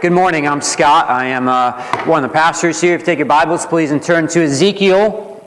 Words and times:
Good 0.00 0.12
morning. 0.12 0.48
I'm 0.48 0.62
Scott. 0.62 1.10
I 1.10 1.26
am 1.26 1.46
uh, 1.46 2.06
one 2.06 2.24
of 2.24 2.30
the 2.30 2.32
pastors 2.32 2.80
here. 2.80 2.94
If 2.94 3.02
you 3.02 3.04
take 3.04 3.18
your 3.18 3.26
Bibles, 3.26 3.66
please, 3.66 3.90
and 3.90 4.02
turn 4.02 4.28
to 4.28 4.42
Ezekiel. 4.42 5.46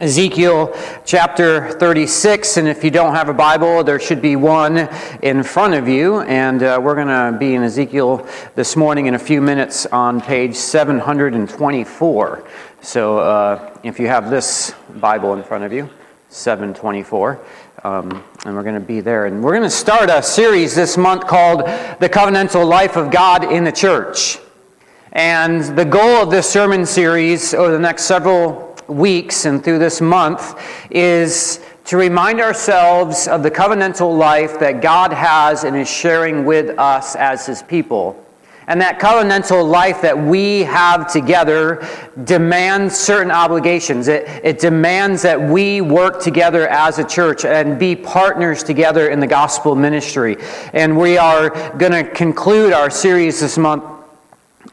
Ezekiel 0.00 0.76
chapter 1.04 1.70
36. 1.78 2.56
And 2.56 2.66
if 2.66 2.82
you 2.82 2.90
don't 2.90 3.14
have 3.14 3.28
a 3.28 3.32
Bible, 3.32 3.84
there 3.84 4.00
should 4.00 4.20
be 4.20 4.34
one 4.34 4.88
in 5.22 5.44
front 5.44 5.74
of 5.74 5.86
you. 5.86 6.22
And 6.22 6.64
uh, 6.64 6.80
we're 6.82 6.96
going 6.96 7.06
to 7.06 7.38
be 7.38 7.54
in 7.54 7.62
Ezekiel 7.62 8.26
this 8.56 8.74
morning 8.74 9.06
in 9.06 9.14
a 9.14 9.20
few 9.20 9.40
minutes 9.40 9.86
on 9.86 10.20
page 10.20 10.56
724. 10.56 12.44
So 12.80 13.18
uh, 13.20 13.78
if 13.84 14.00
you 14.00 14.08
have 14.08 14.30
this 14.30 14.74
Bible 14.96 15.34
in 15.34 15.44
front 15.44 15.62
of 15.62 15.72
you, 15.72 15.88
724. 16.28 17.40
Um, 17.84 18.22
and 18.44 18.54
we're 18.54 18.62
going 18.62 18.74
to 18.74 18.80
be 18.80 19.00
there. 19.00 19.26
And 19.26 19.42
we're 19.42 19.52
going 19.52 19.62
to 19.62 19.70
start 19.70 20.08
a 20.08 20.22
series 20.22 20.74
this 20.74 20.96
month 20.96 21.26
called 21.26 21.60
The 22.00 22.08
Covenantal 22.08 22.66
Life 22.66 22.96
of 22.96 23.10
God 23.10 23.50
in 23.50 23.64
the 23.64 23.72
Church. 23.72 24.38
And 25.12 25.64
the 25.76 25.84
goal 25.84 26.22
of 26.22 26.30
this 26.30 26.48
sermon 26.48 26.86
series 26.86 27.54
over 27.54 27.72
the 27.72 27.78
next 27.78 28.04
several 28.04 28.76
weeks 28.88 29.44
and 29.44 29.62
through 29.62 29.78
this 29.78 30.00
month 30.00 30.58
is 30.90 31.60
to 31.86 31.96
remind 31.96 32.40
ourselves 32.40 33.26
of 33.26 33.42
the 33.42 33.50
covenantal 33.50 34.16
life 34.16 34.58
that 34.60 34.80
God 34.80 35.12
has 35.12 35.64
and 35.64 35.76
is 35.76 35.90
sharing 35.90 36.44
with 36.44 36.78
us 36.78 37.16
as 37.16 37.46
His 37.46 37.62
people. 37.62 38.21
And 38.72 38.80
that 38.80 38.98
covenantal 38.98 39.68
life 39.68 40.00
that 40.00 40.16
we 40.18 40.60
have 40.60 41.12
together 41.12 41.86
demands 42.24 42.96
certain 42.96 43.30
obligations. 43.30 44.08
It, 44.08 44.26
it 44.42 44.60
demands 44.60 45.20
that 45.20 45.38
we 45.38 45.82
work 45.82 46.22
together 46.22 46.66
as 46.68 46.98
a 46.98 47.04
church 47.04 47.44
and 47.44 47.78
be 47.78 47.94
partners 47.94 48.62
together 48.62 49.10
in 49.10 49.20
the 49.20 49.26
gospel 49.26 49.76
ministry. 49.76 50.38
And 50.72 50.96
we 50.96 51.18
are 51.18 51.50
going 51.76 51.92
to 51.92 52.02
conclude 52.12 52.72
our 52.72 52.88
series 52.88 53.40
this 53.40 53.58
month 53.58 53.84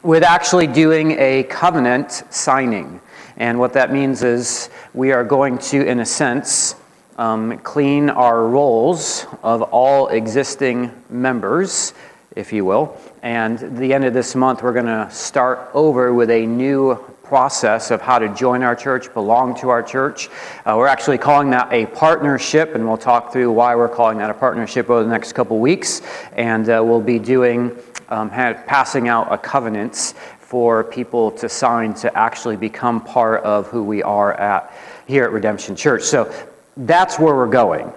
with 0.02 0.22
actually 0.22 0.66
doing 0.66 1.10
a 1.18 1.42
covenant 1.50 2.22
signing. 2.30 3.02
And 3.36 3.58
what 3.58 3.74
that 3.74 3.92
means 3.92 4.22
is 4.22 4.70
we 4.94 5.12
are 5.12 5.24
going 5.24 5.58
to, 5.58 5.86
in 5.86 6.00
a 6.00 6.06
sense, 6.06 6.74
um, 7.18 7.58
clean 7.58 8.08
our 8.08 8.46
rolls 8.46 9.26
of 9.42 9.60
all 9.60 10.08
existing 10.08 10.90
members, 11.10 11.92
if 12.36 12.52
you 12.52 12.64
will 12.64 12.96
and 13.22 13.62
at 13.62 13.76
the 13.76 13.92
end 13.92 14.04
of 14.04 14.14
this 14.14 14.34
month, 14.34 14.62
we're 14.62 14.72
going 14.72 14.86
to 14.86 15.08
start 15.10 15.70
over 15.74 16.14
with 16.14 16.30
a 16.30 16.46
new 16.46 16.96
process 17.22 17.90
of 17.90 18.00
how 18.00 18.18
to 18.18 18.28
join 18.34 18.62
our 18.62 18.74
church, 18.74 19.12
belong 19.12 19.54
to 19.60 19.68
our 19.68 19.82
church. 19.82 20.28
Uh, 20.64 20.74
we're 20.76 20.86
actually 20.86 21.18
calling 21.18 21.50
that 21.50 21.72
a 21.72 21.86
partnership, 21.86 22.74
and 22.74 22.86
we'll 22.86 22.96
talk 22.96 23.32
through 23.32 23.52
why 23.52 23.74
we're 23.74 23.88
calling 23.88 24.18
that 24.18 24.30
a 24.30 24.34
partnership 24.34 24.88
over 24.90 25.04
the 25.04 25.08
next 25.08 25.34
couple 25.34 25.58
weeks. 25.60 26.02
And 26.32 26.68
uh, 26.68 26.82
we'll 26.84 27.00
be 27.00 27.18
doing, 27.18 27.76
um, 28.08 28.30
passing 28.30 29.08
out 29.08 29.32
a 29.32 29.38
covenants 29.38 30.14
for 30.38 30.82
people 30.82 31.30
to 31.32 31.48
sign 31.48 31.94
to 31.94 32.18
actually 32.18 32.56
become 32.56 33.00
part 33.04 33.44
of 33.44 33.68
who 33.68 33.84
we 33.84 34.02
are 34.02 34.32
at 34.32 34.74
here 35.06 35.24
at 35.24 35.30
Redemption 35.30 35.76
Church. 35.76 36.02
So 36.02 36.32
that's 36.76 37.18
where 37.18 37.34
we're 37.34 37.46
going. 37.46 37.92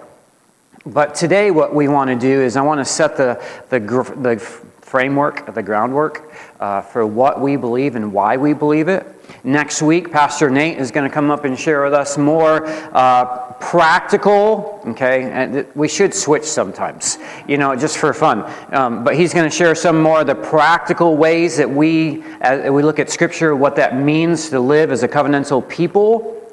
But 0.86 1.14
today, 1.14 1.50
what 1.50 1.74
we 1.74 1.88
want 1.88 2.10
to 2.10 2.16
do 2.16 2.42
is 2.42 2.56
I 2.56 2.60
want 2.60 2.78
to 2.78 2.84
set 2.84 3.16
the, 3.16 3.42
the, 3.70 3.80
the 3.80 4.38
framework, 4.82 5.54
the 5.54 5.62
groundwork 5.62 6.30
uh, 6.60 6.82
for 6.82 7.06
what 7.06 7.40
we 7.40 7.56
believe 7.56 7.96
and 7.96 8.12
why 8.12 8.36
we 8.36 8.52
believe 8.52 8.88
it. 8.88 9.06
Next 9.42 9.80
week, 9.80 10.12
Pastor 10.12 10.50
Nate 10.50 10.76
is 10.76 10.90
going 10.90 11.08
to 11.08 11.12
come 11.12 11.30
up 11.30 11.46
and 11.46 11.58
share 11.58 11.84
with 11.84 11.94
us 11.94 12.18
more 12.18 12.66
uh, 12.94 13.52
practical, 13.54 14.82
okay, 14.88 15.30
and 15.30 15.66
we 15.74 15.88
should 15.88 16.12
switch 16.12 16.44
sometimes, 16.44 17.16
you 17.48 17.56
know, 17.56 17.74
just 17.74 17.96
for 17.96 18.12
fun. 18.12 18.44
Um, 18.70 19.04
but 19.04 19.16
he's 19.16 19.32
going 19.32 19.48
to 19.48 19.56
share 19.56 19.74
some 19.74 20.02
more 20.02 20.20
of 20.20 20.26
the 20.26 20.34
practical 20.34 21.16
ways 21.16 21.56
that 21.56 21.70
we, 21.70 22.22
as 22.42 22.70
we 22.70 22.82
look 22.82 22.98
at 22.98 23.08
Scripture, 23.08 23.56
what 23.56 23.74
that 23.76 23.96
means 23.96 24.50
to 24.50 24.60
live 24.60 24.92
as 24.92 25.02
a 25.02 25.08
covenantal 25.08 25.66
people 25.66 26.43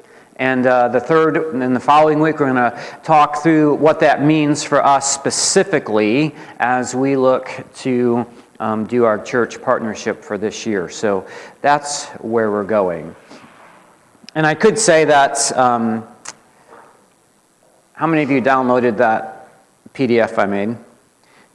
and 0.42 0.66
uh, 0.66 0.88
the 0.88 0.98
third, 0.98 1.36
and 1.54 1.76
the 1.76 1.78
following 1.78 2.18
week, 2.18 2.40
we're 2.40 2.52
going 2.52 2.56
to 2.56 2.76
talk 3.04 3.44
through 3.44 3.74
what 3.74 4.00
that 4.00 4.24
means 4.24 4.64
for 4.64 4.84
us 4.84 5.14
specifically 5.14 6.34
as 6.58 6.96
we 6.96 7.16
look 7.16 7.48
to 7.76 8.26
um, 8.58 8.84
do 8.84 9.04
our 9.04 9.22
church 9.22 9.62
partnership 9.62 10.24
for 10.24 10.36
this 10.36 10.66
year. 10.66 10.88
So 10.88 11.28
that's 11.60 12.06
where 12.18 12.50
we're 12.50 12.64
going. 12.64 13.14
And 14.34 14.44
I 14.44 14.54
could 14.54 14.80
say 14.80 15.04
that 15.04 15.56
um, 15.56 16.04
how 17.92 18.08
many 18.08 18.24
of 18.24 18.30
you 18.32 18.42
downloaded 18.42 18.96
that 18.96 19.48
PDF 19.94 20.38
I 20.38 20.46
made? 20.46 20.76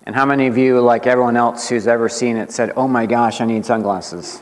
And 0.05 0.15
how 0.15 0.25
many 0.25 0.47
of 0.47 0.57
you, 0.57 0.79
like 0.79 1.07
everyone 1.07 1.35
else 1.35 1.67
who's 1.67 1.87
ever 1.87 2.07
seen 2.07 2.37
it, 2.37 2.53
said, 2.53 2.71
Oh 2.77 2.87
my 2.87 3.05
gosh, 3.05 3.41
I 3.41 3.45
need 3.47 3.65
sunglasses? 3.65 4.41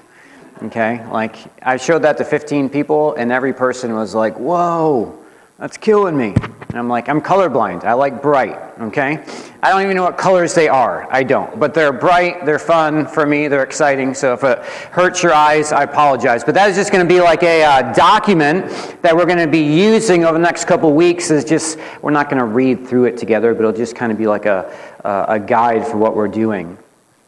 Okay? 0.64 1.06
Like, 1.12 1.38
I 1.62 1.78
showed 1.78 2.04
that 2.04 2.18
to 2.18 2.26
15 2.26 2.70
people, 2.70 3.14
and 3.16 3.32
every 3.32 3.54
person 3.54 3.94
was 3.94 4.16
like, 4.16 4.38
whoa, 4.38 5.18
that's 5.58 5.78
killing 5.78 6.18
me. 6.18 6.34
And 6.34 6.76
I'm 6.76 6.90
like, 6.90 7.08
I'm 7.08 7.22
colorblind. 7.22 7.86
I 7.86 7.94
like 7.94 8.22
bright. 8.22 8.58
Okay? 8.82 9.24
I 9.64 9.70
don't 9.70 9.82
even 9.84 9.96
know 9.96 10.04
what 10.04 10.18
colors 10.18 10.54
they 10.54 10.68
are. 10.68 11.08
I 11.10 11.24
don't. 11.24 11.58
But 11.58 11.74
they're 11.74 11.94
bright, 11.94 12.46
they're 12.46 12.60
fun 12.60 13.08
for 13.08 13.26
me, 13.26 13.48
they're 13.48 13.64
exciting. 13.64 14.14
So 14.14 14.34
if 14.34 14.44
it 14.44 14.60
hurts 14.92 15.24
your 15.24 15.34
eyes, 15.34 15.72
I 15.72 15.84
apologize. 15.84 16.44
But 16.44 16.56
that 16.56 16.70
is 16.70 16.76
just 16.76 16.92
going 16.92 17.08
to 17.08 17.14
be 17.14 17.22
like 17.22 17.44
a 17.44 17.64
uh, 17.64 17.94
document 17.94 18.68
that 19.02 19.16
we're 19.16 19.26
going 19.26 19.38
to 19.38 19.48
be 19.48 19.64
using 19.64 20.26
over 20.26 20.34
the 20.34 20.44
next 20.44 20.66
couple 20.66 20.94
weeks. 20.94 21.32
Is 21.32 21.46
just, 21.46 21.80
we're 22.02 22.12
not 22.12 22.30
going 22.30 22.40
to 22.40 22.46
read 22.46 22.86
through 22.86 23.06
it 23.06 23.18
together, 23.18 23.54
but 23.54 23.62
it'll 23.62 23.72
just 23.72 23.96
kind 23.96 24.12
of 24.12 24.18
be 24.18 24.28
like 24.28 24.46
a, 24.46 24.70
a 25.06 25.40
guide 25.40 25.88
for 25.88 25.96
what 25.96 26.18
we're 26.18 26.28
doing. 26.28 26.78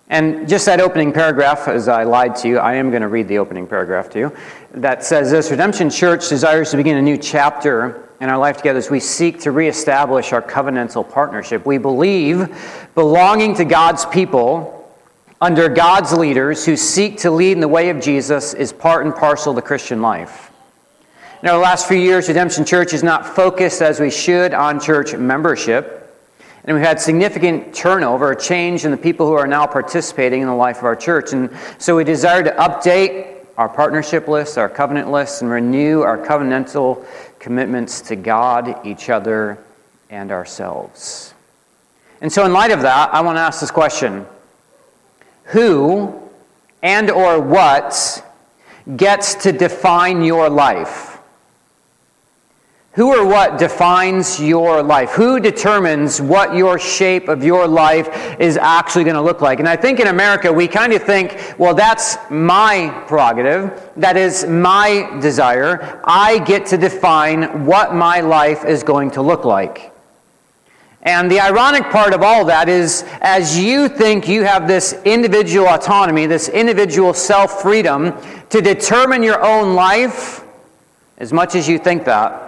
And 0.09 0.47
just 0.47 0.65
that 0.67 0.79
opening 0.79 1.11
paragraph, 1.11 1.67
as 1.67 1.89
I 1.89 2.03
lied 2.03 2.35
to 2.37 2.47
you, 2.47 2.59
I 2.59 2.75
am 2.75 2.89
going 2.91 3.01
to 3.01 3.09
read 3.09 3.27
the 3.27 3.39
opening 3.39 3.67
paragraph 3.67 4.09
to 4.11 4.19
you, 4.19 4.37
that 4.71 5.03
says 5.03 5.29
this 5.31 5.51
Redemption 5.51 5.89
Church 5.89 6.29
desires 6.29 6.71
to 6.71 6.77
begin 6.77 6.97
a 6.97 7.01
new 7.01 7.17
chapter 7.17 8.09
in 8.21 8.29
our 8.29 8.37
life 8.37 8.57
together 8.57 8.79
as 8.79 8.89
we 8.89 9.01
seek 9.01 9.41
to 9.41 9.51
reestablish 9.51 10.31
our 10.31 10.41
covenantal 10.41 11.09
partnership. 11.09 11.65
We 11.65 11.77
believe 11.77 12.47
belonging 12.95 13.55
to 13.55 13.65
God's 13.65 14.05
people 14.05 14.73
under 15.41 15.69
God's 15.69 16.13
leaders 16.13 16.65
who 16.65 16.75
seek 16.77 17.17
to 17.19 17.29
lead 17.29 17.51
in 17.51 17.59
the 17.59 17.67
way 17.67 17.89
of 17.89 17.99
Jesus 17.99 18.53
is 18.53 18.71
part 18.73 19.05
and 19.05 19.13
parcel 19.13 19.53
the 19.53 19.61
Christian 19.61 20.01
life. 20.01 20.51
In 21.43 21.49
our 21.49 21.59
last 21.59 21.87
few 21.87 21.97
years, 21.97 22.27
Redemption 22.27 22.65
Church 22.65 22.93
is 22.93 23.03
not 23.03 23.25
focused 23.35 23.81
as 23.81 23.99
we 23.99 24.09
should 24.09 24.53
on 24.53 24.79
church 24.79 25.13
membership. 25.13 26.06
And 26.67 26.75
we've 26.75 26.85
had 26.85 26.99
significant 26.99 27.73
turnover, 27.73 28.33
a 28.33 28.39
change 28.39 28.83
in 28.83 28.91
the 28.91 28.97
people 28.97 29.25
who 29.25 29.33
are 29.33 29.47
now 29.47 29.65
participating 29.65 30.41
in 30.41 30.47
the 30.47 30.53
life 30.53 30.79
of 30.79 30.83
our 30.83 30.97
church. 30.97 31.31
And 31.31 31.49
so 31.77 31.95
we 31.95 32.03
desire 32.03 32.43
to 32.43 32.51
update 32.51 33.45
our 33.57 33.69
partnership 33.69 34.27
list, 34.27 34.57
our 34.57 34.67
covenant 34.67 35.09
list, 35.09 35.41
and 35.41 35.49
renew 35.49 36.01
our 36.01 36.17
covenantal 36.17 37.05
commitments 37.39 38.01
to 38.01 38.17
God, 38.17 38.85
each 38.85 39.09
other, 39.09 39.57
and 40.09 40.29
ourselves. 40.29 41.33
And 42.19 42.31
so 42.31 42.45
in 42.45 42.51
light 42.51 42.71
of 42.71 42.81
that, 42.81 43.13
I 43.13 43.21
want 43.21 43.37
to 43.37 43.41
ask 43.41 43.61
this 43.61 43.71
question. 43.71 44.25
Who 45.45 46.21
and 46.83 47.09
or 47.09 47.39
what 47.39 48.25
gets 48.97 49.35
to 49.35 49.53
define 49.53 50.21
your 50.21 50.49
life? 50.49 51.06
Who 52.97 53.15
or 53.15 53.27
what 53.27 53.59
defines 53.59 54.39
your 54.39 54.81
life? 54.81 55.11
Who 55.11 55.39
determines 55.39 56.19
what 56.19 56.55
your 56.55 56.79
shape 56.79 57.27
of 57.27 57.43
your 57.43 57.67
life 57.67 58.39
is 58.39 58.57
actually 58.57 59.03
going 59.03 59.15
to 59.15 59.21
look 59.21 59.39
like? 59.39 59.59
And 59.59 59.69
I 59.69 59.75
think 59.75 59.99
in 59.99 60.07
America, 60.07 60.51
we 60.51 60.67
kind 60.67 60.91
of 60.91 61.03
think, 61.03 61.53
well, 61.59 61.75
that's 61.75 62.17
my 62.31 62.89
prerogative. 63.05 63.87
That 63.97 64.17
is 64.17 64.47
my 64.47 65.15
desire. 65.21 66.01
I 66.05 66.39
get 66.39 66.65
to 66.67 66.77
define 66.77 67.67
what 67.67 67.93
my 67.93 68.21
life 68.21 68.65
is 68.65 68.81
going 68.81 69.11
to 69.11 69.21
look 69.21 69.45
like. 69.45 69.93
And 71.03 71.29
the 71.29 71.39
ironic 71.39 71.83
part 71.91 72.15
of 72.15 72.23
all 72.23 72.45
that 72.45 72.67
is, 72.67 73.05
as 73.21 73.59
you 73.59 73.89
think 73.89 74.27
you 74.27 74.41
have 74.41 74.67
this 74.67 74.99
individual 75.05 75.67
autonomy, 75.67 76.25
this 76.25 76.49
individual 76.49 77.13
self 77.13 77.61
freedom 77.61 78.15
to 78.49 78.59
determine 78.59 79.21
your 79.21 79.45
own 79.45 79.75
life, 79.75 80.43
as 81.19 81.31
much 81.31 81.53
as 81.53 81.69
you 81.69 81.77
think 81.77 82.03
that, 82.05 82.46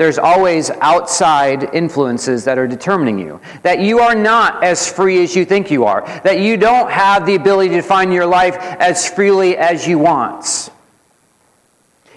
there's 0.00 0.16
always 0.16 0.70
outside 0.80 1.74
influences 1.74 2.42
that 2.46 2.56
are 2.56 2.66
determining 2.66 3.18
you. 3.18 3.38
That 3.60 3.80
you 3.80 3.98
are 3.98 4.14
not 4.14 4.64
as 4.64 4.90
free 4.90 5.22
as 5.22 5.36
you 5.36 5.44
think 5.44 5.70
you 5.70 5.84
are. 5.84 6.06
That 6.24 6.40
you 6.40 6.56
don't 6.56 6.90
have 6.90 7.26
the 7.26 7.34
ability 7.34 7.68
to 7.68 7.76
define 7.82 8.10
your 8.10 8.24
life 8.24 8.56
as 8.56 9.06
freely 9.06 9.58
as 9.58 9.86
you 9.86 9.98
want. 9.98 10.70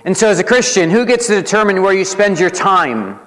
And 0.05 0.15
so, 0.15 0.29
as 0.29 0.39
a 0.39 0.45
Christian, 0.45 0.91
who 0.91 1.05
gets 1.05 1.27
to 1.27 1.35
determine 1.35 1.81
where 1.81 1.93
you 1.93 2.05
spend 2.05 2.39
your 2.39 2.49
time? 2.49 3.19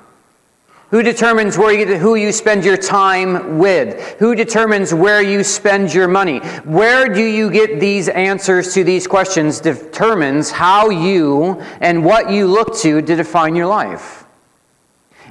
Who 0.88 1.02
determines 1.02 1.58
where 1.58 1.78
you, 1.78 1.98
who 1.98 2.14
you 2.14 2.32
spend 2.32 2.64
your 2.64 2.78
time 2.78 3.58
with? 3.58 4.16
Who 4.20 4.34
determines 4.34 4.94
where 4.94 5.20
you 5.20 5.44
spend 5.44 5.92
your 5.92 6.08
money? 6.08 6.38
Where 6.64 7.12
do 7.12 7.22
you 7.22 7.50
get 7.50 7.78
these 7.78 8.08
answers 8.08 8.72
to 8.72 8.84
these 8.84 9.06
questions 9.06 9.60
determines 9.60 10.50
how 10.50 10.88
you 10.88 11.60
and 11.82 12.06
what 12.06 12.30
you 12.30 12.46
look 12.46 12.74
to 12.78 13.02
to 13.02 13.16
define 13.16 13.54
your 13.54 13.66
life. 13.66 14.25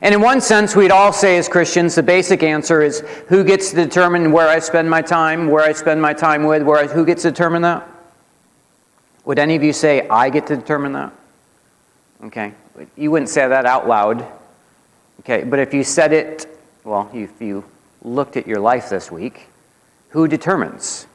And 0.01 0.13
in 0.13 0.21
one 0.21 0.42
sense, 0.42 0.75
we'd 0.75 0.92
all 0.92 1.13
say 1.13 1.38
as 1.38 1.47
Christians, 1.47 1.95
the 1.95 2.03
basic 2.03 2.44
answer 2.44 2.81
is 2.81 3.00
who 3.27 3.44
gets 3.44 3.69
to 3.69 3.75
determine 3.77 4.31
where 4.31 4.47
I 4.47 4.59
spend 4.59 4.89
my 4.89 5.01
time, 5.01 5.50
where 5.50 5.63
I 5.63 5.71
spend 5.71 6.01
my 6.01 6.13
time 6.13 6.44
with, 6.44 6.63
where 6.63 6.80
I, 6.80 6.88
who 6.88 7.06
gets 7.06 7.24
to 7.24 7.31
determine 7.31 7.62
that? 7.62 7.88
Would 9.24 9.39
any 9.39 9.56
of 9.56 9.63
you 9.63 9.74
say, 9.74 10.07
I 10.07 10.30
get 10.30 10.47
to 10.47 10.56
determine 10.56 10.94
that? 10.94 11.13
Okay. 12.25 12.53
You 12.95 13.12
wouldn't 13.12 13.30
say 13.30 13.47
that 13.47 13.65
out 13.65 13.88
loud. 13.88 14.25
Okay. 15.21 15.44
But 15.44 15.59
if 15.59 15.74
you 15.74 15.83
said 15.83 16.12
it, 16.12 16.45
well, 16.83 17.09
if 17.13 17.41
you 17.41 17.65
looked 18.03 18.38
at 18.38 18.48
your 18.48 18.59
life 18.59 18.89
this 18.89 19.09
week, 19.09 19.48
who 20.09 20.27
determines? 20.27 21.07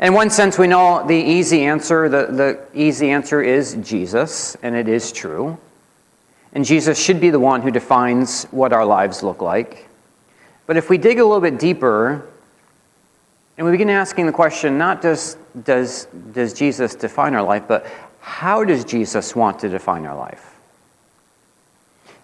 In 0.00 0.14
one 0.14 0.30
sense, 0.30 0.58
we 0.58 0.66
know 0.66 1.06
the 1.06 1.14
easy 1.14 1.62
answer. 1.62 2.08
The, 2.08 2.26
the 2.26 2.66
easy 2.74 3.10
answer 3.10 3.42
is 3.42 3.74
Jesus, 3.82 4.56
and 4.62 4.74
it 4.74 4.88
is 4.88 5.12
true. 5.12 5.58
And 6.52 6.64
Jesus 6.64 7.02
should 7.02 7.20
be 7.20 7.30
the 7.30 7.40
one 7.40 7.62
who 7.62 7.70
defines 7.70 8.44
what 8.44 8.72
our 8.72 8.84
lives 8.84 9.22
look 9.22 9.40
like. 9.40 9.88
But 10.66 10.76
if 10.76 10.90
we 10.90 10.98
dig 10.98 11.18
a 11.18 11.24
little 11.24 11.40
bit 11.40 11.58
deeper, 11.58 12.28
and 13.56 13.66
we 13.66 13.72
begin 13.72 13.90
asking 13.90 14.26
the 14.26 14.32
question 14.32 14.78
not 14.78 15.02
just 15.02 15.36
does, 15.64 16.06
does 16.32 16.54
Jesus 16.54 16.94
define 16.94 17.34
our 17.34 17.42
life, 17.42 17.64
but 17.68 17.86
how 18.20 18.64
does 18.64 18.84
Jesus 18.84 19.34
want 19.36 19.58
to 19.60 19.68
define 19.68 20.06
our 20.06 20.16
life? 20.16 20.59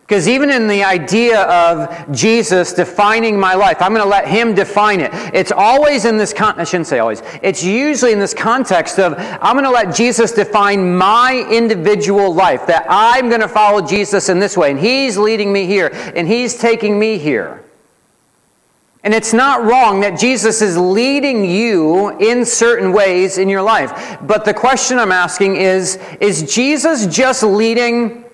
Because 0.06 0.28
even 0.28 0.50
in 0.50 0.68
the 0.68 0.84
idea 0.84 1.42
of 1.42 2.12
Jesus 2.12 2.72
defining 2.72 3.40
my 3.40 3.54
life, 3.54 3.82
I'm 3.82 3.92
going 3.92 4.04
to 4.04 4.08
let 4.08 4.28
him 4.28 4.54
define 4.54 5.00
it. 5.00 5.10
It's 5.34 5.50
always 5.50 6.04
in 6.04 6.16
this 6.16 6.32
con- 6.32 6.60
I 6.60 6.62
shouldn't 6.62 6.86
say 6.86 7.00
always. 7.00 7.22
It's 7.42 7.64
usually 7.64 8.12
in 8.12 8.20
this 8.20 8.32
context 8.32 9.00
of 9.00 9.14
I'm 9.18 9.54
going 9.54 9.64
to 9.64 9.70
let 9.70 9.92
Jesus 9.92 10.30
define 10.30 10.96
my 10.96 11.44
individual 11.50 12.32
life. 12.32 12.68
That 12.68 12.86
I'm 12.88 13.28
going 13.28 13.40
to 13.40 13.48
follow 13.48 13.84
Jesus 13.84 14.28
in 14.28 14.38
this 14.38 14.56
way, 14.56 14.70
and 14.70 14.78
he's 14.78 15.18
leading 15.18 15.52
me 15.52 15.66
here, 15.66 15.90
and 16.14 16.28
he's 16.28 16.56
taking 16.56 17.00
me 17.00 17.18
here. 17.18 17.64
And 19.02 19.12
it's 19.12 19.32
not 19.32 19.64
wrong 19.64 20.00
that 20.00 20.20
Jesus 20.20 20.62
is 20.62 20.78
leading 20.78 21.44
you 21.44 22.10
in 22.18 22.44
certain 22.44 22.92
ways 22.92 23.38
in 23.38 23.48
your 23.48 23.62
life. 23.62 24.18
But 24.22 24.44
the 24.44 24.54
question 24.54 25.00
I'm 25.00 25.10
asking 25.10 25.56
is 25.56 25.96
Is 26.20 26.54
Jesus 26.54 27.08
just 27.08 27.42
leading 27.42 28.25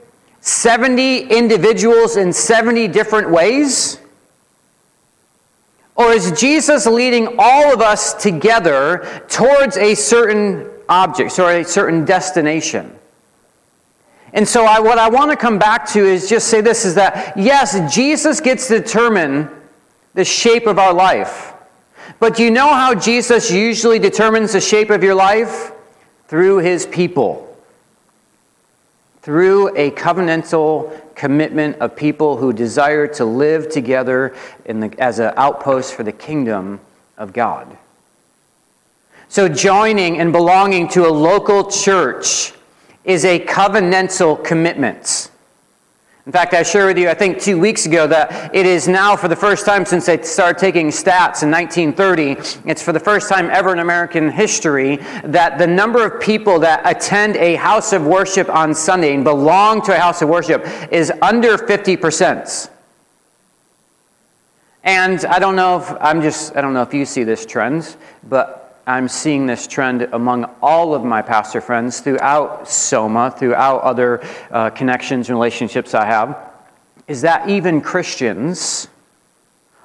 70 0.42 1.28
individuals 1.28 2.16
in 2.16 2.32
70 2.32 2.88
different 2.88 3.30
ways? 3.30 3.98
Or 5.94 6.10
is 6.10 6.32
Jesus 6.32 6.84
leading 6.84 7.36
all 7.38 7.72
of 7.72 7.80
us 7.80 8.12
together 8.14 9.22
towards 9.28 9.76
a 9.76 9.94
certain 9.94 10.68
object 10.88 11.38
or 11.38 11.52
a 11.52 11.64
certain 11.64 12.04
destination? 12.04 12.92
And 14.32 14.48
so, 14.48 14.64
I, 14.64 14.80
what 14.80 14.98
I 14.98 15.08
want 15.08 15.30
to 15.30 15.36
come 15.36 15.60
back 15.60 15.86
to 15.90 16.04
is 16.04 16.28
just 16.28 16.48
say 16.48 16.60
this 16.60 16.84
is 16.84 16.96
that, 16.96 17.36
yes, 17.36 17.94
Jesus 17.94 18.40
gets 18.40 18.66
to 18.66 18.80
determine 18.80 19.48
the 20.14 20.24
shape 20.24 20.66
of 20.66 20.78
our 20.78 20.92
life. 20.92 21.52
But 22.18 22.36
do 22.36 22.42
you 22.42 22.50
know 22.50 22.74
how 22.74 22.94
Jesus 22.94 23.50
usually 23.50 24.00
determines 24.00 24.54
the 24.54 24.60
shape 24.60 24.90
of 24.90 25.04
your 25.04 25.14
life? 25.14 25.70
Through 26.26 26.58
his 26.58 26.86
people 26.86 27.51
through 29.22 29.76
a 29.76 29.90
covenantal 29.92 31.00
commitment 31.14 31.76
of 31.76 31.94
people 31.94 32.36
who 32.36 32.52
desire 32.52 33.06
to 33.06 33.24
live 33.24 33.68
together 33.70 34.34
the, 34.66 34.94
as 34.98 35.20
an 35.20 35.32
outpost 35.36 35.94
for 35.94 36.02
the 36.02 36.12
kingdom 36.12 36.80
of 37.16 37.32
God. 37.32 37.78
So, 39.28 39.48
joining 39.48 40.18
and 40.18 40.32
belonging 40.32 40.88
to 40.88 41.06
a 41.06 41.10
local 41.10 41.70
church 41.70 42.52
is 43.04 43.24
a 43.24 43.38
covenantal 43.40 44.44
commitment. 44.44 45.30
In 46.24 46.30
fact, 46.30 46.54
I 46.54 46.62
shared 46.62 46.86
with 46.86 46.98
you, 46.98 47.08
I 47.08 47.14
think 47.14 47.40
two 47.40 47.58
weeks 47.58 47.84
ago, 47.84 48.06
that 48.06 48.54
it 48.54 48.64
is 48.64 48.86
now 48.86 49.16
for 49.16 49.26
the 49.26 49.34
first 49.34 49.66
time 49.66 49.84
since 49.84 50.06
they 50.06 50.22
started 50.22 50.56
taking 50.56 50.86
stats 50.88 51.42
in 51.42 51.50
1930, 51.50 52.36
it's 52.70 52.80
for 52.80 52.92
the 52.92 53.00
first 53.00 53.28
time 53.28 53.50
ever 53.50 53.72
in 53.72 53.80
American 53.80 54.30
history 54.30 54.98
that 55.24 55.58
the 55.58 55.66
number 55.66 56.06
of 56.06 56.20
people 56.20 56.60
that 56.60 56.80
attend 56.84 57.34
a 57.36 57.56
house 57.56 57.92
of 57.92 58.06
worship 58.06 58.48
on 58.48 58.72
Sunday 58.72 59.14
and 59.14 59.24
belong 59.24 59.82
to 59.82 59.96
a 59.96 59.98
house 59.98 60.22
of 60.22 60.28
worship 60.28 60.64
is 60.92 61.10
under 61.22 61.56
50%. 61.56 62.70
And 64.84 65.24
I 65.24 65.40
don't 65.40 65.56
know 65.56 65.80
if 65.80 65.90
I'm 66.00 66.22
just, 66.22 66.54
I 66.54 66.60
don't 66.60 66.72
know 66.72 66.82
if 66.82 66.94
you 66.94 67.04
see 67.04 67.24
this 67.24 67.44
trend, 67.44 67.96
but 68.28 68.61
I'm 68.86 69.06
seeing 69.06 69.46
this 69.46 69.66
trend 69.66 70.02
among 70.12 70.44
all 70.60 70.94
of 70.94 71.04
my 71.04 71.22
pastor 71.22 71.60
friends 71.60 72.00
throughout 72.00 72.68
Soma, 72.68 73.30
throughout 73.30 73.82
other 73.82 74.26
uh, 74.50 74.70
connections 74.70 75.28
and 75.28 75.38
relationships 75.38 75.94
I 75.94 76.04
have, 76.04 76.50
is 77.06 77.20
that 77.22 77.48
even 77.48 77.80
Christians 77.80 78.88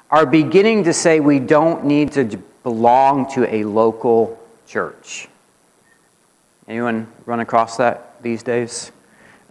are 0.09 0.25
beginning 0.25 0.85
to 0.85 0.94
say 0.94 1.19
we 1.19 1.39
don't 1.39 1.85
need 1.85 2.11
to 2.13 2.25
belong 2.63 3.29
to 3.33 3.53
a 3.53 3.65
local 3.65 4.39
church. 4.67 5.27
Anyone 6.67 7.07
run 7.25 7.39
across 7.39 7.77
that 7.77 8.21
these 8.23 8.41
days? 8.41 8.91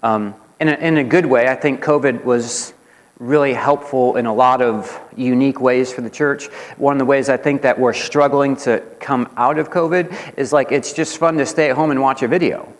Um, 0.02 0.34
in, 0.60 0.68
a, 0.68 0.74
in 0.74 0.96
a 0.98 1.04
good 1.04 1.26
way, 1.26 1.48
I 1.48 1.54
think 1.54 1.82
COVID 1.82 2.24
was 2.24 2.74
really 3.18 3.54
helpful 3.54 4.16
in 4.16 4.26
a 4.26 4.34
lot 4.34 4.60
of 4.60 5.00
unique 5.16 5.60
ways 5.60 5.92
for 5.92 6.02
the 6.02 6.10
church. 6.10 6.46
One 6.76 6.94
of 6.94 6.98
the 6.98 7.04
ways 7.04 7.28
I 7.28 7.36
think 7.36 7.62
that 7.62 7.78
we're 7.78 7.94
struggling 7.94 8.56
to 8.56 8.82
come 9.00 9.28
out 9.36 9.58
of 9.58 9.70
COVID 9.70 10.36
is 10.36 10.52
like 10.52 10.70
it's 10.70 10.92
just 10.92 11.16
fun 11.16 11.36
to 11.38 11.46
stay 11.46 11.70
at 11.70 11.76
home 11.76 11.90
and 11.90 12.00
watch 12.00 12.22
a 12.22 12.28
video. 12.28 12.72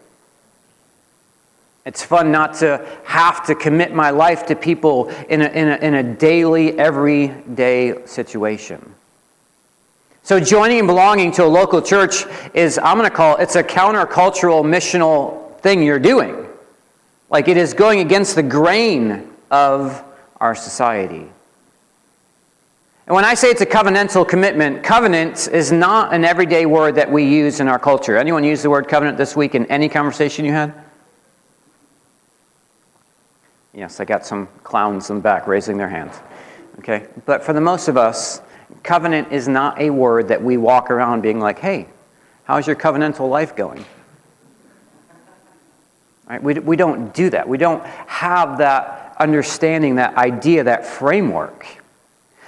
It's 1.87 2.03
fun 2.03 2.33
not 2.33 2.55
to 2.55 2.85
have 3.05 3.47
to 3.47 3.55
commit 3.55 3.95
my 3.95 4.11
life 4.11 4.47
to 4.47 4.57
people 4.57 5.09
in 5.29 5.41
a, 5.41 5.47
in 5.47 5.69
a, 5.69 5.77
in 5.77 5.95
a 5.95 6.03
daily, 6.03 6.77
everyday 6.79 8.05
situation. 8.07 8.95
So, 10.25 10.41
joining 10.41 10.81
and 10.81 10.89
belonging 10.89 11.31
to 11.33 11.45
a 11.45 11.47
local 11.47 11.81
church 11.81 12.25
is, 12.53 12.79
I'm 12.79 12.99
going 12.99 13.09
to 13.09 13.15
call 13.15 13.37
it, 13.37 13.45
it's 13.45 13.55
a 13.55 13.63
countercultural 13.63 14.65
missional 14.65 15.57
thing 15.61 15.85
you're 15.85 16.01
doing. 16.01 16.47
Like 17.31 17.47
it 17.47 17.57
is 17.57 17.75
going 17.75 18.01
against 18.01 18.35
the 18.35 18.43
grain 18.43 19.33
of 19.51 20.03
our 20.41 20.55
society. 20.55 21.27
And 23.07 23.15
when 23.15 23.25
I 23.25 23.35
say 23.35 23.51
it's 23.51 23.61
a 23.61 23.67
covenantal 23.67 24.27
commitment, 24.27 24.83
covenant 24.83 25.49
is 25.53 25.71
not 25.71 26.13
an 26.13 26.25
everyday 26.25 26.67
word 26.67 26.97
that 26.97 27.11
we 27.11 27.25
use 27.25 27.61
in 27.61 27.69
our 27.69 27.79
culture. 27.79 28.17
Anyone 28.17 28.43
use 28.43 28.63
the 28.63 28.71
word 28.71 28.89
covenant 28.89 29.17
this 29.17 29.37
week 29.37 29.55
in 29.55 29.65
any 29.67 29.89
conversation 29.89 30.45
you 30.45 30.53
had? 30.53 30.75
Yes, 33.73 34.01
I 34.01 34.05
got 34.05 34.27
some 34.27 34.49
clowns 34.65 35.11
in 35.11 35.17
the 35.17 35.23
back 35.23 35.47
raising 35.47 35.77
their 35.77 35.89
hands. 35.89 36.15
Okay? 36.81 37.07
But 37.27 37.45
for 37.45 37.53
the 37.53 37.61
most 37.61 37.87
of 37.87 37.97
us, 37.97 38.41
covenant 38.83 39.31
is 39.31 39.47
not 39.47 39.81
a 39.81 39.91
word 39.91 40.29
that 40.29 40.43
we 40.43 40.57
walk 40.57 40.91
around 40.91 41.21
being 41.21 41.39
like, 41.39 41.61
hey, 41.61 41.87
how's 42.45 42.67
your 42.67 42.75
covenantal 42.75 43.31
life 43.31 43.55
going? 43.55 43.85
Right? 46.29 46.43
We, 46.43 46.55
we 46.55 46.77
don't 46.77 47.15
do 47.15 47.31
that. 47.31 47.49
We 47.49 47.59
don't 47.59 47.85
have 47.87 48.59
that 48.59 49.06
understanding, 49.19 49.97
that 49.97 50.17
idea, 50.17 50.65
that 50.65 50.87
framework. 50.87 51.67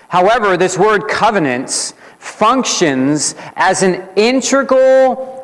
However, 0.09 0.57
this 0.57 0.79
word 0.79 1.09
covenants 1.09 1.95
functions 2.19 3.35
as 3.57 3.83
an 3.83 4.09
integral 4.17 5.39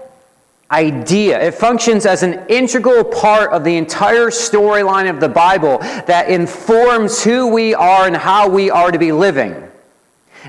idea. 0.70 1.40
It 1.40 1.54
functions 1.54 2.06
as 2.06 2.22
an 2.22 2.46
integral 2.48 3.04
part 3.04 3.52
of 3.52 3.62
the 3.64 3.76
entire 3.76 4.26
storyline 4.26 5.08
of 5.08 5.20
the 5.20 5.28
Bible 5.28 5.78
that 5.78 6.28
informs 6.28 7.22
who 7.22 7.48
we 7.48 7.74
are 7.74 8.06
and 8.06 8.16
how 8.16 8.48
we 8.48 8.70
are 8.70 8.90
to 8.90 8.98
be 8.98 9.12
living. 9.12 9.54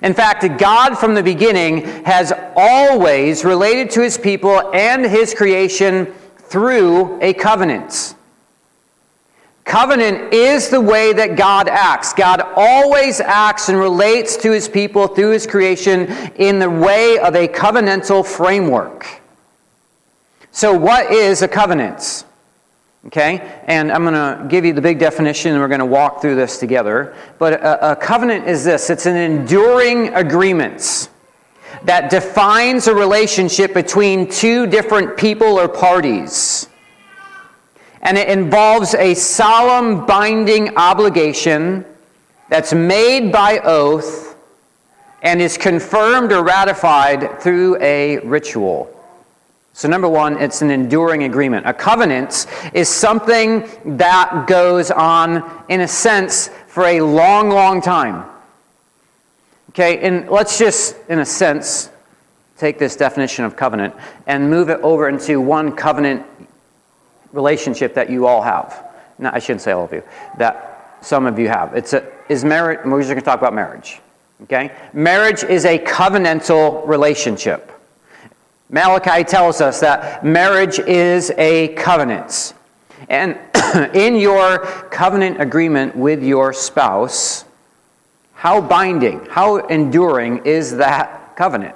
In 0.01 0.13
fact, 0.13 0.59
God 0.59 0.95
from 0.95 1.13
the 1.13 1.23
beginning 1.23 1.85
has 2.05 2.33
always 2.55 3.45
related 3.45 3.91
to 3.91 4.01
his 4.01 4.17
people 4.17 4.73
and 4.73 5.05
his 5.05 5.33
creation 5.33 6.13
through 6.37 7.21
a 7.21 7.33
covenant. 7.33 8.15
Covenant 9.65 10.31
is 10.31 10.69
the 10.69 10.79
way 10.79 11.11
that 11.11 11.35
God 11.35 11.67
acts. 11.67 12.13
God 12.13 12.39
always 12.55 13.19
acts 13.19 13.67
and 13.67 13.77
relates 13.77 14.37
to 14.37 14.51
his 14.51 14.69
people 14.69 15.07
through 15.07 15.31
his 15.31 15.47
creation 15.47 16.05
in 16.35 16.59
the 16.59 16.69
way 16.69 17.17
of 17.17 17.35
a 17.35 17.47
covenantal 17.47 18.23
framework. 18.23 19.07
So, 20.51 20.77
what 20.77 21.11
is 21.11 21.41
a 21.41 21.47
covenant? 21.47 22.25
Okay, 23.07 23.61
and 23.65 23.91
I'm 23.91 24.03
going 24.03 24.13
to 24.13 24.47
give 24.47 24.65
you 24.65 24.73
the 24.73 24.81
big 24.81 24.99
definition 24.99 25.51
and 25.51 25.59
we're 25.59 25.67
going 25.67 25.79
to 25.79 25.85
walk 25.85 26.21
through 26.21 26.35
this 26.35 26.59
together. 26.59 27.15
But 27.39 27.53
a, 27.53 27.91
a 27.91 27.95
covenant 27.95 28.47
is 28.47 28.63
this 28.63 28.91
it's 28.91 29.07
an 29.07 29.15
enduring 29.15 30.13
agreement 30.13 31.09
that 31.83 32.11
defines 32.11 32.87
a 32.87 32.93
relationship 32.93 33.73
between 33.73 34.29
two 34.29 34.67
different 34.67 35.17
people 35.17 35.59
or 35.59 35.67
parties 35.67 36.67
and 38.05 38.19
it 38.19 38.29
involves 38.29 38.93
a 38.93 39.15
solemn 39.15 40.05
binding 40.05 40.77
obligation 40.77 41.83
that's 42.49 42.71
made 42.71 43.31
by 43.31 43.59
oath 43.63 44.37
and 45.23 45.41
is 45.41 45.57
confirmed 45.57 46.31
or 46.31 46.43
ratified 46.43 47.41
through 47.41 47.81
a 47.81 48.19
ritual. 48.19 48.91
So, 49.73 49.89
number 49.89 50.07
one, 50.07 50.37
it's 50.37 50.61
an 50.61 50.69
enduring 50.69 51.23
agreement. 51.23 51.65
A 51.65 51.73
covenant 51.73 52.45
is 52.73 52.87
something 52.87 53.67
that 53.97 54.45
goes 54.47 54.91
on, 54.91 55.65
in 55.67 55.81
a 55.81 55.87
sense, 55.87 56.49
for 56.67 56.85
a 56.85 57.01
long, 57.01 57.49
long 57.49 57.81
time. 57.81 58.23
Okay, 59.71 59.97
and 59.99 60.29
let's 60.29 60.59
just, 60.59 60.95
in 61.09 61.19
a 61.19 61.25
sense, 61.25 61.89
take 62.55 62.77
this 62.77 62.95
definition 62.95 63.45
of 63.45 63.55
covenant 63.55 63.95
and 64.27 64.47
move 64.47 64.69
it 64.69 64.79
over 64.81 65.09
into 65.09 65.41
one 65.41 65.75
covenant 65.75 66.23
relationship 67.35 67.93
that 67.93 68.09
you 68.09 68.25
all 68.25 68.41
have. 68.41 68.83
No, 69.19 69.29
I 69.31 69.39
shouldn't 69.39 69.61
say 69.61 69.71
all 69.71 69.85
of 69.85 69.93
you, 69.93 70.03
that 70.37 70.97
some 71.01 71.25
of 71.25 71.37
you 71.37 71.47
have. 71.47 71.75
It's 71.75 71.93
a, 71.93 72.11
is 72.29 72.43
marriage, 72.43 72.79
we're 72.85 72.99
just 72.99 73.09
going 73.09 73.19
to 73.19 73.25
talk 73.25 73.39
about 73.39 73.53
marriage. 73.53 74.01
Okay? 74.43 74.71
Marriage 74.93 75.43
is 75.43 75.65
a 75.65 75.77
covenantal 75.77 76.85
relationship. 76.87 77.71
Malachi 78.69 79.23
tells 79.23 79.61
us 79.61 79.79
that 79.81 80.25
marriage 80.25 80.79
is 80.79 81.31
a 81.37 81.69
covenant. 81.75 82.53
And 83.09 83.37
in 83.93 84.15
your 84.15 84.59
covenant 84.89 85.39
agreement 85.39 85.95
with 85.95 86.23
your 86.23 86.51
spouse, 86.51 87.45
how 88.33 88.61
binding, 88.61 89.25
how 89.27 89.57
enduring 89.57 90.45
is 90.45 90.77
that 90.77 91.35
covenant? 91.35 91.75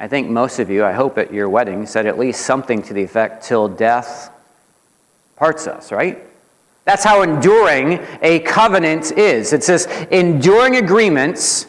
I 0.00 0.08
think 0.08 0.30
most 0.30 0.58
of 0.58 0.70
you, 0.70 0.82
I 0.82 0.92
hope 0.92 1.18
at 1.18 1.30
your 1.30 1.50
wedding, 1.50 1.84
said 1.84 2.06
at 2.06 2.18
least 2.18 2.46
something 2.46 2.80
to 2.84 2.94
the 2.94 3.02
effect, 3.02 3.44
till 3.44 3.68
death 3.68 4.32
parts 5.36 5.66
us, 5.66 5.92
right? 5.92 6.18
That's 6.86 7.04
how 7.04 7.20
enduring 7.20 8.00
a 8.22 8.40
covenant 8.40 9.12
is. 9.12 9.52
It's 9.52 9.66
this 9.66 9.84
enduring 10.10 10.76
agreements 10.76 11.66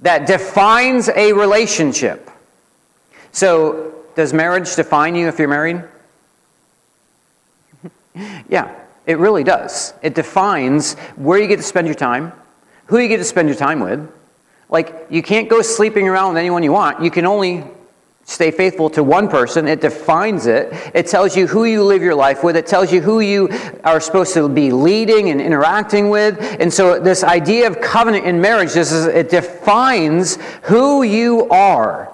that 0.00 0.26
defines 0.26 1.10
a 1.10 1.34
relationship. 1.34 2.30
So, 3.32 3.94
does 4.14 4.32
marriage 4.32 4.74
define 4.74 5.14
you 5.14 5.28
if 5.28 5.38
you're 5.38 5.48
married? 5.48 5.84
yeah, 8.48 8.74
it 9.06 9.18
really 9.18 9.44
does. 9.44 9.92
It 10.02 10.14
defines 10.14 10.94
where 11.16 11.38
you 11.38 11.48
get 11.48 11.56
to 11.56 11.62
spend 11.62 11.86
your 11.86 11.94
time, 11.94 12.32
who 12.86 12.98
you 12.98 13.08
get 13.08 13.18
to 13.18 13.24
spend 13.24 13.48
your 13.48 13.58
time 13.58 13.80
with. 13.80 14.10
Like, 14.68 15.06
you 15.10 15.22
can't 15.22 15.48
go 15.48 15.62
sleeping 15.62 16.08
around 16.08 16.30
with 16.30 16.38
anyone 16.38 16.62
you 16.62 16.72
want. 16.72 17.02
You 17.02 17.10
can 17.10 17.26
only 17.26 17.64
stay 18.24 18.50
faithful 18.50 18.88
to 18.90 19.02
one 19.02 19.28
person. 19.28 19.66
It 19.66 19.80
defines 19.80 20.46
it. 20.46 20.72
It 20.94 21.06
tells 21.06 21.36
you 21.36 21.46
who 21.46 21.64
you 21.64 21.84
live 21.84 22.02
your 22.02 22.14
life 22.14 22.44
with. 22.44 22.56
It 22.56 22.66
tells 22.66 22.92
you 22.92 23.00
who 23.00 23.20
you 23.20 23.48
are 23.84 24.00
supposed 24.00 24.32
to 24.34 24.48
be 24.48 24.72
leading 24.72 25.30
and 25.30 25.40
interacting 25.40 26.08
with. 26.08 26.38
And 26.60 26.72
so 26.72 26.98
this 27.00 27.24
idea 27.24 27.66
of 27.66 27.80
covenant 27.80 28.24
in 28.24 28.40
marriage, 28.40 28.72
this 28.72 28.92
is, 28.92 29.06
it 29.06 29.28
defines 29.28 30.36
who 30.62 31.02
you 31.02 31.48
are. 31.50 32.10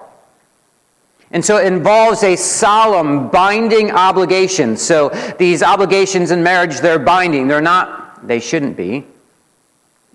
And 1.31 1.45
so 1.45 1.59
it 1.59 1.67
involves 1.67 2.23
a 2.23 2.37
solemn 2.37 3.28
binding 3.28 3.90
obligation. 3.90 4.78
So 4.78 5.11
these 5.38 5.62
obligations 5.62 6.31
in 6.31 6.43
marriage, 6.43 6.78
they're 6.78 6.99
binding. 6.99 7.49
They're 7.49 7.61
not, 7.61 8.26
they 8.26 8.40
shouldn't 8.40 8.76
be 8.76 9.05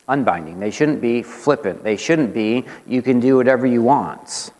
unbinding. 0.07 0.59
They 0.59 0.71
shouldn't 0.71 1.01
be 1.01 1.23
flippant. 1.23 1.83
They 1.83 1.97
shouldn't 1.97 2.33
be, 2.33 2.65
you 2.87 3.01
can 3.01 3.19
do 3.19 3.37
whatever 3.37 3.65
you 3.65 3.81
want. 3.81 4.51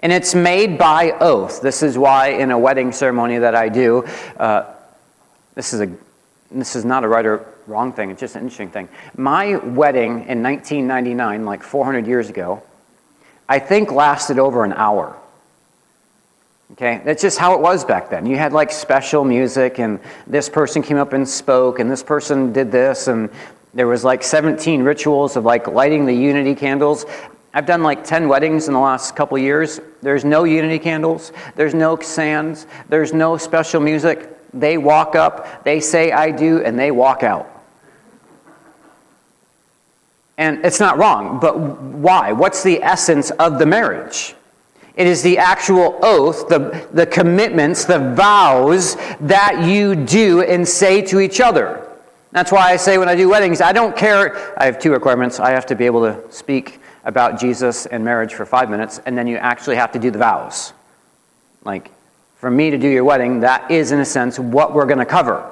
And 0.00 0.12
it's 0.12 0.34
made 0.34 0.78
by 0.78 1.12
oath. 1.12 1.60
This 1.60 1.82
is 1.82 1.98
why 1.98 2.28
in 2.28 2.50
a 2.50 2.58
wedding 2.58 2.92
ceremony 2.92 3.38
that 3.38 3.54
I 3.54 3.68
do, 3.68 4.04
uh, 4.38 4.72
this 5.54 5.74
is 5.74 5.80
a 5.80 5.90
this 6.50 6.74
is 6.74 6.84
not 6.84 7.04
a 7.04 7.08
right 7.08 7.24
or 7.24 7.46
wrong 7.66 7.92
thing, 7.92 8.10
it's 8.10 8.20
just 8.20 8.34
an 8.34 8.42
interesting 8.42 8.70
thing. 8.70 8.88
My 9.16 9.56
wedding 9.56 10.26
in 10.26 10.42
1999, 10.42 11.44
like 11.44 11.62
400 11.62 12.06
years 12.06 12.28
ago, 12.28 12.62
I 13.48 13.58
think 13.58 13.92
lasted 13.92 14.38
over 14.38 14.64
an 14.64 14.72
hour. 14.72 15.16
Okay, 16.72 17.00
that's 17.04 17.22
just 17.22 17.38
how 17.38 17.54
it 17.54 17.60
was 17.60 17.84
back 17.84 18.10
then. 18.10 18.26
You 18.26 18.36
had 18.36 18.52
like 18.52 18.70
special 18.70 19.24
music, 19.24 19.78
and 19.78 19.98
this 20.26 20.48
person 20.48 20.82
came 20.82 20.96
up 20.96 21.12
and 21.12 21.28
spoke, 21.28 21.80
and 21.80 21.90
this 21.90 22.02
person 22.02 22.52
did 22.52 22.70
this, 22.70 23.08
and 23.08 23.28
there 23.74 23.86
was 23.86 24.04
like 24.04 24.22
17 24.22 24.82
rituals 24.82 25.36
of 25.36 25.44
like 25.44 25.68
lighting 25.68 26.06
the 26.06 26.14
unity 26.14 26.54
candles. 26.54 27.06
I've 27.54 27.66
done 27.66 27.82
like 27.82 28.04
10 28.04 28.28
weddings 28.28 28.68
in 28.68 28.74
the 28.74 28.80
last 28.80 29.14
couple 29.16 29.38
years. 29.38 29.80
There's 30.02 30.24
no 30.24 30.44
unity 30.44 30.78
candles, 30.78 31.32
there's 31.56 31.74
no 31.74 31.98
sands, 31.98 32.66
there's 32.88 33.12
no 33.12 33.36
special 33.36 33.80
music. 33.80 34.28
They 34.52 34.78
walk 34.78 35.14
up, 35.14 35.64
they 35.64 35.80
say, 35.80 36.10
I 36.10 36.32
do, 36.32 36.62
and 36.64 36.78
they 36.78 36.90
walk 36.90 37.22
out. 37.22 37.48
And 40.36 40.64
it's 40.64 40.80
not 40.80 40.96
wrong, 40.98 41.38
but 41.38 41.58
why? 41.58 42.32
What's 42.32 42.62
the 42.62 42.82
essence 42.82 43.30
of 43.32 43.58
the 43.58 43.66
marriage? 43.66 44.34
It 44.96 45.06
is 45.06 45.22
the 45.22 45.38
actual 45.38 45.98
oath, 46.02 46.48
the, 46.48 46.88
the 46.92 47.06
commitments, 47.06 47.84
the 47.84 47.98
vows 48.14 48.96
that 49.20 49.64
you 49.66 49.94
do 49.94 50.42
and 50.42 50.66
say 50.66 51.02
to 51.02 51.20
each 51.20 51.40
other. 51.40 51.89
That's 52.32 52.52
why 52.52 52.70
I 52.70 52.76
say 52.76 52.96
when 52.96 53.08
I 53.08 53.16
do 53.16 53.28
weddings, 53.28 53.60
I 53.60 53.72
don't 53.72 53.96
care. 53.96 54.54
I 54.56 54.64
have 54.66 54.78
two 54.78 54.92
requirements. 54.92 55.40
I 55.40 55.50
have 55.50 55.66
to 55.66 55.74
be 55.74 55.86
able 55.86 56.02
to 56.02 56.32
speak 56.32 56.80
about 57.04 57.40
Jesus 57.40 57.86
and 57.86 58.04
marriage 58.04 58.34
for 58.34 58.46
five 58.46 58.70
minutes, 58.70 59.00
and 59.04 59.18
then 59.18 59.26
you 59.26 59.36
actually 59.36 59.76
have 59.76 59.92
to 59.92 59.98
do 59.98 60.10
the 60.10 60.18
vows. 60.18 60.72
Like, 61.64 61.90
for 62.36 62.50
me 62.50 62.70
to 62.70 62.78
do 62.78 62.88
your 62.88 63.04
wedding, 63.04 63.40
that 63.40 63.70
is, 63.70 63.92
in 63.92 64.00
a 64.00 64.04
sense, 64.04 64.38
what 64.38 64.74
we're 64.74 64.86
going 64.86 64.98
to 64.98 65.06
cover. 65.06 65.50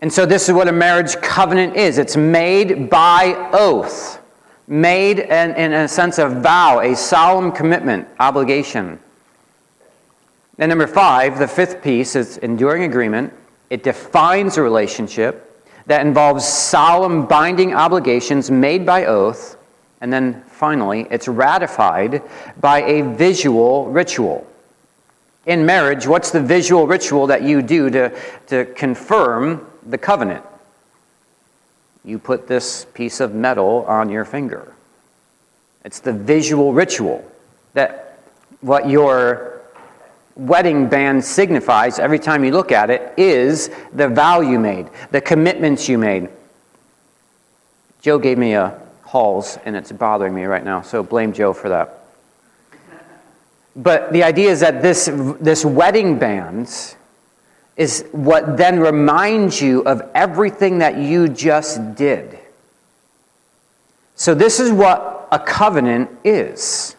And 0.00 0.12
so, 0.12 0.24
this 0.24 0.48
is 0.48 0.54
what 0.54 0.68
a 0.68 0.72
marriage 0.72 1.16
covenant 1.16 1.74
is 1.74 1.98
it's 1.98 2.16
made 2.16 2.88
by 2.88 3.50
oath, 3.52 4.20
made 4.68 5.18
in, 5.18 5.54
in 5.56 5.72
a 5.72 5.88
sense 5.88 6.18
of 6.18 6.42
vow, 6.42 6.80
a 6.80 6.94
solemn 6.94 7.50
commitment, 7.50 8.06
obligation. 8.20 9.00
And 10.58 10.68
number 10.68 10.86
five, 10.86 11.38
the 11.38 11.48
fifth 11.48 11.82
piece 11.82 12.14
is 12.14 12.38
enduring 12.38 12.84
agreement. 12.84 13.32
It 13.70 13.82
defines 13.82 14.56
a 14.56 14.62
relationship 14.62 15.44
that 15.86 16.06
involves 16.06 16.46
solemn 16.46 17.26
binding 17.26 17.74
obligations 17.74 18.50
made 18.50 18.84
by 18.84 19.06
oath 19.06 19.58
and 20.00 20.12
then 20.12 20.42
finally, 20.46 21.06
it's 21.10 21.26
ratified 21.26 22.22
by 22.60 22.82
a 22.82 23.02
visual 23.02 23.86
ritual. 23.86 24.46
In 25.46 25.66
marriage, 25.66 26.06
what's 26.06 26.30
the 26.30 26.42
visual 26.42 26.86
ritual 26.86 27.26
that 27.28 27.42
you 27.42 27.62
do 27.62 27.90
to, 27.90 28.16
to 28.48 28.64
confirm 28.66 29.66
the 29.84 29.98
covenant? 29.98 30.44
You 32.04 32.18
put 32.18 32.46
this 32.46 32.86
piece 32.94 33.20
of 33.20 33.34
metal 33.34 33.84
on 33.86 34.08
your 34.08 34.24
finger. 34.24 34.74
It's 35.84 36.00
the 36.00 36.12
visual 36.12 36.72
ritual 36.72 37.24
that 37.74 38.20
what 38.60 38.88
your 38.88 39.57
wedding 40.38 40.88
band 40.88 41.22
signifies 41.24 41.98
every 41.98 42.18
time 42.18 42.44
you 42.44 42.52
look 42.52 42.72
at 42.72 42.90
it 42.90 43.12
is 43.16 43.70
the 43.92 44.08
vow 44.08 44.40
you 44.40 44.58
made, 44.58 44.88
the 45.10 45.20
commitments 45.20 45.88
you 45.88 45.98
made. 45.98 46.28
Joe 48.00 48.18
gave 48.18 48.38
me 48.38 48.54
a 48.54 48.80
Halls, 49.02 49.58
and 49.64 49.74
it's 49.74 49.90
bothering 49.90 50.34
me 50.34 50.44
right 50.44 50.62
now, 50.62 50.82
so 50.82 51.02
blame 51.02 51.32
Joe 51.32 51.54
for 51.54 51.70
that. 51.70 52.04
But 53.74 54.12
the 54.12 54.22
idea 54.22 54.50
is 54.50 54.60
that 54.60 54.82
this, 54.82 55.08
this 55.40 55.64
wedding 55.64 56.18
band 56.18 56.94
is 57.78 58.04
what 58.12 58.58
then 58.58 58.80
reminds 58.80 59.62
you 59.62 59.80
of 59.84 60.02
everything 60.14 60.78
that 60.78 60.98
you 60.98 61.28
just 61.28 61.94
did. 61.94 62.38
So, 64.14 64.34
this 64.34 64.58
is 64.60 64.72
what 64.72 65.28
a 65.30 65.38
covenant 65.38 66.10
is. 66.24 66.96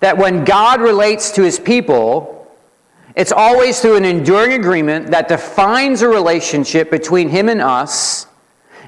That 0.00 0.16
when 0.16 0.44
God 0.44 0.80
relates 0.80 1.30
to 1.32 1.42
his 1.42 1.60
people, 1.60 2.39
it's 3.16 3.32
always 3.32 3.80
through 3.80 3.96
an 3.96 4.04
enduring 4.04 4.52
agreement 4.52 5.10
that 5.10 5.28
defines 5.28 6.02
a 6.02 6.08
relationship 6.08 6.90
between 6.90 7.28
him 7.28 7.48
and 7.48 7.60
us 7.60 8.26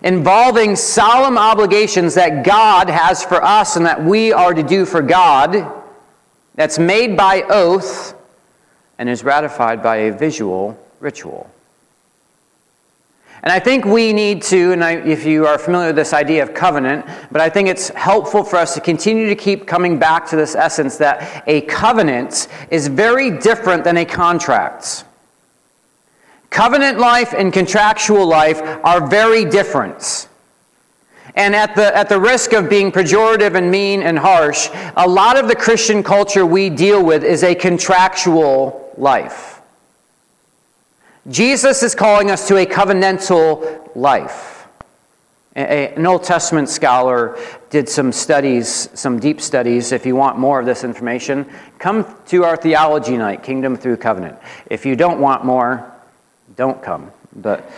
involving 0.02 0.74
solemn 0.76 1.38
obligations 1.38 2.14
that 2.14 2.44
God 2.44 2.88
has 2.88 3.24
for 3.24 3.42
us 3.42 3.76
and 3.76 3.86
that 3.86 4.02
we 4.02 4.32
are 4.32 4.52
to 4.52 4.62
do 4.62 4.84
for 4.84 5.00
God, 5.00 5.70
that's 6.54 6.78
made 6.78 7.16
by 7.16 7.42
oath 7.42 8.14
and 8.98 9.08
is 9.08 9.24
ratified 9.24 9.82
by 9.82 9.96
a 9.96 10.12
visual 10.12 10.78
ritual. 11.00 11.51
And 13.42 13.50
I 13.50 13.58
think 13.58 13.84
we 13.84 14.12
need 14.12 14.40
to, 14.42 14.72
and 14.72 14.84
I, 14.84 14.92
if 14.92 15.24
you 15.24 15.46
are 15.46 15.58
familiar 15.58 15.88
with 15.88 15.96
this 15.96 16.12
idea 16.12 16.44
of 16.44 16.54
covenant, 16.54 17.06
but 17.32 17.40
I 17.40 17.48
think 17.48 17.68
it's 17.68 17.88
helpful 17.88 18.44
for 18.44 18.56
us 18.56 18.74
to 18.74 18.80
continue 18.80 19.26
to 19.26 19.34
keep 19.34 19.66
coming 19.66 19.98
back 19.98 20.28
to 20.28 20.36
this 20.36 20.54
essence 20.54 20.96
that 20.98 21.42
a 21.48 21.62
covenant 21.62 22.46
is 22.70 22.86
very 22.86 23.36
different 23.38 23.82
than 23.82 23.96
a 23.96 24.04
contract. 24.04 25.04
Covenant 26.50 26.98
life 26.98 27.34
and 27.36 27.52
contractual 27.52 28.26
life 28.26 28.60
are 28.84 29.08
very 29.08 29.44
different. 29.44 30.28
And 31.34 31.56
at 31.56 31.74
the, 31.74 31.96
at 31.96 32.08
the 32.08 32.20
risk 32.20 32.52
of 32.52 32.68
being 32.68 32.92
pejorative 32.92 33.56
and 33.56 33.70
mean 33.70 34.02
and 34.02 34.18
harsh, 34.18 34.68
a 34.96 35.08
lot 35.08 35.36
of 35.36 35.48
the 35.48 35.56
Christian 35.56 36.04
culture 36.04 36.46
we 36.46 36.70
deal 36.70 37.04
with 37.04 37.24
is 37.24 37.42
a 37.42 37.56
contractual 37.56 38.92
life. 38.96 39.51
Jesus 41.30 41.84
is 41.84 41.94
calling 41.94 42.32
us 42.32 42.48
to 42.48 42.56
a 42.56 42.66
covenantal 42.66 43.94
life. 43.94 44.66
An 45.54 46.04
Old 46.04 46.24
Testament 46.24 46.68
scholar 46.68 47.38
did 47.70 47.88
some 47.88 48.10
studies, 48.10 48.88
some 48.94 49.20
deep 49.20 49.40
studies. 49.40 49.92
If 49.92 50.04
you 50.04 50.16
want 50.16 50.38
more 50.38 50.58
of 50.58 50.66
this 50.66 50.82
information, 50.82 51.48
come 51.78 52.12
to 52.26 52.44
our 52.44 52.56
theology 52.56 53.16
night, 53.16 53.44
Kingdom 53.44 53.76
Through 53.76 53.98
Covenant. 53.98 54.36
If 54.66 54.84
you 54.84 54.96
don't 54.96 55.20
want 55.20 55.44
more, 55.44 55.92
don't 56.56 56.82
come. 56.82 57.12
But 57.36 57.70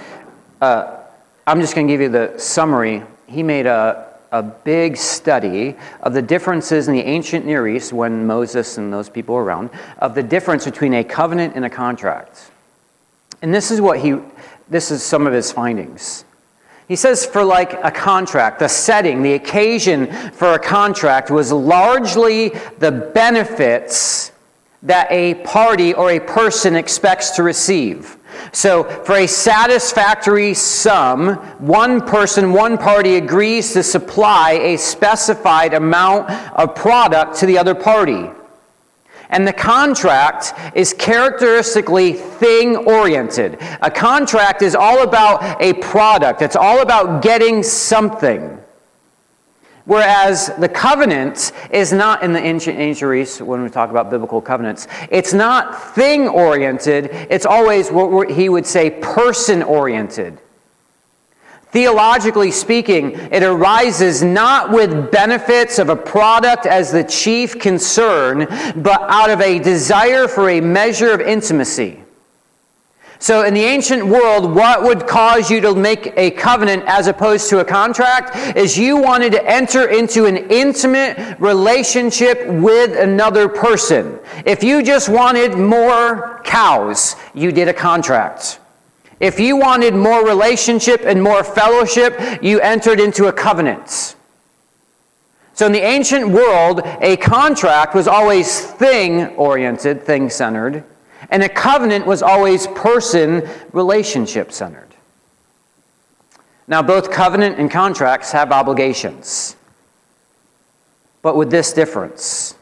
uh, 0.62 1.00
I'm 1.46 1.60
just 1.60 1.74
going 1.74 1.86
to 1.86 1.92
give 1.92 2.00
you 2.00 2.08
the 2.08 2.38
summary. 2.38 3.02
He 3.26 3.42
made 3.42 3.66
a, 3.66 4.08
a 4.32 4.42
big 4.42 4.96
study 4.96 5.76
of 6.00 6.14
the 6.14 6.22
differences 6.22 6.88
in 6.88 6.94
the 6.94 7.02
ancient 7.02 7.44
Near 7.44 7.68
East 7.68 7.92
when 7.92 8.26
Moses 8.26 8.78
and 8.78 8.90
those 8.90 9.10
people 9.10 9.34
were 9.34 9.44
around, 9.44 9.68
of 9.98 10.14
the 10.14 10.22
difference 10.22 10.64
between 10.64 10.94
a 10.94 11.04
covenant 11.04 11.56
and 11.56 11.64
a 11.64 11.70
contract. 11.70 12.52
And 13.44 13.52
this 13.52 13.70
is 13.70 13.78
what 13.78 14.00
he, 14.00 14.16
this 14.70 14.90
is 14.90 15.02
some 15.02 15.26
of 15.26 15.34
his 15.34 15.52
findings. 15.52 16.24
He 16.88 16.96
says 16.96 17.26
for 17.26 17.44
like 17.44 17.74
a 17.84 17.90
contract, 17.90 18.58
the 18.58 18.68
setting, 18.68 19.22
the 19.22 19.34
occasion 19.34 20.10
for 20.32 20.54
a 20.54 20.58
contract 20.58 21.30
was 21.30 21.52
largely 21.52 22.48
the 22.78 22.90
benefits 22.90 24.32
that 24.82 25.08
a 25.10 25.34
party 25.44 25.92
or 25.92 26.12
a 26.12 26.20
person 26.20 26.74
expects 26.74 27.32
to 27.32 27.42
receive. 27.42 28.16
So, 28.52 28.82
for 28.82 29.16
a 29.16 29.26
satisfactory 29.26 30.54
sum, 30.54 31.34
one 31.58 32.00
person, 32.00 32.50
one 32.50 32.78
party 32.78 33.16
agrees 33.16 33.74
to 33.74 33.82
supply 33.82 34.52
a 34.52 34.78
specified 34.78 35.74
amount 35.74 36.30
of 36.58 36.74
product 36.74 37.36
to 37.40 37.46
the 37.46 37.58
other 37.58 37.74
party. 37.74 38.30
And 39.34 39.44
the 39.48 39.52
contract 39.52 40.54
is 40.76 40.92
characteristically 40.92 42.12
thing 42.12 42.76
oriented. 42.76 43.58
A 43.82 43.90
contract 43.90 44.62
is 44.62 44.76
all 44.76 45.02
about 45.02 45.60
a 45.60 45.72
product, 45.74 46.40
it's 46.40 46.54
all 46.54 46.82
about 46.82 47.20
getting 47.20 47.64
something. 47.64 48.60
Whereas 49.86 50.52
the 50.60 50.68
covenant 50.68 51.50
is 51.72 51.92
not 51.92 52.22
in 52.22 52.32
the 52.32 52.38
ancient 52.38 52.78
East 52.78 53.40
when 53.40 53.64
we 53.64 53.68
talk 53.68 53.90
about 53.90 54.08
biblical 54.08 54.40
covenants. 54.40 54.86
It's 55.10 55.34
not 55.34 55.94
thing 55.96 56.28
oriented, 56.28 57.10
it's 57.28 57.44
always 57.44 57.90
what 57.90 58.30
he 58.30 58.48
would 58.48 58.64
say 58.64 58.88
person 58.88 59.64
oriented. 59.64 60.38
Theologically 61.74 62.52
speaking, 62.52 63.14
it 63.32 63.42
arises 63.42 64.22
not 64.22 64.70
with 64.70 65.10
benefits 65.10 65.80
of 65.80 65.88
a 65.88 65.96
product 65.96 66.66
as 66.66 66.92
the 66.92 67.02
chief 67.02 67.58
concern, 67.58 68.46
but 68.76 69.02
out 69.10 69.28
of 69.28 69.40
a 69.40 69.58
desire 69.58 70.28
for 70.28 70.50
a 70.50 70.60
measure 70.60 71.10
of 71.10 71.20
intimacy. 71.20 72.00
So, 73.18 73.42
in 73.42 73.54
the 73.54 73.64
ancient 73.64 74.06
world, 74.06 74.54
what 74.54 74.84
would 74.84 75.08
cause 75.08 75.50
you 75.50 75.60
to 75.62 75.74
make 75.74 76.12
a 76.16 76.30
covenant 76.30 76.84
as 76.86 77.08
opposed 77.08 77.50
to 77.50 77.58
a 77.58 77.64
contract 77.64 78.56
is 78.56 78.78
you 78.78 78.96
wanted 78.96 79.32
to 79.32 79.44
enter 79.44 79.88
into 79.88 80.26
an 80.26 80.36
intimate 80.36 81.40
relationship 81.40 82.46
with 82.46 82.96
another 82.96 83.48
person. 83.48 84.20
If 84.46 84.62
you 84.62 84.80
just 84.84 85.08
wanted 85.08 85.58
more 85.58 86.40
cows, 86.44 87.16
you 87.34 87.50
did 87.50 87.66
a 87.66 87.74
contract. 87.74 88.60
If 89.20 89.38
you 89.38 89.56
wanted 89.56 89.94
more 89.94 90.24
relationship 90.24 91.02
and 91.04 91.22
more 91.22 91.44
fellowship, 91.44 92.18
you 92.42 92.60
entered 92.60 93.00
into 93.00 93.26
a 93.26 93.32
covenant. 93.32 94.16
So, 95.54 95.66
in 95.66 95.72
the 95.72 95.82
ancient 95.82 96.28
world, 96.28 96.82
a 97.00 97.16
contract 97.16 97.94
was 97.94 98.08
always 98.08 98.60
thing 98.60 99.28
oriented, 99.36 100.02
thing 100.02 100.28
centered, 100.28 100.82
and 101.30 101.42
a 101.44 101.48
covenant 101.48 102.06
was 102.06 102.22
always 102.22 102.66
person 102.68 103.48
relationship 103.72 104.50
centered. 104.50 104.88
Now, 106.66 106.82
both 106.82 107.10
covenant 107.10 107.58
and 107.60 107.70
contracts 107.70 108.32
have 108.32 108.50
obligations, 108.50 109.54
but 111.22 111.36
with 111.36 111.50
this 111.50 111.72
difference 111.72 112.56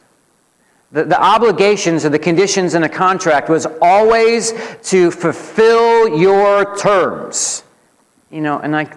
the, 0.93 1.05
the 1.05 1.21
obligations 1.21 2.05
or 2.05 2.11
the 2.11 2.19
conditions 2.19 2.75
in 2.75 2.83
a 2.83 2.89
contract 2.89 3.49
was 3.49 3.67
always 3.81 4.53
to 4.85 5.11
fulfill 5.11 6.19
your 6.19 6.77
terms. 6.77 7.65
You 8.31 8.43
know, 8.43 8.59
and 8.59 8.73
like 8.73 8.97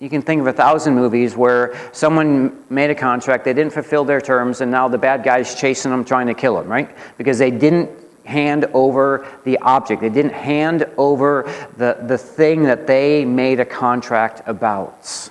you 0.00 0.10
can 0.10 0.22
think 0.22 0.40
of 0.40 0.46
a 0.46 0.52
thousand 0.52 0.94
movies 0.94 1.36
where 1.36 1.74
someone 1.92 2.64
made 2.70 2.90
a 2.90 2.94
contract, 2.94 3.44
they 3.44 3.54
didn't 3.54 3.72
fulfill 3.72 4.04
their 4.04 4.20
terms, 4.20 4.60
and 4.60 4.70
now 4.70 4.88
the 4.88 4.98
bad 4.98 5.22
guy's 5.22 5.54
chasing 5.54 5.90
them, 5.90 6.04
trying 6.04 6.26
to 6.26 6.34
kill 6.34 6.56
them, 6.56 6.68
right? 6.68 6.90
Because 7.16 7.38
they 7.38 7.50
didn't 7.50 7.90
hand 8.24 8.64
over 8.72 9.26
the 9.44 9.58
object. 9.58 10.00
They 10.00 10.08
didn't 10.08 10.32
hand 10.32 10.86
over 10.96 11.50
the, 11.76 11.98
the 12.06 12.18
thing 12.18 12.62
that 12.64 12.86
they 12.86 13.24
made 13.24 13.60
a 13.60 13.66
contract 13.66 14.42
about. 14.46 15.30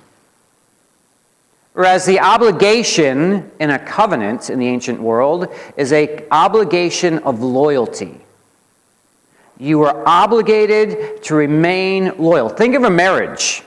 Whereas 1.73 2.05
the 2.05 2.19
obligation 2.19 3.49
in 3.59 3.71
a 3.71 3.79
covenant 3.79 4.49
in 4.49 4.59
the 4.59 4.67
ancient 4.67 5.01
world 5.01 5.47
is 5.75 5.91
a 5.91 6.27
obligation 6.29 7.19
of 7.19 7.41
loyalty. 7.41 8.19
You 9.59 9.83
are 9.83 10.03
obligated 10.07 11.23
to 11.23 11.35
remain 11.35 12.13
loyal. 12.17 12.49
Think 12.49 12.75
of 12.75 12.83
a 12.83 12.89
marriage. 12.89 13.63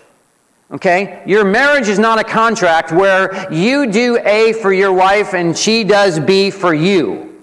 Okay? 0.71 1.23
Your 1.27 1.45
marriage 1.45 1.89
is 1.89 1.99
not 1.99 2.19
a 2.21 2.25
contract 2.25 2.93
where 2.93 3.53
you 3.53 3.91
do 3.91 4.19
A 4.25 4.53
for 4.53 4.73
your 4.73 4.93
wife 4.93 5.35
and 5.35 5.57
she 5.57 5.85
does 5.85 6.21
B 6.21 6.51
for 6.51 6.75
you. 6.75 7.43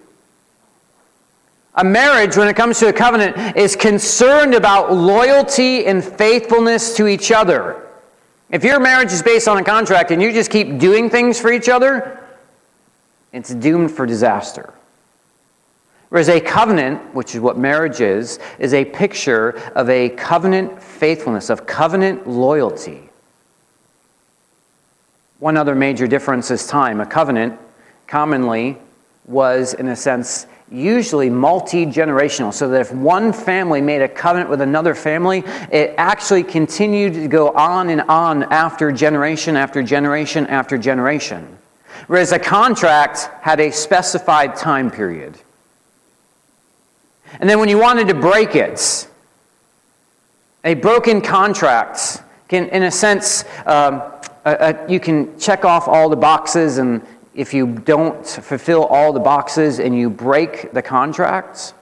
A 1.75 1.83
marriage, 1.83 2.37
when 2.37 2.47
it 2.47 2.55
comes 2.55 2.77
to 2.79 2.87
a 2.87 2.93
covenant, 2.93 3.57
is 3.57 3.75
concerned 3.75 4.53
about 4.53 4.93
loyalty 4.93 5.85
and 5.87 6.03
faithfulness 6.03 6.95
to 6.97 7.07
each 7.07 7.31
other. 7.31 7.82
If 8.53 8.63
your 8.63 8.79
marriage 8.79 9.11
is 9.11 9.23
based 9.23 9.47
on 9.47 9.57
a 9.57 9.63
contract 9.63 10.11
and 10.11 10.21
you 10.21 10.31
just 10.31 10.51
keep 10.51 10.77
doing 10.77 11.09
things 11.09 11.39
for 11.39 11.51
each 11.51 11.67
other, 11.67 12.23
it's 13.31 13.51
doomed 13.51 13.89
for 13.89 14.05
disaster. 14.05 14.75
Whereas 16.09 16.29
a 16.29 16.39
covenant, 16.39 17.15
which 17.15 17.33
is 17.33 17.41
what 17.41 17.57
marriage 17.57 17.99
is, 17.99 18.37
is 18.59 18.75
a 18.75 18.85
picture 18.85 19.59
of 19.73 19.89
a 19.89 20.09
covenant 20.09 20.83
faithfulness, 20.83 21.49
of 21.49 21.65
covenant 21.65 22.27
loyalty. 22.27 23.09
One 25.39 25.57
other 25.57 25.73
major 25.73 26.05
difference 26.05 26.51
is 26.51 26.67
time. 26.67 27.01
A 27.01 27.07
covenant 27.07 27.59
commonly 28.05 28.77
was, 29.25 29.73
in 29.73 29.87
a 29.87 29.95
sense, 29.95 30.47
usually 30.71 31.29
multi 31.29 31.85
generational, 31.85 32.53
so 32.53 32.67
that 32.69 32.81
if 32.81 32.91
one 32.91 33.31
family 33.31 33.81
made 33.81 34.01
a 34.01 34.07
covenant 34.07 34.49
with 34.49 34.61
another 34.61 34.95
family, 34.95 35.43
it 35.71 35.93
actually 35.97 36.43
continued 36.43 37.13
to 37.13 37.27
go 37.27 37.51
on 37.51 37.89
and 37.89 38.01
on 38.01 38.43
after 38.43 38.91
generation 38.91 39.55
after 39.55 39.83
generation 39.83 40.47
after 40.47 40.77
generation. 40.77 41.57
Whereas 42.07 42.31
a 42.31 42.39
contract 42.39 43.29
had 43.41 43.59
a 43.59 43.71
specified 43.71 44.55
time 44.55 44.89
period. 44.89 45.37
And 47.39 47.49
then 47.49 47.59
when 47.59 47.69
you 47.69 47.77
wanted 47.79 48.07
to 48.09 48.13
break 48.13 48.55
it, 48.55 49.07
a 50.63 50.73
broken 50.75 51.21
contract 51.21 52.21
can, 52.47 52.67
in 52.69 52.83
a 52.83 52.91
sense, 52.91 53.45
um, 53.65 54.01
you 54.87 54.99
can 54.99 55.37
check 55.39 55.65
off 55.65 55.87
all 55.87 56.09
the 56.09 56.15
boxes 56.15 56.77
and 56.77 57.01
if 57.35 57.53
you 57.53 57.67
don't 57.67 58.25
fulfill 58.25 58.85
all 58.85 59.13
the 59.13 59.19
boxes 59.19 59.79
and 59.79 59.97
you 59.97 60.09
break 60.09 60.71
the 60.71 60.81
contracts, 60.81 61.73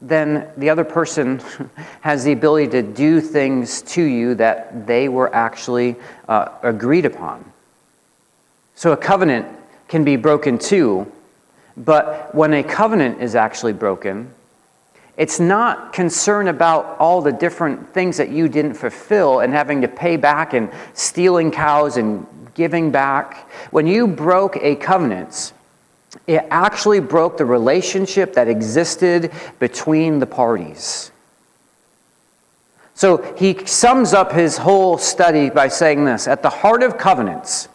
then 0.00 0.48
the 0.56 0.70
other 0.70 0.84
person 0.84 1.40
has 2.02 2.24
the 2.24 2.32
ability 2.32 2.68
to 2.68 2.82
do 2.82 3.20
things 3.20 3.82
to 3.82 4.02
you 4.02 4.34
that 4.34 4.86
they 4.86 5.08
were 5.08 5.34
actually 5.34 5.96
uh, 6.28 6.48
agreed 6.62 7.04
upon. 7.04 7.44
So 8.74 8.92
a 8.92 8.96
covenant 8.96 9.46
can 9.88 10.04
be 10.04 10.16
broken 10.16 10.58
too, 10.58 11.10
but 11.76 12.34
when 12.34 12.52
a 12.52 12.62
covenant 12.62 13.22
is 13.22 13.34
actually 13.34 13.72
broken, 13.72 14.30
it's 15.16 15.40
not 15.40 15.94
concern 15.94 16.48
about 16.48 16.98
all 16.98 17.22
the 17.22 17.32
different 17.32 17.88
things 17.88 18.18
that 18.18 18.28
you 18.28 18.48
didn't 18.48 18.74
fulfill 18.74 19.40
and 19.40 19.52
having 19.52 19.80
to 19.80 19.88
pay 19.88 20.16
back 20.16 20.52
and 20.52 20.70
stealing 20.92 21.50
cows 21.50 21.96
and 21.96 22.26
giving 22.56 22.90
back. 22.90 23.48
When 23.70 23.86
you 23.86 24.08
broke 24.08 24.56
a 24.56 24.74
covenant, 24.74 25.52
it 26.26 26.44
actually 26.50 26.98
broke 26.98 27.36
the 27.36 27.44
relationship 27.44 28.32
that 28.34 28.48
existed 28.48 29.30
between 29.60 30.18
the 30.18 30.26
parties. 30.26 31.12
So 32.94 33.18
he 33.36 33.64
sums 33.66 34.14
up 34.14 34.32
his 34.32 34.56
whole 34.56 34.96
study 34.96 35.50
by 35.50 35.68
saying 35.68 36.04
this 36.06 36.26
At 36.26 36.42
the 36.42 36.50
heart 36.50 36.82
of 36.82 36.98
covenants 36.98 37.68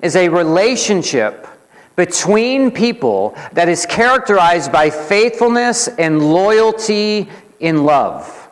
is 0.00 0.16
a 0.16 0.28
relationship 0.28 1.48
between 1.96 2.70
people 2.70 3.36
that 3.52 3.68
is 3.68 3.86
characterized 3.86 4.70
by 4.70 4.90
faithfulness 4.90 5.88
and 5.88 6.32
loyalty 6.32 7.28
in 7.58 7.84
love. 7.84 8.45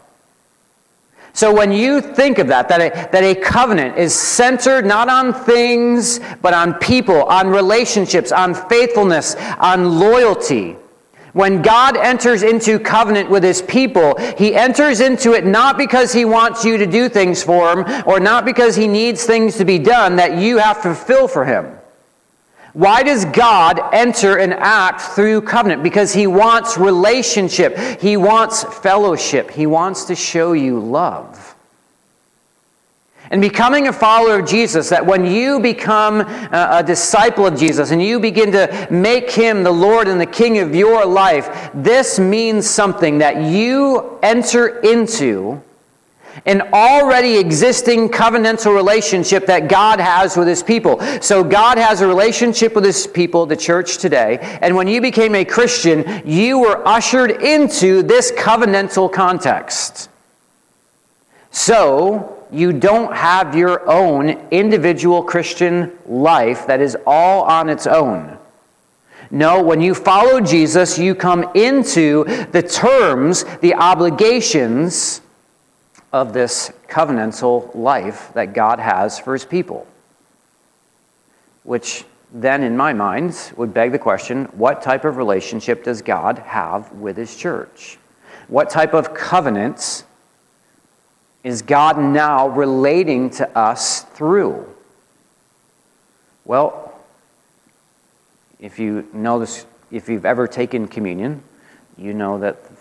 So 1.35 1.53
when 1.53 1.73
you 1.73 2.01
think 2.01 2.38
of 2.38 2.47
that, 2.47 2.68
that 2.68 2.81
a, 2.81 2.90
that 3.11 3.25
a 3.25 3.35
covenant 3.35 3.99
is 3.99 4.14
centered 4.14 4.87
not 4.87 5.09
on 5.09 5.35
things, 5.35 6.20
but 6.40 6.55
on 6.55 6.75
people, 6.75 7.25
on 7.25 7.49
relationships, 7.49 8.31
on 8.31 8.55
faithfulness, 8.55 9.35
on 9.59 9.99
loyalty, 9.99 10.77
When 11.35 11.62
God 11.62 11.97
enters 11.97 12.44
into 12.44 12.79
covenant 12.79 13.29
with 13.29 13.42
his 13.42 13.61
people, 13.61 14.16
he 14.38 14.55
enters 14.55 15.01
into 15.01 15.33
it 15.33 15.44
not 15.44 15.77
because 15.77 16.12
he 16.12 16.25
wants 16.25 16.64
you 16.64 16.79
to 16.79 16.87
do 16.87 17.09
things 17.09 17.42
for 17.42 17.73
him 17.73 18.05
or 18.07 18.20
not 18.20 18.44
because 18.44 18.77
he 18.77 18.87
needs 18.87 19.25
things 19.25 19.57
to 19.57 19.64
be 19.64 19.81
done 19.81 20.14
that 20.16 20.38
you 20.38 20.59
have 20.59 20.81
to 20.83 20.94
fulfill 20.94 21.27
for 21.27 21.44
him. 21.44 21.77
Why 22.74 23.04
does 23.04 23.24
God 23.24 23.80
enter 23.92 24.37
and 24.37 24.52
act 24.52 25.00
through 25.00 25.42
covenant? 25.42 25.84
Because 25.84 26.12
he 26.12 26.26
wants 26.26 26.76
relationship, 26.76 27.76
he 28.00 28.16
wants 28.16 28.64
fellowship, 28.64 29.50
he 29.50 29.66
wants 29.66 30.04
to 30.06 30.16
show 30.16 30.52
you 30.52 30.80
love. 30.80 31.54
And 33.30 33.40
becoming 33.40 33.88
a 33.88 33.92
follower 33.92 34.40
of 34.40 34.46
Jesus, 34.46 34.90
that 34.90 35.06
when 35.06 35.24
you 35.24 35.58
become 35.58 36.20
a, 36.20 36.84
disciple 36.87 37.46
of 37.46 37.58
Jesus 37.58 37.90
and 37.90 38.02
you 38.02 38.20
begin 38.20 38.52
to 38.52 38.88
make 38.90 39.30
him 39.30 39.62
the 39.62 39.72
Lord 39.72 40.08
and 40.08 40.20
the 40.20 40.26
King 40.26 40.58
of 40.58 40.74
your 40.74 41.06
life, 41.06 41.70
this 41.74 42.18
means 42.18 42.68
something 42.68 43.18
that 43.18 43.42
you 43.42 44.18
enter 44.22 44.80
into 44.80 45.62
an 46.47 46.62
already 46.73 47.37
existing 47.37 48.09
covenantal 48.09 48.75
relationship 48.75 49.47
that 49.47 49.68
God 49.68 50.01
has 50.01 50.37
with 50.37 50.49
his 50.49 50.62
people. 50.62 51.01
So 51.20 51.44
God 51.44 51.79
has 51.79 52.01
a 52.01 52.07
relationship 52.07 52.75
with 52.75 52.85
his 52.85 53.07
people, 53.07 53.47
the 53.47 53.57
church 53.57 53.99
today, 53.99 54.38
and 54.61 54.75
when 54.77 54.88
you 54.88 55.01
became 55.01 55.35
a 55.35 55.44
Christian, 55.44 56.23
you 56.25 56.59
were 56.59 56.87
ushered 56.87 57.31
into 57.42 58.03
this 58.03 58.33
covenantal 58.33 59.12
context. 59.12 60.11
So, 61.51 62.47
you 62.51 62.73
don't 62.73 63.14
have 63.14 63.57
your 63.57 63.88
own 63.88 64.31
individual 64.51 65.23
Christian 65.23 65.92
life 66.07 66.66
that 66.66 66.81
is 66.81 66.97
all 67.07 67.42
on 67.42 67.68
its 67.68 67.87
own. 67.87 68.38
No, 69.31 69.62
when 69.62 69.81
you 69.81 69.94
follow 69.94 70.40
Jesus, 70.40 70.99
you 70.99 71.14
come 71.14 71.51
into 71.55 72.25
the 72.53 72.62
terms, 72.62 73.44
the 73.61 73.75
obligations 73.75 75.20
of 76.14 76.33
this 76.33 76.72
covenantal 76.87 77.74
life 77.74 78.31
that 78.35 78.55
God 78.55 78.79
has 78.79 79.18
for 79.18 79.33
his 79.33 79.44
people. 79.44 79.85
Which 81.64 82.05
then, 82.33 82.62
in 82.62 82.77
my 82.77 82.92
mind, 82.92 83.53
would 83.57 83.74
beg 83.74 83.90
the 83.90 83.98
question 83.98 84.44
what 84.53 84.81
type 84.81 85.05
of 85.05 85.16
relationship 85.16 85.83
does 85.83 86.03
God 86.03 86.38
have 86.38 86.92
with 86.92 87.16
his 87.16 87.37
church? 87.37 87.98
What 88.46 88.70
type 88.70 88.94
of 88.94 89.12
covenants 89.12 90.05
is 91.42 91.62
God 91.62 91.98
now 91.98 92.46
relating 92.46 93.31
to 93.31 93.59
us 93.59 94.03
through? 94.03 94.72
Well, 96.44 96.96
if 98.61 98.79
you 98.79 99.09
know 99.12 99.40
this, 99.40 99.66
if 99.90 100.09
you've 100.09 100.24
ever 100.24 100.46
taken 100.46 100.87
communion, 100.87 101.42
you 101.98 102.14
know 102.14 102.38
that 102.38 102.73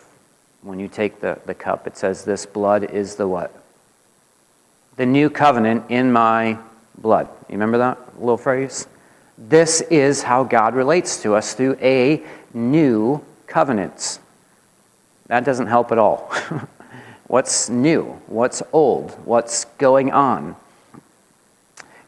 when 0.64 0.80
you 0.80 0.88
take 0.88 1.20
the, 1.20 1.40
the 1.46 1.54
cup, 1.54 1.88
it 1.88 1.98
says, 1.98 2.26
This 2.26 2.46
blood 2.46 2.84
is 2.84 3.16
the 3.16 3.28
what? 3.28 3.54
The 4.96 5.06
new 5.06 5.30
covenant 5.30 5.86
in 5.90 6.12
my 6.12 6.58
blood. 6.98 7.28
You 7.50 7.54
remember 7.54 7.78
that 7.80 8.20
little 8.20 8.38
phrase? 8.38 8.88
This 9.38 9.82
is 9.82 10.24
how 10.24 10.44
God 10.44 10.76
relates 10.76 11.22
to 11.24 11.36
us 11.36 11.54
through 11.54 11.78
a 11.82 12.24
new 12.54 13.24
covenant. 13.48 14.20
That 15.28 15.44
doesn't 15.44 15.68
help 15.68 15.92
at 15.92 15.98
all. 15.98 16.32
What's 17.28 17.70
new? 17.70 18.04
What's 18.28 18.62
old? 18.72 19.12
What's 19.26 19.66
going 19.78 20.12
on? 20.12 20.56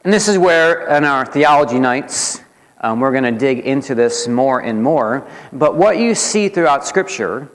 And 0.03 0.13
this 0.13 0.27
is 0.27 0.37
where, 0.37 0.87
in 0.95 1.03
our 1.03 1.25
theology 1.25 1.79
nights, 1.79 2.41
um, 2.81 2.99
we're 2.99 3.11
going 3.11 3.23
to 3.23 3.31
dig 3.31 3.59
into 3.59 3.95
this 3.95 4.27
more 4.27 4.59
and 4.61 4.83
more. 4.83 5.27
But 5.51 5.75
what 5.75 5.97
you 5.97 6.13
see 6.13 6.47
throughout 6.47 6.85
Scripture, 6.85 7.49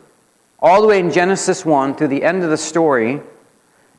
all 0.62 0.80
the 0.82 0.86
way 0.86 1.00
in 1.00 1.10
Genesis 1.10 1.64
1 1.64 1.94
through 1.94 2.08
the 2.08 2.22
end 2.22 2.42
of 2.42 2.50
the 2.50 2.56
story, 2.56 3.20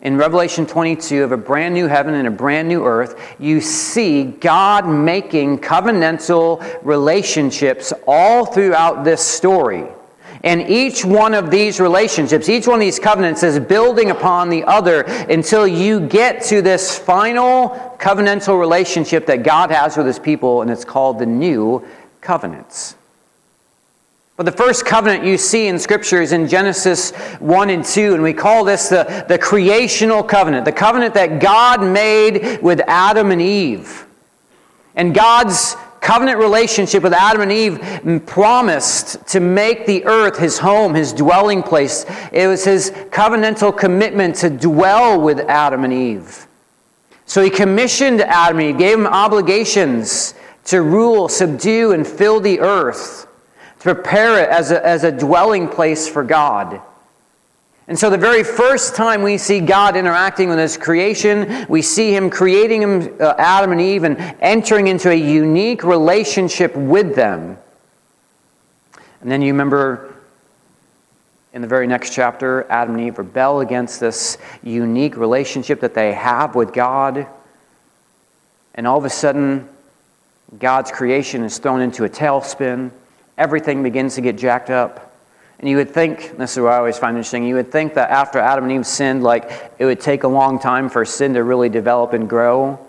in 0.01 0.17
Revelation 0.17 0.65
22 0.65 1.23
of 1.23 1.31
a 1.31 1.37
brand 1.37 1.75
new 1.75 1.87
heaven 1.87 2.15
and 2.15 2.27
a 2.27 2.31
brand 2.31 2.67
new 2.67 2.85
earth, 2.85 3.35
you 3.39 3.61
see 3.61 4.23
God 4.23 4.87
making 4.87 5.59
covenantal 5.59 6.79
relationships 6.83 7.93
all 8.07 8.45
throughout 8.45 9.03
this 9.03 9.21
story. 9.21 9.85
And 10.43 10.61
each 10.67 11.05
one 11.05 11.35
of 11.35 11.51
these 11.51 11.79
relationships, 11.79 12.49
each 12.49 12.65
one 12.65 12.75
of 12.75 12.81
these 12.81 12.97
covenants 12.97 13.43
is 13.43 13.59
building 13.59 14.09
upon 14.09 14.49
the 14.49 14.63
other 14.63 15.01
until 15.03 15.67
you 15.67 15.99
get 15.99 16.41
to 16.45 16.63
this 16.63 16.97
final 16.97 17.95
covenantal 17.99 18.59
relationship 18.59 19.27
that 19.27 19.43
God 19.43 19.69
has 19.69 19.97
with 19.97 20.07
his 20.07 20.17
people, 20.17 20.63
and 20.63 20.71
it's 20.71 20.83
called 20.83 21.19
the 21.19 21.27
new 21.27 21.85
covenants. 22.21 22.95
But 24.41 24.57
the 24.57 24.63
first 24.63 24.87
covenant 24.87 25.23
you 25.23 25.37
see 25.37 25.67
in 25.67 25.77
Scripture 25.77 26.19
is 26.19 26.31
in 26.31 26.47
Genesis 26.47 27.11
1 27.41 27.69
and 27.69 27.85
2, 27.85 28.15
and 28.15 28.23
we 28.23 28.33
call 28.33 28.63
this 28.63 28.89
the, 28.89 29.23
the 29.27 29.37
creational 29.37 30.23
covenant, 30.23 30.65
the 30.65 30.71
covenant 30.71 31.13
that 31.13 31.39
God 31.39 31.83
made 31.83 32.59
with 32.59 32.81
Adam 32.87 33.29
and 33.29 33.39
Eve. 33.39 34.07
And 34.95 35.13
God's 35.13 35.75
covenant 35.99 36.39
relationship 36.39 37.03
with 37.03 37.13
Adam 37.13 37.43
and 37.43 37.51
Eve 37.51 38.25
promised 38.25 39.27
to 39.27 39.39
make 39.39 39.85
the 39.85 40.03
earth 40.05 40.39
his 40.39 40.57
home, 40.57 40.95
his 40.95 41.13
dwelling 41.13 41.61
place. 41.61 42.07
It 42.31 42.47
was 42.47 42.65
his 42.65 42.89
covenantal 43.11 43.77
commitment 43.77 44.37
to 44.37 44.49
dwell 44.49 45.21
with 45.21 45.39
Adam 45.41 45.83
and 45.83 45.93
Eve. 45.93 46.47
So 47.27 47.43
he 47.43 47.51
commissioned 47.51 48.21
Adam 48.21 48.57
and 48.57 48.69
Eve, 48.69 48.77
gave 48.79 48.97
him 48.97 49.05
obligations 49.05 50.33
to 50.63 50.81
rule, 50.81 51.29
subdue, 51.29 51.91
and 51.91 52.07
fill 52.07 52.39
the 52.39 52.59
earth, 52.59 53.27
to 53.81 53.95
prepare 53.95 54.43
it 54.43 54.49
as 54.49 54.69
a, 54.69 54.85
as 54.85 55.03
a 55.03 55.11
dwelling 55.11 55.67
place 55.67 56.07
for 56.07 56.23
God. 56.23 56.79
And 57.87 57.97
so, 57.97 58.11
the 58.11 58.17
very 58.17 58.43
first 58.43 58.95
time 58.95 59.23
we 59.23 59.39
see 59.39 59.59
God 59.59 59.97
interacting 59.97 60.49
with 60.49 60.59
His 60.59 60.77
creation, 60.77 61.65
we 61.67 61.81
see 61.81 62.15
Him 62.15 62.29
creating 62.29 62.83
him, 62.83 63.17
uh, 63.19 63.33
Adam 63.39 63.71
and 63.71 63.81
Eve 63.81 64.03
and 64.03 64.17
entering 64.39 64.87
into 64.87 65.09
a 65.09 65.15
unique 65.15 65.83
relationship 65.83 66.75
with 66.75 67.15
them. 67.15 67.57
And 69.21 69.31
then 69.31 69.41
you 69.41 69.51
remember 69.51 70.13
in 71.53 71.63
the 71.63 71.67
very 71.67 71.87
next 71.87 72.13
chapter, 72.13 72.65
Adam 72.69 72.95
and 72.95 73.07
Eve 73.07 73.17
rebel 73.17 73.61
against 73.61 73.99
this 73.99 74.37
unique 74.61 75.17
relationship 75.17 75.81
that 75.81 75.95
they 75.95 76.13
have 76.13 76.53
with 76.53 76.71
God. 76.71 77.25
And 78.75 78.87
all 78.87 78.99
of 78.99 79.05
a 79.05 79.09
sudden, 79.09 79.67
God's 80.59 80.91
creation 80.91 81.43
is 81.43 81.57
thrown 81.57 81.81
into 81.81 82.03
a 82.03 82.09
tailspin. 82.09 82.91
Everything 83.41 83.81
begins 83.81 84.13
to 84.13 84.21
get 84.21 84.37
jacked 84.37 84.69
up. 84.69 85.15
And 85.57 85.67
you 85.67 85.77
would 85.77 85.89
think, 85.89 86.37
this 86.37 86.51
is 86.51 86.59
what 86.59 86.73
I 86.73 86.77
always 86.77 86.99
find 86.99 87.17
interesting, 87.17 87.43
you 87.43 87.55
would 87.55 87.71
think 87.71 87.95
that 87.95 88.11
after 88.11 88.37
Adam 88.37 88.65
and 88.65 88.73
Eve 88.73 88.85
sinned, 88.85 89.23
like 89.23 89.73
it 89.79 89.85
would 89.85 89.99
take 89.99 90.21
a 90.21 90.27
long 90.27 90.59
time 90.59 90.89
for 90.89 91.03
sin 91.05 91.33
to 91.33 91.43
really 91.43 91.67
develop 91.67 92.13
and 92.13 92.29
grow. 92.29 92.79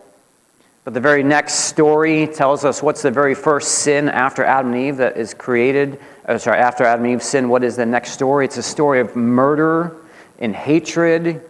But 0.85 0.93
the 0.93 1.01
very 1.01 1.23
next 1.23 1.55
story 1.55 2.27
tells 2.27 2.67
us 2.67 2.83
what's 2.83 3.01
the 3.01 3.11
very 3.11 3.35
first 3.35 3.79
sin 3.79 4.11
after 4.11 4.45
Adam 4.45 4.75
and 4.75 4.83
Eve 4.83 4.99
that 4.99 5.17
is 5.17 5.33
created. 5.33 5.99
Oh, 6.29 6.37
sorry, 6.37 6.59
after 6.59 6.85
Adam 6.85 7.07
and 7.07 7.15
Eve 7.15 7.23
sin, 7.23 7.49
what 7.49 7.65
is 7.65 7.77
the 7.77 7.87
next 7.87 8.11
story? 8.11 8.45
It's 8.45 8.59
a 8.59 8.63
story 8.63 9.01
of 9.01 9.17
murder 9.17 9.97
and 10.39 10.55
hatred 10.55 11.41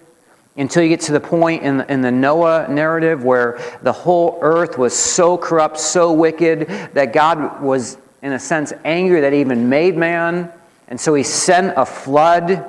until 0.57 0.85
you 0.85 0.91
get 0.91 1.01
to 1.01 1.13
the 1.13 1.21
point 1.21 1.65
in, 1.65 1.81
in 1.89 2.03
the 2.03 2.13
Noah 2.13 2.69
narrative 2.69 3.25
where 3.25 3.59
the 3.83 3.93
whole 3.93 4.39
earth 4.43 4.79
was 4.79 4.95
so 4.95 5.37
corrupt, 5.37 5.81
so 5.81 6.13
wicked, 6.13 6.69
that 6.95 7.13
God 7.13 7.61
was, 7.61 7.97
in 8.23 8.33
a 8.33 8.39
sense, 8.39 8.73
angry 8.85 9.21
that 9.21 9.33
he 9.33 9.41
even 9.41 9.69
made 9.69 9.97
man. 9.97 10.51
And 10.89 11.01
so 11.01 11.13
he 11.15 11.23
sent 11.25 11.75
a 11.77 11.85
flood 11.85 12.65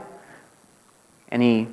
and 1.30 1.42
he 1.42 1.68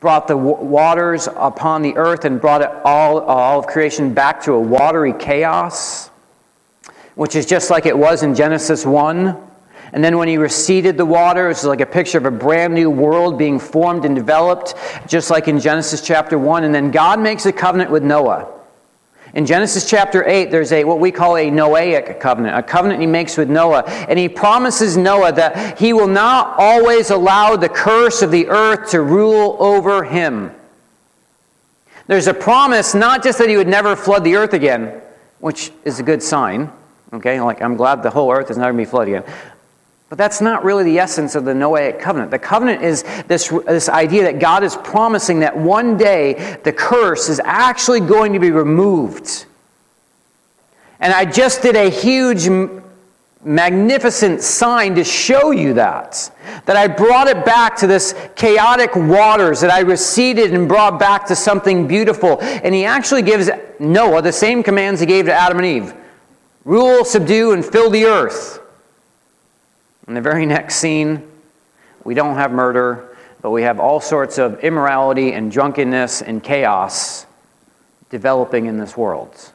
brought 0.00 0.28
the 0.28 0.36
waters 0.36 1.28
upon 1.34 1.82
the 1.82 1.96
earth 1.96 2.24
and 2.24 2.40
brought 2.40 2.62
it 2.62 2.70
all, 2.84 3.20
all 3.20 3.58
of 3.58 3.66
creation 3.66 4.14
back 4.14 4.42
to 4.42 4.52
a 4.52 4.60
watery 4.60 5.12
chaos, 5.12 6.08
which 7.14 7.34
is 7.34 7.46
just 7.46 7.70
like 7.70 7.86
it 7.86 7.96
was 7.96 8.22
in 8.22 8.34
Genesis 8.34 8.84
1. 8.84 9.36
And 9.92 10.04
then 10.04 10.16
when 10.18 10.28
he 10.28 10.36
receded 10.36 10.96
the 10.96 11.04
water, 11.04 11.46
it 11.46 11.48
was 11.48 11.64
like 11.64 11.80
a 11.80 11.86
picture 11.86 12.18
of 12.18 12.24
a 12.24 12.30
brand 12.30 12.74
new 12.74 12.88
world 12.88 13.36
being 13.36 13.58
formed 13.58 14.04
and 14.04 14.14
developed, 14.14 14.74
just 15.08 15.30
like 15.30 15.48
in 15.48 15.58
Genesis 15.58 16.00
chapter 16.00 16.38
1. 16.38 16.62
And 16.62 16.72
then 16.72 16.92
God 16.92 17.18
makes 17.18 17.46
a 17.46 17.52
covenant 17.52 17.90
with 17.90 18.04
Noah. 18.04 18.59
In 19.32 19.46
Genesis 19.46 19.88
chapter 19.88 20.26
8, 20.26 20.50
there's 20.50 20.72
a 20.72 20.82
what 20.84 20.98
we 20.98 21.12
call 21.12 21.36
a 21.36 21.50
Noahic 21.50 22.18
covenant, 22.18 22.56
a 22.56 22.62
covenant 22.62 23.00
he 23.00 23.06
makes 23.06 23.36
with 23.36 23.48
Noah. 23.48 23.84
And 23.86 24.18
he 24.18 24.28
promises 24.28 24.96
Noah 24.96 25.32
that 25.32 25.78
he 25.78 25.92
will 25.92 26.08
not 26.08 26.54
always 26.58 27.10
allow 27.10 27.56
the 27.56 27.68
curse 27.68 28.22
of 28.22 28.30
the 28.30 28.48
earth 28.48 28.90
to 28.90 29.02
rule 29.02 29.56
over 29.60 30.02
him. 30.02 30.50
There's 32.08 32.26
a 32.26 32.34
promise 32.34 32.92
not 32.92 33.22
just 33.22 33.38
that 33.38 33.48
he 33.48 33.56
would 33.56 33.68
never 33.68 33.94
flood 33.94 34.24
the 34.24 34.34
earth 34.34 34.52
again, 34.52 35.00
which 35.38 35.70
is 35.84 36.00
a 36.00 36.02
good 36.02 36.22
sign. 36.22 36.72
Okay, 37.12 37.40
like 37.40 37.62
I'm 37.62 37.76
glad 37.76 38.02
the 38.02 38.10
whole 38.10 38.32
earth 38.32 38.50
is 38.50 38.56
never 38.56 38.72
going 38.72 38.84
to 38.84 38.88
be 38.88 38.90
flooded 38.90 39.14
again. 39.14 39.34
But 40.10 40.18
that's 40.18 40.40
not 40.40 40.64
really 40.64 40.82
the 40.82 40.98
essence 40.98 41.36
of 41.36 41.44
the 41.44 41.52
Noahic 41.52 42.00
covenant. 42.00 42.32
The 42.32 42.38
covenant 42.40 42.82
is 42.82 43.04
this, 43.28 43.48
this 43.48 43.88
idea 43.88 44.24
that 44.24 44.40
God 44.40 44.64
is 44.64 44.74
promising 44.74 45.38
that 45.40 45.56
one 45.56 45.96
day 45.96 46.58
the 46.64 46.72
curse 46.72 47.28
is 47.28 47.40
actually 47.44 48.00
going 48.00 48.32
to 48.32 48.40
be 48.40 48.50
removed. 48.50 49.46
And 50.98 51.12
I 51.12 51.24
just 51.24 51.62
did 51.62 51.76
a 51.76 51.88
huge 51.88 52.48
magnificent 53.44 54.42
sign 54.42 54.96
to 54.96 55.04
show 55.04 55.52
you 55.52 55.74
that. 55.74 56.36
That 56.66 56.76
I 56.76 56.88
brought 56.88 57.28
it 57.28 57.44
back 57.44 57.76
to 57.76 57.86
this 57.86 58.12
chaotic 58.34 58.96
waters, 58.96 59.60
that 59.60 59.70
I 59.70 59.80
receded 59.80 60.52
and 60.52 60.66
brought 60.66 60.98
back 60.98 61.24
to 61.26 61.36
something 61.36 61.86
beautiful. 61.86 62.40
And 62.42 62.74
he 62.74 62.84
actually 62.84 63.22
gives 63.22 63.48
Noah 63.78 64.22
the 64.22 64.32
same 64.32 64.64
commands 64.64 64.98
he 64.98 65.06
gave 65.06 65.26
to 65.26 65.32
Adam 65.32 65.58
and 65.58 65.66
Eve 65.66 65.94
rule, 66.64 67.04
subdue, 67.04 67.52
and 67.52 67.64
fill 67.64 67.90
the 67.90 68.04
earth. 68.04 68.59
In 70.10 70.14
the 70.14 70.20
very 70.20 70.44
next 70.44 70.74
scene, 70.78 71.22
we 72.02 72.14
don't 72.14 72.34
have 72.34 72.50
murder, 72.50 73.16
but 73.42 73.52
we 73.52 73.62
have 73.62 73.78
all 73.78 74.00
sorts 74.00 74.38
of 74.38 74.58
immorality 74.64 75.34
and 75.34 75.52
drunkenness 75.52 76.20
and 76.20 76.42
chaos 76.42 77.26
developing 78.08 78.66
in 78.66 78.76
this 78.76 78.96
world. 78.96 79.52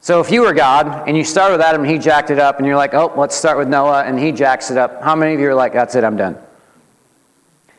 So 0.00 0.20
if 0.20 0.30
you 0.30 0.40
were 0.40 0.54
God 0.54 1.06
and 1.06 1.14
you 1.14 1.24
start 1.24 1.52
with 1.52 1.60
Adam 1.60 1.82
and 1.82 1.90
he 1.90 1.98
jacked 1.98 2.30
it 2.30 2.38
up, 2.38 2.56
and 2.56 2.66
you're 2.66 2.74
like, 2.74 2.94
oh, 2.94 3.12
let's 3.18 3.36
start 3.36 3.58
with 3.58 3.68
Noah 3.68 4.02
and 4.04 4.18
he 4.18 4.32
jacks 4.32 4.70
it 4.70 4.78
up, 4.78 5.02
how 5.02 5.14
many 5.14 5.34
of 5.34 5.40
you 5.40 5.48
are 5.48 5.54
like, 5.54 5.74
that's 5.74 5.94
it, 5.94 6.02
I'm 6.02 6.16
done? 6.16 6.38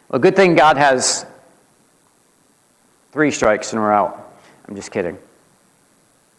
Well, 0.10 0.20
good 0.20 0.36
thing 0.36 0.54
God 0.54 0.78
has 0.78 1.26
three 3.12 3.32
strikes 3.32 3.74
and 3.74 3.82
we're 3.82 3.92
out. 3.92 4.36
I'm 4.68 4.76
just 4.76 4.92
kidding. 4.92 5.18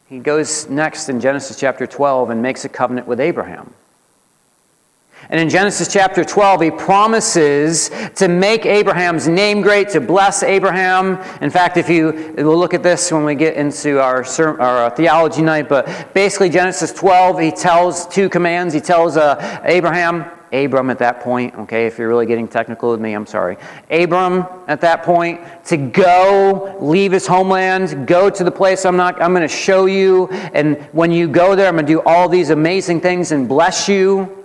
He 0.09 0.21
goes 0.21 0.69
next 0.69 1.09
in 1.09 1.19
Genesis 1.19 1.59
chapter 1.59 1.85
12 1.85 2.31
and 2.31 2.41
makes 2.41 2.65
a 2.65 2.69
covenant 2.69 3.09
with 3.09 3.19
Abraham. 3.19 3.75
And 5.31 5.39
in 5.39 5.51
Genesis 5.51 5.93
chapter 5.93 6.25
12, 6.25 6.63
he 6.63 6.71
promises 6.71 7.91
to 8.15 8.29
make 8.29 8.65
Abraham's 8.65 9.29
name 9.29 9.61
great, 9.61 9.91
to 9.91 10.01
bless 10.01 10.43
Abraham. 10.43 11.19
In 11.43 11.51
fact, 11.51 11.77
if 11.77 11.91
you, 11.91 12.35
we'll 12.39 12.57
look 12.57 12.73
at 12.73 12.83
this 12.83 13.13
when 13.13 13.27
we 13.27 13.35
get 13.35 13.55
into 13.55 14.01
our, 14.01 14.25
our 14.59 14.87
uh, 14.87 14.91
theology 14.91 15.43
night, 15.43 15.69
but 15.69 16.15
basically, 16.15 16.49
Genesis 16.49 16.95
12, 16.95 17.41
he 17.41 17.51
tells 17.51 18.07
two 18.07 18.31
commands. 18.31 18.73
He 18.73 18.81
tells 18.81 19.19
uh, 19.19 19.61
Abraham, 19.65 20.25
Abram 20.51 20.89
at 20.89 20.99
that 21.01 21.21
point, 21.21 21.55
okay, 21.57 21.87
if 21.87 21.99
you're 21.99 22.09
really 22.09 22.25
getting 22.25 22.49
technical 22.49 22.91
with 22.91 23.01
me, 23.01 23.13
I'm 23.13 23.27
sorry. 23.27 23.59
Abram 23.91 24.47
at 24.67 24.81
that 24.81 25.03
point 25.03 25.43
to 25.67 25.77
go, 25.77 26.79
leave 26.81 27.13
his 27.13 27.27
homeland, 27.27 28.09
go 28.09 28.31
to 28.31 28.45
the 28.45 28.51
place 28.51 28.87
I'm 28.87 28.97
not 28.97 29.21
I'm 29.21 29.35
going 29.35 29.47
to 29.47 29.55
show 29.55 29.85
you 29.85 30.29
and 30.55 30.79
when 30.93 31.13
you 31.13 31.29
go 31.29 31.55
there 31.55 31.69
I'm 31.69 31.75
going 31.75 31.85
to 31.85 31.93
do 31.93 32.03
all 32.07 32.31
these 32.31 32.49
amazing 32.49 33.03
things 33.03 33.33
and 33.33 33.47
bless 33.47 33.91
you. 33.91 34.38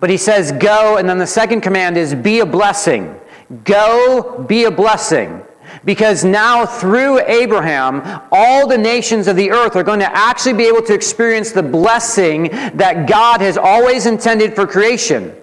But 0.00 0.10
he 0.10 0.16
says, 0.16 0.52
Go, 0.52 0.96
and 0.96 1.08
then 1.08 1.18
the 1.18 1.26
second 1.26 1.62
command 1.62 1.96
is 1.96 2.14
be 2.14 2.40
a 2.40 2.46
blessing. 2.46 3.18
Go, 3.64 4.44
be 4.46 4.64
a 4.64 4.70
blessing. 4.70 5.42
Because 5.84 6.24
now, 6.24 6.66
through 6.66 7.20
Abraham, 7.26 8.22
all 8.32 8.66
the 8.66 8.78
nations 8.78 9.28
of 9.28 9.36
the 9.36 9.50
earth 9.50 9.76
are 9.76 9.82
going 9.82 10.00
to 10.00 10.16
actually 10.16 10.54
be 10.54 10.66
able 10.66 10.82
to 10.82 10.94
experience 10.94 11.52
the 11.52 11.62
blessing 11.62 12.48
that 12.74 13.08
God 13.08 13.40
has 13.40 13.56
always 13.56 14.06
intended 14.06 14.54
for 14.54 14.66
creation. 14.66 15.34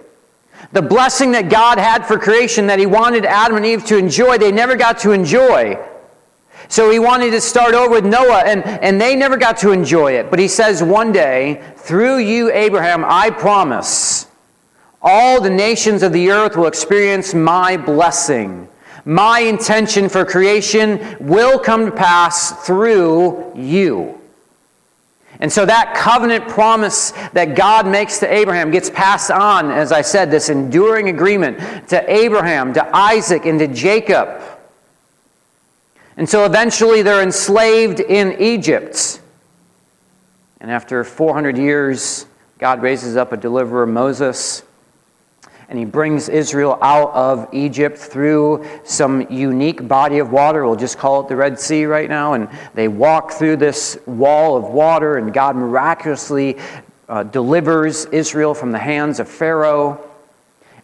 The 0.72 0.82
blessing 0.82 1.32
that 1.32 1.48
God 1.48 1.78
had 1.78 2.06
for 2.06 2.18
creation 2.18 2.66
that 2.66 2.78
He 2.78 2.86
wanted 2.86 3.24
Adam 3.24 3.56
and 3.56 3.66
Eve 3.66 3.84
to 3.86 3.96
enjoy, 3.96 4.36
they 4.38 4.52
never 4.52 4.76
got 4.76 4.98
to 4.98 5.12
enjoy. 5.12 5.78
So 6.68 6.90
He 6.90 6.98
wanted 6.98 7.30
to 7.30 7.40
start 7.40 7.74
over 7.74 7.94
with 7.94 8.04
Noah, 8.04 8.42
and, 8.46 8.64
and 8.64 9.00
they 9.00 9.16
never 9.16 9.36
got 9.36 9.56
to 9.58 9.70
enjoy 9.70 10.12
it. 10.12 10.28
But 10.30 10.38
He 10.38 10.48
says, 10.48 10.82
One 10.82 11.12
day, 11.12 11.62
through 11.76 12.18
you, 12.18 12.52
Abraham, 12.52 13.04
I 13.04 13.30
promise 13.30 14.25
all 15.02 15.40
the 15.40 15.50
nations 15.50 16.02
of 16.02 16.12
the 16.12 16.30
earth 16.30 16.56
will 16.56 16.66
experience 16.66 17.34
my 17.34 17.76
blessing. 17.76 18.68
My 19.04 19.40
intention 19.40 20.08
for 20.08 20.24
creation 20.24 21.16
will 21.20 21.58
come 21.58 21.86
to 21.86 21.92
pass 21.92 22.66
through 22.66 23.52
you. 23.54 24.20
And 25.38 25.52
so 25.52 25.66
that 25.66 25.94
covenant 25.94 26.48
promise 26.48 27.12
that 27.32 27.54
God 27.54 27.86
makes 27.86 28.18
to 28.20 28.32
Abraham 28.32 28.70
gets 28.70 28.88
passed 28.90 29.30
on, 29.30 29.70
as 29.70 29.92
I 29.92 30.00
said, 30.00 30.30
this 30.30 30.48
enduring 30.48 31.08
agreement 31.08 31.88
to 31.90 32.10
Abraham, 32.10 32.72
to 32.74 32.96
Isaac, 32.96 33.44
and 33.44 33.58
to 33.58 33.68
Jacob. 33.68 34.42
And 36.16 36.28
so 36.28 36.46
eventually 36.46 37.02
they're 37.02 37.22
enslaved 37.22 38.00
in 38.00 38.40
Egypt. 38.40 39.20
And 40.60 40.70
after 40.70 41.04
400 41.04 41.58
years, 41.58 42.26
God 42.58 42.80
raises 42.80 43.16
up 43.16 43.32
a 43.32 43.36
deliverer, 43.36 43.86
Moses 43.86 44.62
and 45.68 45.78
he 45.78 45.84
brings 45.84 46.28
Israel 46.28 46.78
out 46.80 47.12
of 47.12 47.48
Egypt 47.52 47.98
through 47.98 48.64
some 48.84 49.28
unique 49.30 49.88
body 49.88 50.18
of 50.18 50.30
water. 50.30 50.64
We'll 50.64 50.76
just 50.76 50.96
call 50.96 51.20
it 51.22 51.28
the 51.28 51.34
Red 51.34 51.58
Sea 51.58 51.86
right 51.86 52.08
now. 52.08 52.34
And 52.34 52.48
they 52.74 52.86
walk 52.86 53.32
through 53.32 53.56
this 53.56 53.98
wall 54.06 54.56
of 54.56 54.64
water, 54.64 55.16
and 55.16 55.32
God 55.32 55.56
miraculously 55.56 56.56
uh, 57.08 57.24
delivers 57.24 58.04
Israel 58.06 58.54
from 58.54 58.70
the 58.70 58.78
hands 58.78 59.18
of 59.18 59.28
Pharaoh. 59.28 60.00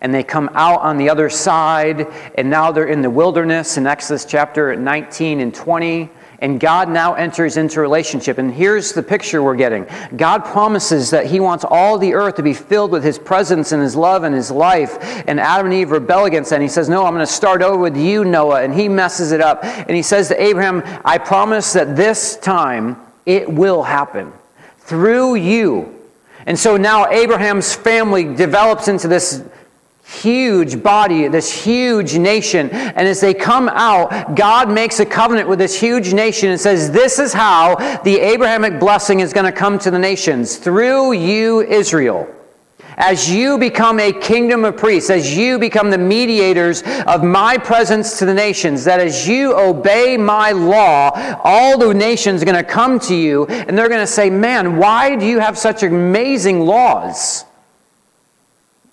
And 0.00 0.12
they 0.12 0.24
come 0.24 0.50
out 0.54 0.80
on 0.80 0.98
the 0.98 1.10
other 1.10 1.30
side, 1.30 2.08
and 2.34 2.50
now 2.50 2.72
they're 2.72 2.88
in 2.88 3.02
the 3.02 3.10
wilderness 3.10 3.76
in 3.76 3.86
Exodus 3.86 4.24
chapter 4.24 4.74
19 4.74 5.38
and 5.38 5.54
20 5.54 6.10
and 6.42 6.58
God 6.58 6.88
now 6.88 7.14
enters 7.14 7.56
into 7.56 7.80
relationship. 7.80 8.36
And 8.36 8.52
here's 8.52 8.92
the 8.92 9.02
picture 9.02 9.42
we're 9.42 9.54
getting 9.54 9.86
God 10.16 10.44
promises 10.44 11.10
that 11.10 11.26
He 11.26 11.38
wants 11.38 11.64
all 11.64 11.98
the 11.98 12.14
earth 12.14 12.34
to 12.34 12.42
be 12.42 12.52
filled 12.52 12.90
with 12.90 13.04
His 13.04 13.16
presence 13.16 13.70
and 13.70 13.80
His 13.80 13.94
love 13.94 14.24
and 14.24 14.34
His 14.34 14.50
life. 14.50 14.98
And 15.28 15.38
Adam 15.38 15.66
and 15.66 15.74
Eve 15.74 15.92
rebel 15.92 16.24
against 16.24 16.50
that. 16.50 16.56
And 16.56 16.62
He 16.62 16.68
says, 16.68 16.88
No, 16.88 17.06
I'm 17.06 17.14
going 17.14 17.24
to 17.24 17.32
start 17.32 17.62
over 17.62 17.78
with 17.78 17.96
you, 17.96 18.24
Noah. 18.24 18.62
And 18.62 18.74
He 18.74 18.88
messes 18.88 19.30
it 19.30 19.40
up. 19.40 19.64
And 19.64 19.90
He 19.90 20.02
says 20.02 20.28
to 20.28 20.42
Abraham, 20.42 20.82
I 21.04 21.16
promise 21.16 21.72
that 21.74 21.94
this 21.94 22.36
time 22.36 22.96
it 23.24 23.48
will 23.48 23.84
happen 23.84 24.32
through 24.80 25.36
you. 25.36 25.96
And 26.44 26.58
so 26.58 26.76
now 26.76 27.08
Abraham's 27.08 27.72
family 27.72 28.34
develops 28.34 28.88
into 28.88 29.06
this 29.06 29.44
huge 30.20 30.82
body, 30.82 31.28
this 31.28 31.50
huge 31.52 32.16
nation. 32.18 32.70
And 32.70 33.08
as 33.08 33.20
they 33.20 33.34
come 33.34 33.68
out, 33.68 34.34
God 34.34 34.70
makes 34.70 35.00
a 35.00 35.06
covenant 35.06 35.48
with 35.48 35.58
this 35.58 35.78
huge 35.78 36.12
nation 36.12 36.50
and 36.50 36.60
says, 36.60 36.90
This 36.90 37.18
is 37.18 37.32
how 37.32 37.76
the 38.02 38.18
Abrahamic 38.18 38.78
blessing 38.78 39.20
is 39.20 39.32
going 39.32 39.46
to 39.46 39.52
come 39.52 39.78
to 39.80 39.90
the 39.90 39.98
nations 39.98 40.56
through 40.56 41.12
you, 41.12 41.62
Israel. 41.62 42.28
As 42.96 43.30
you 43.30 43.58
become 43.58 43.98
a 43.98 44.12
kingdom 44.12 44.64
of 44.64 44.76
priests, 44.76 45.08
as 45.08 45.34
you 45.34 45.58
become 45.58 45.90
the 45.90 45.98
mediators 45.98 46.82
of 47.06 47.24
my 47.24 47.56
presence 47.56 48.18
to 48.18 48.26
the 48.26 48.34
nations, 48.34 48.84
that 48.84 49.00
as 49.00 49.26
you 49.26 49.58
obey 49.58 50.18
my 50.18 50.52
law, 50.52 51.10
all 51.42 51.78
the 51.78 51.94
nations 51.94 52.42
are 52.42 52.44
going 52.44 52.62
to 52.62 52.70
come 52.70 52.98
to 53.00 53.14
you 53.14 53.46
and 53.46 53.76
they're 53.78 53.88
going 53.88 54.00
to 54.00 54.06
say, 54.06 54.28
Man, 54.28 54.76
why 54.76 55.16
do 55.16 55.24
you 55.24 55.38
have 55.38 55.56
such 55.56 55.82
amazing 55.82 56.60
laws? 56.60 57.46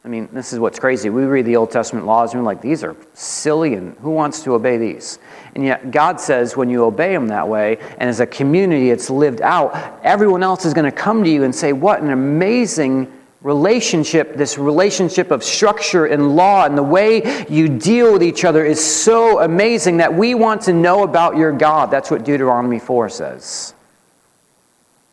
I 0.10 0.12
mean, 0.12 0.28
this 0.34 0.54
is 0.54 0.60
what's 0.60 0.80
crazy. 0.80 1.12
We 1.12 1.26
read 1.26 1.45
the 1.45 1.56
Old 1.56 1.69
Testament 1.69 2.08
laws 2.08 2.34
and 2.34 2.41
we're 2.41 2.45
like, 2.48 2.63
these 2.63 2.84
are 2.84 2.95
silly, 3.13 3.76
and 3.76 3.95
who 4.00 4.10
wants 4.10 4.41
to 4.41 4.56
obey 4.56 4.76
these? 4.76 5.19
And 5.54 5.63
yet, 5.63 5.91
God 5.91 6.19
says 6.19 6.58
when 6.58 6.67
you 6.67 6.84
obey 6.84 7.13
them 7.13 7.28
that 7.28 7.48
way, 7.48 7.78
and 8.00 8.10
as 8.10 8.19
a 8.19 8.26
community 8.26 8.89
it's 8.89 9.12
lived 9.12 9.39
out, 9.41 10.00
everyone 10.04 10.41
else 10.41 10.65
is 10.65 10.74
going 10.74 10.91
to 10.91 10.98
come 10.98 11.24
to 11.24 11.30
you 11.30 11.43
and 11.43 11.54
say, 11.54 11.74
What 11.74 12.02
an 12.02 12.10
amazing 12.10 13.12
relationship, 13.43 14.34
this 14.36 14.58
relationship 14.58 15.30
of 15.30 15.43
structure 15.43 16.08
and 16.08 16.36
law, 16.36 16.65
and 16.65 16.76
the 16.76 16.82
way 16.82 17.45
you 17.48 17.69
deal 17.69 18.12
with 18.12 18.24
each 18.24 18.45
other 18.45 18.65
is 18.65 18.84
so 18.84 19.41
amazing 19.41 19.98
that 19.98 20.12
we 20.12 20.34
want 20.34 20.63
to 20.63 20.74
know 20.74 21.04
about 21.04 21.38
your 21.38 21.52
God. 21.52 21.91
That's 21.91 22.10
what 22.10 22.24
Deuteronomy 22.24 22.80
4 22.80 23.10
says. 23.10 23.76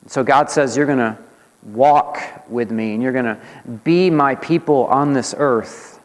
So 0.06 0.24
God 0.24 0.48
says, 0.48 0.74
You're 0.74 0.86
going 0.86 1.00
to 1.00 1.18
walk 1.72 2.20
with 2.48 2.70
me 2.70 2.94
and 2.94 3.02
you're 3.02 3.12
going 3.12 3.24
to 3.24 3.38
be 3.84 4.10
my 4.10 4.34
people 4.34 4.84
on 4.86 5.12
this 5.12 5.34
earth. 5.36 6.00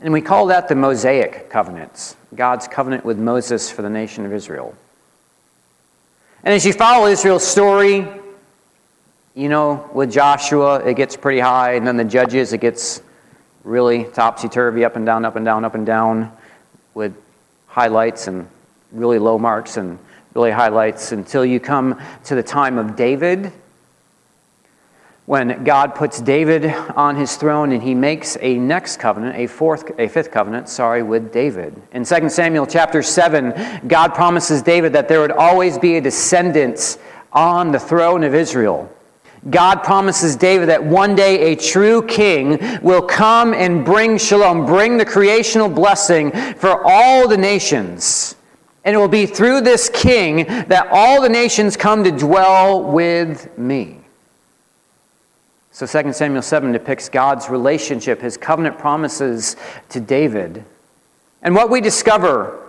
And 0.00 0.12
we 0.12 0.20
call 0.20 0.46
that 0.46 0.68
the 0.68 0.74
Mosaic 0.74 1.50
covenants, 1.50 2.16
God's 2.34 2.68
covenant 2.68 3.04
with 3.04 3.18
Moses 3.18 3.70
for 3.70 3.82
the 3.82 3.90
nation 3.90 4.24
of 4.24 4.32
Israel. 4.32 4.74
And 6.44 6.54
as 6.54 6.64
you 6.64 6.72
follow 6.72 7.06
Israel's 7.06 7.46
story, 7.46 8.06
you 9.34 9.48
know, 9.48 9.90
with 9.92 10.12
Joshua, 10.12 10.76
it 10.86 10.94
gets 10.94 11.16
pretty 11.16 11.40
high, 11.40 11.74
and 11.74 11.86
then 11.86 11.96
the 11.96 12.04
judges, 12.04 12.52
it 12.52 12.60
gets 12.60 13.02
really 13.64 14.04
topsy 14.04 14.48
turvy, 14.48 14.84
up 14.84 14.96
and 14.96 15.04
down, 15.04 15.24
up 15.24 15.36
and 15.36 15.44
down, 15.44 15.64
up 15.64 15.74
and 15.74 15.84
down, 15.84 16.30
with 16.94 17.14
highlights 17.66 18.28
and 18.28 18.48
really 18.92 19.18
low 19.18 19.38
marks 19.38 19.76
and 19.76 19.98
really 20.34 20.50
highlights 20.50 21.12
until 21.12 21.44
you 21.44 21.58
come 21.58 22.00
to 22.24 22.34
the 22.34 22.42
time 22.42 22.78
of 22.78 22.96
David 22.96 23.52
when 25.26 25.64
God 25.64 25.96
puts 25.96 26.20
David 26.20 26.66
on 26.94 27.16
his 27.16 27.34
throne 27.34 27.72
and 27.72 27.82
he 27.82 27.94
makes 27.94 28.38
a 28.40 28.56
next 28.58 28.98
covenant, 28.98 29.36
a 29.36 29.48
fourth 29.48 29.90
a 29.98 30.06
fifth 30.06 30.30
covenant, 30.30 30.68
sorry, 30.68 31.02
with 31.02 31.32
David. 31.32 31.74
In 31.92 32.04
2 32.04 32.28
Samuel 32.28 32.64
chapter 32.64 33.02
7, 33.02 33.88
God 33.88 34.14
promises 34.14 34.62
David 34.62 34.92
that 34.92 35.08
there 35.08 35.20
would 35.20 35.32
always 35.32 35.78
be 35.78 35.96
a 35.96 36.00
descendant 36.00 36.98
on 37.32 37.72
the 37.72 37.78
throne 37.78 38.22
of 38.22 38.34
Israel. 38.34 38.90
God 39.50 39.82
promises 39.82 40.36
David 40.36 40.68
that 40.68 40.82
one 40.82 41.16
day 41.16 41.52
a 41.52 41.56
true 41.56 42.02
king 42.02 42.80
will 42.80 43.02
come 43.02 43.52
and 43.52 43.84
bring 43.84 44.18
shalom, 44.18 44.64
bring 44.64 44.96
the 44.96 45.04
creational 45.04 45.68
blessing 45.68 46.30
for 46.54 46.82
all 46.84 47.28
the 47.28 47.36
nations. 47.36 48.36
And 48.84 48.94
it 48.94 48.98
will 48.98 49.08
be 49.08 49.26
through 49.26 49.62
this 49.62 49.88
king 49.88 50.46
that 50.68 50.88
all 50.92 51.20
the 51.20 51.28
nations 51.28 51.76
come 51.76 52.04
to 52.04 52.12
dwell 52.12 52.84
with 52.84 53.56
me. 53.58 54.05
So 55.76 55.84
2 55.84 56.14
Samuel 56.14 56.40
7 56.40 56.72
depicts 56.72 57.10
God's 57.10 57.50
relationship, 57.50 58.22
his 58.22 58.38
covenant 58.38 58.78
promises 58.78 59.56
to 59.90 60.00
David. 60.00 60.64
And 61.42 61.54
what 61.54 61.68
we 61.68 61.82
discover 61.82 62.66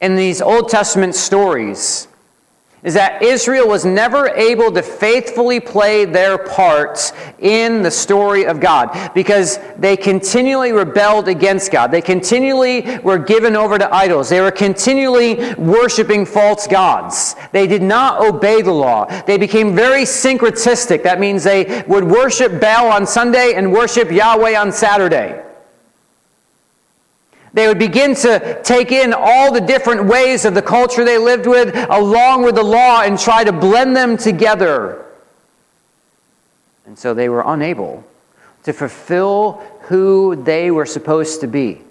in 0.00 0.16
these 0.16 0.42
Old 0.42 0.68
Testament 0.68 1.14
stories 1.14 2.08
is 2.84 2.94
that 2.94 3.22
Israel 3.22 3.68
was 3.68 3.84
never 3.84 4.28
able 4.30 4.72
to 4.72 4.82
faithfully 4.82 5.60
play 5.60 6.04
their 6.04 6.36
parts 6.36 7.12
in 7.38 7.80
the 7.82 7.90
story 7.90 8.44
of 8.44 8.58
God 8.58 9.12
because 9.14 9.60
they 9.78 9.96
continually 9.96 10.72
rebelled 10.72 11.28
against 11.28 11.70
God. 11.70 11.92
They 11.92 12.02
continually 12.02 12.98
were 12.98 13.18
given 13.18 13.54
over 13.54 13.78
to 13.78 13.94
idols. 13.94 14.28
They 14.28 14.40
were 14.40 14.50
continually 14.50 15.54
worshiping 15.54 16.26
false 16.26 16.66
gods. 16.66 17.36
They 17.52 17.68
did 17.68 17.82
not 17.82 18.20
obey 18.20 18.62
the 18.62 18.72
law. 18.72 19.04
They 19.22 19.38
became 19.38 19.76
very 19.76 20.02
syncretistic. 20.02 21.04
That 21.04 21.20
means 21.20 21.44
they 21.44 21.84
would 21.86 22.04
worship 22.04 22.60
Baal 22.60 22.90
on 22.90 23.06
Sunday 23.06 23.54
and 23.54 23.72
worship 23.72 24.10
Yahweh 24.10 24.58
on 24.58 24.72
Saturday. 24.72 25.51
They 27.54 27.68
would 27.68 27.78
begin 27.78 28.14
to 28.16 28.60
take 28.62 28.92
in 28.92 29.12
all 29.12 29.52
the 29.52 29.60
different 29.60 30.06
ways 30.06 30.44
of 30.44 30.54
the 30.54 30.62
culture 30.62 31.04
they 31.04 31.18
lived 31.18 31.46
with, 31.46 31.74
along 31.90 32.44
with 32.44 32.54
the 32.54 32.62
law, 32.62 33.02
and 33.02 33.18
try 33.18 33.44
to 33.44 33.52
blend 33.52 33.94
them 33.94 34.16
together. 34.16 35.04
And 36.86 36.98
so 36.98 37.12
they 37.14 37.28
were 37.28 37.42
unable 37.44 38.04
to 38.64 38.72
fulfill 38.72 39.62
who 39.82 40.36
they 40.36 40.70
were 40.70 40.86
supposed 40.86 41.40
to 41.42 41.46
be. 41.46 41.82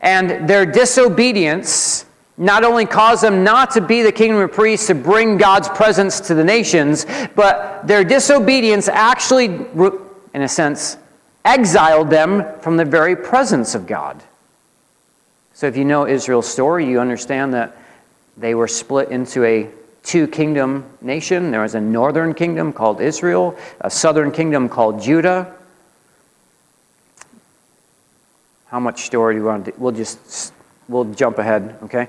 And 0.00 0.48
their 0.48 0.66
disobedience 0.66 2.06
not 2.36 2.64
only 2.64 2.86
caused 2.86 3.22
them 3.22 3.44
not 3.44 3.70
to 3.72 3.82
be 3.82 4.02
the 4.02 4.10
kingdom 4.10 4.40
of 4.40 4.50
priests 4.50 4.86
to 4.86 4.94
bring 4.94 5.36
God's 5.36 5.68
presence 5.68 6.20
to 6.20 6.34
the 6.34 6.42
nations, 6.42 7.06
but 7.36 7.86
their 7.86 8.02
disobedience 8.02 8.88
actually, 8.88 9.44
in 9.44 10.42
a 10.42 10.48
sense, 10.48 10.96
exiled 11.44 12.10
them 12.10 12.44
from 12.60 12.76
the 12.76 12.84
very 12.84 13.16
presence 13.16 13.74
of 13.74 13.86
God. 13.86 14.22
So, 15.54 15.66
if 15.66 15.76
you 15.76 15.84
know 15.84 16.06
Israel's 16.06 16.48
story, 16.48 16.86
you 16.86 17.00
understand 17.00 17.54
that 17.54 17.76
they 18.36 18.54
were 18.54 18.68
split 18.68 19.10
into 19.10 19.44
a 19.44 19.68
two 20.02 20.26
kingdom 20.26 20.84
nation. 21.00 21.50
There 21.50 21.62
was 21.62 21.74
a 21.74 21.80
northern 21.80 22.34
kingdom 22.34 22.72
called 22.72 23.00
Israel, 23.00 23.58
a 23.80 23.90
southern 23.90 24.32
kingdom 24.32 24.68
called 24.68 25.02
Judah. 25.02 25.54
How 28.66 28.80
much 28.80 29.02
story 29.02 29.34
do 29.34 29.40
you 29.40 29.46
want 29.46 29.64
to 29.66 29.72
do? 29.72 29.76
We'll 29.78 29.92
just 29.92 30.52
we'll 30.88 31.12
jump 31.12 31.38
ahead, 31.38 31.76
okay? 31.82 32.08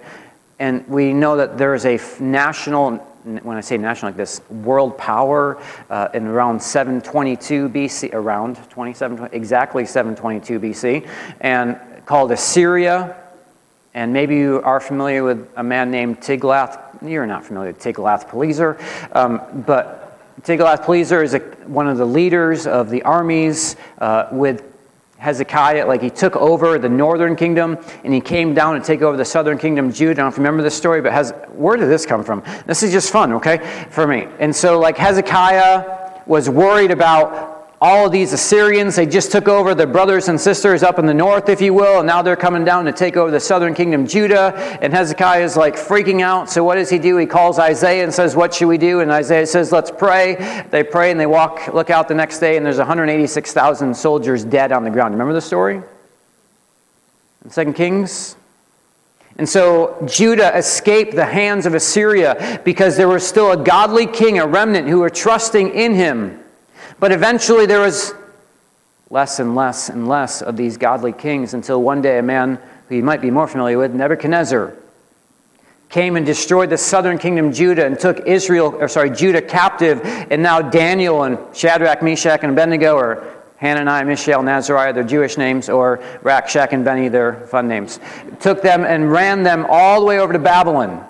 And 0.59 0.87
we 0.87 1.11
know 1.13 1.37
that 1.37 1.57
there 1.57 1.73
is 1.73 1.85
a 1.85 1.99
national 2.21 3.05
when 3.23 3.57
I 3.57 3.61
say 3.61 3.77
national 3.77 4.09
like 4.09 4.17
this, 4.17 4.41
world 4.49 4.97
power 4.97 5.61
uh, 5.89 6.09
in 6.13 6.27
around 6.27 6.61
722 6.61 7.69
BC, 7.69 8.13
around 8.13 8.57
27, 8.69 9.29
exactly 9.31 9.85
722 9.85 10.59
BC, 10.59 11.07
and 11.41 11.79
called 12.05 12.31
Assyria. 12.31 13.17
And 13.93 14.13
maybe 14.13 14.35
you 14.37 14.61
are 14.63 14.79
familiar 14.79 15.23
with 15.23 15.49
a 15.55 15.63
man 15.63 15.91
named 15.91 16.21
Tiglath. 16.21 16.79
You're 17.01 17.25
not 17.25 17.45
familiar 17.45 17.71
with 17.71 17.81
Tiglath-Pileser, 17.81 18.79
um, 19.13 19.63
but 19.65 20.19
Tiglath-Pileser 20.43 21.23
is 21.23 21.33
a, 21.33 21.39
one 21.67 21.87
of 21.87 21.97
the 21.97 22.05
leaders 22.05 22.67
of 22.67 22.89
the 22.89 23.03
armies 23.03 23.75
uh, 23.97 24.27
with 24.31 24.70
Hezekiah, 25.21 25.85
like 25.85 26.01
he 26.01 26.09
took 26.09 26.35
over 26.35 26.79
the 26.79 26.89
northern 26.89 27.35
kingdom 27.35 27.77
and 28.03 28.11
he 28.11 28.19
came 28.19 28.55
down 28.55 28.73
to 28.73 28.83
take 28.83 29.03
over 29.03 29.15
the 29.15 29.23
southern 29.23 29.59
kingdom, 29.59 29.93
Judah. 29.93 30.13
I 30.13 30.15
don't 30.15 30.25
know 30.25 30.27
if 30.29 30.33
you 30.33 30.39
remember 30.39 30.63
this 30.63 30.73
story, 30.73 30.99
but 30.99 31.13
has, 31.13 31.31
where 31.53 31.77
did 31.77 31.89
this 31.89 32.07
come 32.07 32.23
from? 32.23 32.41
This 32.65 32.81
is 32.81 32.91
just 32.91 33.11
fun, 33.11 33.33
okay, 33.33 33.85
for 33.91 34.07
me. 34.07 34.27
And 34.39 34.55
so, 34.55 34.79
like, 34.79 34.97
Hezekiah 34.97 36.23
was 36.25 36.49
worried 36.49 36.89
about 36.89 37.50
all 37.81 38.05
of 38.05 38.11
these 38.11 38.31
Assyrians, 38.31 38.95
they 38.95 39.07
just 39.07 39.31
took 39.31 39.47
over 39.47 39.73
the 39.73 39.87
brothers 39.87 40.27
and 40.27 40.39
sisters 40.39 40.83
up 40.83 40.99
in 40.99 41.07
the 41.07 41.15
north, 41.15 41.49
if 41.49 41.59
you 41.61 41.73
will, 41.73 41.97
and 41.97 42.05
now 42.05 42.21
they're 42.21 42.35
coming 42.35 42.63
down 42.63 42.85
to 42.85 42.91
take 42.91 43.17
over 43.17 43.31
the 43.31 43.39
southern 43.39 43.73
kingdom, 43.73 44.05
Judah. 44.05 44.53
And 44.83 44.93
Hezekiah 44.93 45.43
is 45.43 45.57
like 45.57 45.75
freaking 45.75 46.21
out. 46.21 46.47
So 46.47 46.63
what 46.63 46.75
does 46.75 46.91
he 46.91 46.99
do? 46.99 47.17
He 47.17 47.25
calls 47.25 47.57
Isaiah 47.57 48.03
and 48.03 48.13
says, 48.13 48.35
What 48.35 48.53
should 48.53 48.67
we 48.67 48.77
do? 48.77 48.99
And 48.99 49.11
Isaiah 49.11 49.47
says, 49.47 49.71
Let's 49.71 49.89
pray. 49.89 50.65
They 50.69 50.83
pray 50.83 51.09
and 51.09 51.19
they 51.19 51.25
walk, 51.25 51.73
look 51.73 51.89
out 51.89 52.07
the 52.07 52.13
next 52.13 52.37
day, 52.37 52.55
and 52.55 52.63
there's 52.63 52.77
186,000 52.77 53.95
soldiers 53.95 54.45
dead 54.45 54.71
on 54.71 54.83
the 54.83 54.91
ground. 54.91 55.15
Remember 55.15 55.33
the 55.33 55.41
story? 55.41 55.81
In 57.43 57.49
2 57.49 57.73
Kings? 57.73 58.35
And 59.37 59.49
so 59.49 59.97
Judah 60.05 60.55
escaped 60.55 61.15
the 61.15 61.25
hands 61.25 61.65
of 61.65 61.73
Assyria 61.73 62.61
because 62.63 62.95
there 62.95 63.07
was 63.07 63.25
still 63.25 63.51
a 63.51 63.57
godly 63.57 64.05
king, 64.05 64.37
a 64.37 64.45
remnant, 64.45 64.87
who 64.87 64.99
were 64.99 65.09
trusting 65.09 65.73
in 65.73 65.95
him. 65.95 66.40
But 67.01 67.11
eventually 67.11 67.65
there 67.65 67.79
was 67.79 68.13
less 69.09 69.39
and 69.39 69.55
less 69.55 69.89
and 69.89 70.07
less 70.07 70.43
of 70.43 70.55
these 70.55 70.77
godly 70.77 71.11
kings 71.11 71.55
until 71.55 71.81
one 71.81 72.03
day 72.03 72.19
a 72.19 72.21
man 72.21 72.59
who 72.87 72.95
you 72.95 73.01
might 73.01 73.21
be 73.21 73.31
more 73.31 73.47
familiar 73.47 73.79
with, 73.79 73.91
Nebuchadnezzar, 73.91 74.71
came 75.89 76.15
and 76.15 76.27
destroyed 76.27 76.69
the 76.69 76.77
southern 76.77 77.17
kingdom 77.17 77.51
Judah 77.51 77.87
and 77.87 77.99
took 77.99 78.27
Israel, 78.27 78.75
or 78.79 78.87
sorry, 78.87 79.09
Judah 79.09 79.41
captive, 79.41 79.99
and 80.03 80.43
now 80.43 80.61
Daniel 80.61 81.23
and 81.23 81.39
Shadrach, 81.55 82.03
Meshach, 82.03 82.41
and 82.43 82.51
Abednego, 82.51 82.95
or 82.95 83.27
Hananiah, 83.57 84.05
Mishael, 84.05 84.47
Azariah, 84.47 84.93
their 84.93 85.03
Jewish 85.03 85.39
names, 85.39 85.69
or 85.69 86.03
Rack 86.21 86.47
Shack 86.49 86.71
and 86.71 86.85
Benny, 86.85 87.07
their 87.07 87.47
fun 87.47 87.67
names, 87.67 87.99
took 88.39 88.61
them 88.61 88.85
and 88.85 89.11
ran 89.11 89.41
them 89.41 89.65
all 89.67 90.01
the 90.01 90.05
way 90.05 90.19
over 90.19 90.33
to 90.33 90.39
Babylon. 90.39 91.03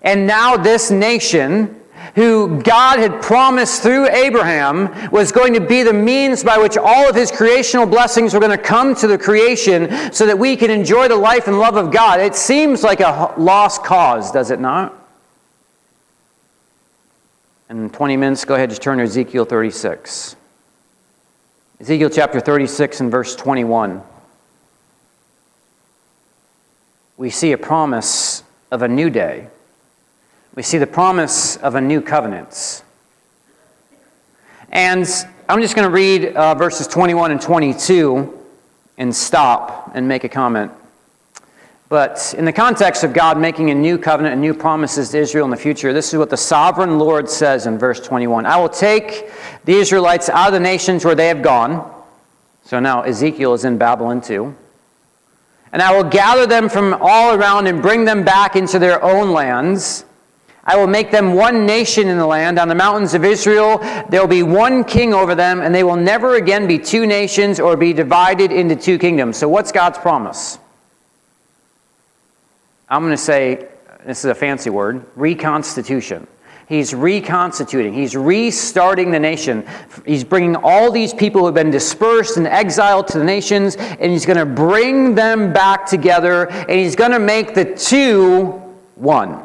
And 0.00 0.26
now 0.26 0.56
this 0.56 0.90
nation 0.90 1.81
who 2.14 2.60
God 2.62 2.98
had 2.98 3.22
promised 3.22 3.82
through 3.82 4.08
Abraham 4.08 5.10
was 5.10 5.32
going 5.32 5.54
to 5.54 5.60
be 5.60 5.82
the 5.82 5.92
means 5.92 6.44
by 6.44 6.58
which 6.58 6.76
all 6.76 7.08
of 7.08 7.14
his 7.14 7.30
creational 7.30 7.86
blessings 7.86 8.34
were 8.34 8.40
going 8.40 8.56
to 8.56 8.62
come 8.62 8.94
to 8.96 9.06
the 9.06 9.18
creation 9.18 10.12
so 10.12 10.26
that 10.26 10.38
we 10.38 10.56
can 10.56 10.70
enjoy 10.70 11.08
the 11.08 11.16
life 11.16 11.48
and 11.48 11.58
love 11.58 11.76
of 11.76 11.90
God. 11.90 12.20
It 12.20 12.34
seems 12.34 12.82
like 12.82 13.00
a 13.00 13.34
lost 13.36 13.82
cause, 13.82 14.30
does 14.30 14.50
it 14.50 14.60
not? 14.60 14.98
In 17.70 17.88
20 17.88 18.16
minutes, 18.18 18.44
go 18.44 18.54
ahead, 18.54 18.68
just 18.68 18.82
turn 18.82 18.98
to 18.98 19.04
Ezekiel 19.04 19.46
36. 19.46 20.36
Ezekiel 21.80 22.10
chapter 22.10 22.38
36 22.38 23.00
and 23.00 23.10
verse 23.10 23.34
21. 23.34 24.02
We 27.16 27.30
see 27.30 27.52
a 27.52 27.58
promise 27.58 28.42
of 28.70 28.82
a 28.82 28.88
new 28.88 29.08
day 29.08 29.48
we 30.54 30.62
see 30.62 30.78
the 30.78 30.86
promise 30.86 31.56
of 31.56 31.74
a 31.74 31.80
new 31.80 32.00
covenant. 32.00 32.82
And 34.70 35.06
I'm 35.48 35.60
just 35.60 35.74
going 35.74 35.88
to 35.88 35.94
read 35.94 36.36
uh, 36.36 36.54
verses 36.54 36.86
21 36.86 37.30
and 37.30 37.40
22 37.40 38.38
and 38.98 39.14
stop 39.14 39.92
and 39.94 40.06
make 40.06 40.24
a 40.24 40.28
comment. 40.28 40.72
But 41.88 42.34
in 42.36 42.44
the 42.44 42.52
context 42.52 43.04
of 43.04 43.12
God 43.12 43.38
making 43.38 43.70
a 43.70 43.74
new 43.74 43.98
covenant 43.98 44.32
and 44.32 44.40
new 44.40 44.54
promises 44.54 45.10
to 45.10 45.18
Israel 45.18 45.44
in 45.44 45.50
the 45.50 45.56
future, 45.56 45.92
this 45.92 46.12
is 46.12 46.18
what 46.18 46.30
the 46.30 46.36
sovereign 46.36 46.98
Lord 46.98 47.28
says 47.28 47.66
in 47.66 47.78
verse 47.78 48.00
21 48.00 48.46
I 48.46 48.56
will 48.56 48.68
take 48.68 49.30
the 49.64 49.74
Israelites 49.74 50.28
out 50.28 50.48
of 50.48 50.52
the 50.52 50.60
nations 50.60 51.04
where 51.04 51.14
they 51.14 51.28
have 51.28 51.42
gone. 51.42 51.90
So 52.64 52.80
now 52.80 53.02
Ezekiel 53.02 53.54
is 53.54 53.64
in 53.64 53.76
Babylon 53.78 54.20
too. 54.20 54.54
And 55.72 55.80
I 55.80 55.94
will 55.96 56.08
gather 56.08 56.46
them 56.46 56.68
from 56.68 56.96
all 57.00 57.34
around 57.34 57.66
and 57.66 57.80
bring 57.80 58.04
them 58.04 58.24
back 58.24 58.56
into 58.56 58.78
their 58.78 59.02
own 59.02 59.32
lands. 59.32 60.04
I 60.64 60.76
will 60.76 60.86
make 60.86 61.10
them 61.10 61.34
one 61.34 61.66
nation 61.66 62.08
in 62.08 62.18
the 62.18 62.26
land. 62.26 62.58
On 62.58 62.68
the 62.68 62.74
mountains 62.74 63.14
of 63.14 63.24
Israel, 63.24 63.78
there 64.10 64.20
will 64.20 64.28
be 64.28 64.44
one 64.44 64.84
king 64.84 65.12
over 65.12 65.34
them, 65.34 65.60
and 65.60 65.74
they 65.74 65.82
will 65.82 65.96
never 65.96 66.36
again 66.36 66.68
be 66.68 66.78
two 66.78 67.04
nations 67.04 67.58
or 67.58 67.76
be 67.76 67.92
divided 67.92 68.52
into 68.52 68.76
two 68.76 68.98
kingdoms. 68.98 69.36
So, 69.36 69.48
what's 69.48 69.72
God's 69.72 69.98
promise? 69.98 70.58
I'm 72.88 73.02
going 73.02 73.12
to 73.12 73.16
say, 73.16 73.66
this 74.04 74.18
is 74.20 74.26
a 74.26 74.34
fancy 74.34 74.70
word, 74.70 75.04
reconstitution. 75.16 76.28
He's 76.68 76.94
reconstituting. 76.94 77.92
He's 77.92 78.16
restarting 78.16 79.10
the 79.10 79.18
nation. 79.18 79.66
He's 80.06 80.24
bringing 80.24 80.56
all 80.56 80.92
these 80.92 81.12
people 81.12 81.40
who 81.40 81.46
have 81.46 81.54
been 81.54 81.70
dispersed 81.70 82.36
and 82.36 82.46
exiled 82.46 83.08
to 83.08 83.18
the 83.18 83.24
nations, 83.24 83.76
and 83.76 84.12
he's 84.12 84.24
going 84.24 84.38
to 84.38 84.46
bring 84.46 85.14
them 85.14 85.52
back 85.52 85.86
together, 85.86 86.48
and 86.48 86.70
he's 86.70 86.94
going 86.94 87.10
to 87.10 87.18
make 87.18 87.54
the 87.54 87.64
two 87.74 88.52
one. 88.94 89.42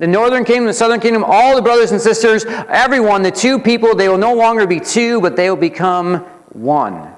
The 0.00 0.06
northern 0.06 0.46
kingdom, 0.46 0.64
the 0.64 0.72
southern 0.72 0.98
kingdom, 0.98 1.22
all 1.26 1.54
the 1.54 1.60
brothers 1.60 1.92
and 1.92 2.00
sisters, 2.00 2.46
everyone, 2.46 3.22
the 3.22 3.30
two 3.30 3.58
people, 3.58 3.94
they 3.94 4.08
will 4.08 4.16
no 4.16 4.34
longer 4.34 4.66
be 4.66 4.80
two, 4.80 5.20
but 5.20 5.36
they 5.36 5.50
will 5.50 5.58
become 5.58 6.20
one. 6.54 7.12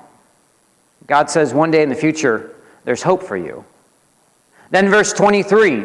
God 1.07 1.31
says 1.31 1.55
one 1.55 1.71
day 1.71 1.85
in 1.85 1.89
the 1.91 1.95
future, 1.95 2.51
there's 2.83 3.05
hope 3.05 3.23
for 3.23 3.37
you. 3.37 3.65
Then, 4.71 4.89
verse 4.89 5.13
23, 5.13 5.85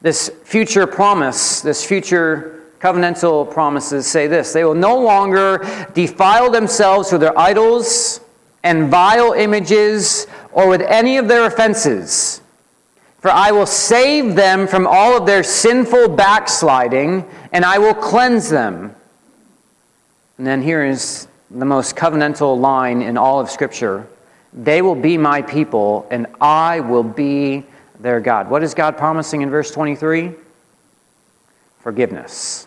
this 0.00 0.32
future 0.42 0.84
promise, 0.88 1.60
this 1.60 1.84
future 1.84 2.64
covenantal 2.80 3.48
promises 3.48 4.08
say 4.08 4.26
this 4.26 4.52
they 4.52 4.64
will 4.64 4.74
no 4.74 4.98
longer 4.98 5.64
defile 5.94 6.50
themselves 6.50 7.12
with 7.12 7.20
their 7.20 7.38
idols 7.38 8.20
and 8.64 8.90
vile 8.90 9.32
images 9.34 10.26
or 10.50 10.68
with 10.68 10.80
any 10.80 11.18
of 11.18 11.28
their 11.28 11.46
offenses 11.46 12.41
For 13.22 13.30
I 13.30 13.52
will 13.52 13.66
save 13.66 14.34
them 14.34 14.66
from 14.66 14.84
all 14.84 15.16
of 15.16 15.26
their 15.26 15.44
sinful 15.44 16.08
backsliding, 16.08 17.24
and 17.52 17.64
I 17.64 17.78
will 17.78 17.94
cleanse 17.94 18.50
them. 18.50 18.94
And 20.38 20.46
then 20.46 20.60
here 20.60 20.84
is 20.84 21.28
the 21.48 21.64
most 21.64 21.94
covenantal 21.94 22.58
line 22.58 23.00
in 23.00 23.16
all 23.16 23.40
of 23.40 23.48
Scripture 23.48 24.08
They 24.52 24.82
will 24.82 24.96
be 24.96 25.16
my 25.16 25.40
people, 25.40 26.06
and 26.10 26.26
I 26.40 26.80
will 26.80 27.04
be 27.04 27.64
their 28.00 28.20
God. 28.20 28.50
What 28.50 28.64
is 28.64 28.74
God 28.74 28.98
promising 28.98 29.42
in 29.42 29.50
verse 29.50 29.70
23? 29.70 30.32
Forgiveness 31.78 32.66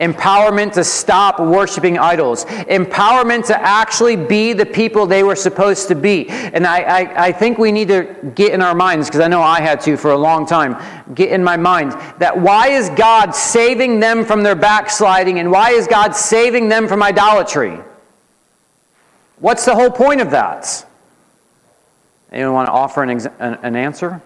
empowerment 0.00 0.72
to 0.72 0.84
stop 0.84 1.38
worshiping 1.38 1.98
idols, 1.98 2.44
empowerment 2.46 3.46
to 3.46 3.60
actually 3.60 4.16
be 4.16 4.52
the 4.52 4.66
people 4.66 5.06
they 5.06 5.22
were 5.22 5.36
supposed 5.36 5.88
to 5.88 5.94
be. 5.94 6.28
And 6.28 6.66
I, 6.66 6.80
I, 6.80 7.26
I 7.26 7.32
think 7.32 7.58
we 7.58 7.72
need 7.72 7.88
to 7.88 8.32
get 8.34 8.52
in 8.52 8.60
our 8.60 8.74
minds, 8.74 9.08
because 9.08 9.20
I 9.20 9.28
know 9.28 9.42
I 9.42 9.60
had 9.60 9.80
to 9.82 9.96
for 9.96 10.10
a 10.10 10.18
long 10.18 10.46
time, 10.46 10.76
get 11.14 11.30
in 11.30 11.44
my 11.44 11.56
mind 11.56 11.92
that 12.18 12.38
why 12.38 12.68
is 12.68 12.90
God 12.90 13.34
saving 13.34 14.00
them 14.00 14.24
from 14.24 14.42
their 14.42 14.56
backsliding 14.56 15.38
and 15.38 15.50
why 15.50 15.70
is 15.70 15.86
God 15.86 16.16
saving 16.16 16.68
them 16.68 16.88
from 16.88 17.02
idolatry? 17.02 17.78
What's 19.38 19.64
the 19.64 19.74
whole 19.74 19.90
point 19.90 20.20
of 20.20 20.30
that? 20.30 20.86
Anyone 22.32 22.54
want 22.54 22.66
to 22.66 22.72
offer 22.72 23.02
an, 23.02 23.10
ex- 23.10 23.26
an, 23.38 23.58
an 23.62 23.76
answer? 23.76 24.20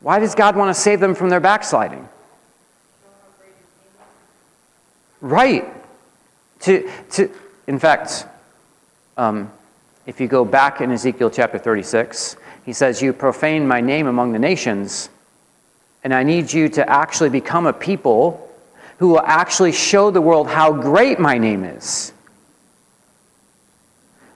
Why 0.00 0.18
does 0.18 0.34
God 0.34 0.56
want 0.56 0.74
to 0.74 0.80
save 0.80 1.00
them 1.00 1.14
from 1.14 1.30
their 1.30 1.40
backsliding? 1.40 2.08
Right. 5.22 5.64
To, 6.60 6.90
to, 7.12 7.30
in 7.68 7.78
fact, 7.78 8.26
um, 9.16 9.50
if 10.04 10.20
you 10.20 10.26
go 10.26 10.44
back 10.44 10.80
in 10.80 10.90
Ezekiel 10.90 11.30
chapter 11.30 11.58
36, 11.58 12.36
he 12.66 12.72
says, 12.72 13.00
You 13.00 13.12
profane 13.12 13.66
my 13.66 13.80
name 13.80 14.08
among 14.08 14.32
the 14.32 14.40
nations, 14.40 15.08
and 16.02 16.12
I 16.12 16.24
need 16.24 16.52
you 16.52 16.68
to 16.70 16.88
actually 16.90 17.30
become 17.30 17.66
a 17.66 17.72
people 17.72 18.50
who 18.98 19.08
will 19.08 19.20
actually 19.20 19.72
show 19.72 20.10
the 20.10 20.20
world 20.20 20.48
how 20.48 20.72
great 20.72 21.20
my 21.20 21.38
name 21.38 21.62
is. 21.62 22.12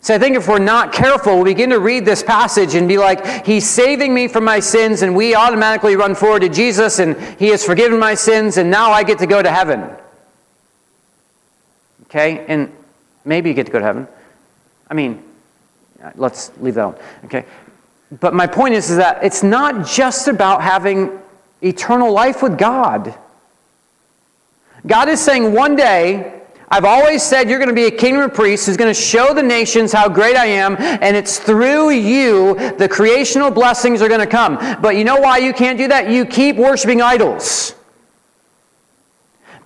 So 0.01 0.15
I 0.15 0.21
think 0.21 0.37
if 0.37 0.47
we're 0.47 0.61
not 0.61 0.93
careful, 0.93 1.35
we'll 1.35 1.45
begin 1.45 1.71
to 1.71 1.81
read 1.81 2.05
this 2.05 2.23
passage 2.23 2.77
and 2.77 2.87
be 2.87 2.97
like, 2.97 3.45
He's 3.45 3.69
saving 3.69 4.15
me 4.15 4.29
from 4.29 4.45
my 4.45 4.61
sins, 4.61 5.03
and 5.03 5.17
we 5.17 5.35
automatically 5.35 5.97
run 5.97 6.15
forward 6.15 6.43
to 6.43 6.49
Jesus, 6.49 7.01
and 7.01 7.21
He 7.41 7.49
has 7.49 7.65
forgiven 7.65 7.99
my 7.99 8.15
sins, 8.15 8.57
and 8.57 8.71
now 8.71 8.93
I 8.93 9.03
get 9.03 9.19
to 9.19 9.27
go 9.27 9.43
to 9.43 9.51
heaven. 9.51 9.91
Okay? 12.07 12.45
And 12.47 12.73
maybe 13.25 13.49
you 13.49 13.55
get 13.55 13.67
to 13.67 13.73
go 13.73 13.79
to 13.79 13.85
heaven. 13.85 14.09
I 14.91 14.95
mean, 14.95 15.23
let's 16.15 16.51
leave 16.59 16.75
that 16.75 16.85
on. 16.85 16.97
Okay? 17.25 17.45
But 18.21 18.35
my 18.35 18.47
point 18.47 18.75
is, 18.75 18.91
is 18.91 18.97
that 18.99 19.23
it's 19.25 19.43
not 19.43 19.87
just 19.87 20.29
about 20.29 20.63
having 20.63 21.19
eternal 21.63 22.13
life 22.13 22.43
with 22.43 22.59
God. 22.59 23.15
God 24.87 25.09
is 25.09 25.21
saying 25.21 25.53
one 25.53 25.75
day, 25.75 26.33
I've 26.69 26.85
always 26.85 27.23
said 27.23 27.49
you're 27.49 27.61
going 27.61 27.69
to 27.69 27.75
be 27.75 27.87
a 27.87 27.91
kingdom 27.91 28.25
of 28.25 28.35
priests 28.35 28.67
who's 28.67 28.77
going 28.77 28.93
to 28.93 29.01
show 29.01 29.33
the 29.33 29.43
nations 29.43 29.93
how 29.93 30.09
great 30.09 30.37
I 30.37 30.47
am, 30.47 30.77
and 30.79 31.17
it's 31.17 31.39
through 31.39 31.91
you 31.91 32.55
the 32.77 32.89
creational 32.89 33.53
blessings 33.53 34.03
are 34.03 34.09
going 34.09 34.21
to 34.21 34.27
come. 34.27 34.57
But 34.83 34.97
you 34.97 35.05
know 35.05 35.21
why 35.21 35.39
you 35.39 35.53
can't 35.53 35.79
do 35.79 35.87
that? 35.89 36.11
You 36.11 36.25
keep 36.25 36.57
worshiping 36.57 37.01
idols. 37.01 37.76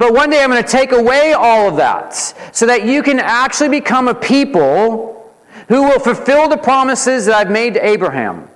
But 0.00 0.14
one 0.14 0.30
day 0.30 0.42
I'm 0.42 0.48
going 0.48 0.64
to 0.64 0.66
take 0.66 0.92
away 0.92 1.34
all 1.34 1.68
of 1.68 1.76
that 1.76 2.14
so 2.56 2.64
that 2.64 2.86
you 2.86 3.02
can 3.02 3.20
actually 3.20 3.68
become 3.68 4.08
a 4.08 4.14
people 4.14 5.30
who 5.68 5.82
will 5.82 5.98
fulfill 5.98 6.48
the 6.48 6.56
promises 6.56 7.26
that 7.26 7.34
I've 7.34 7.50
made 7.50 7.74
to 7.74 7.86
Abraham. 7.86 8.48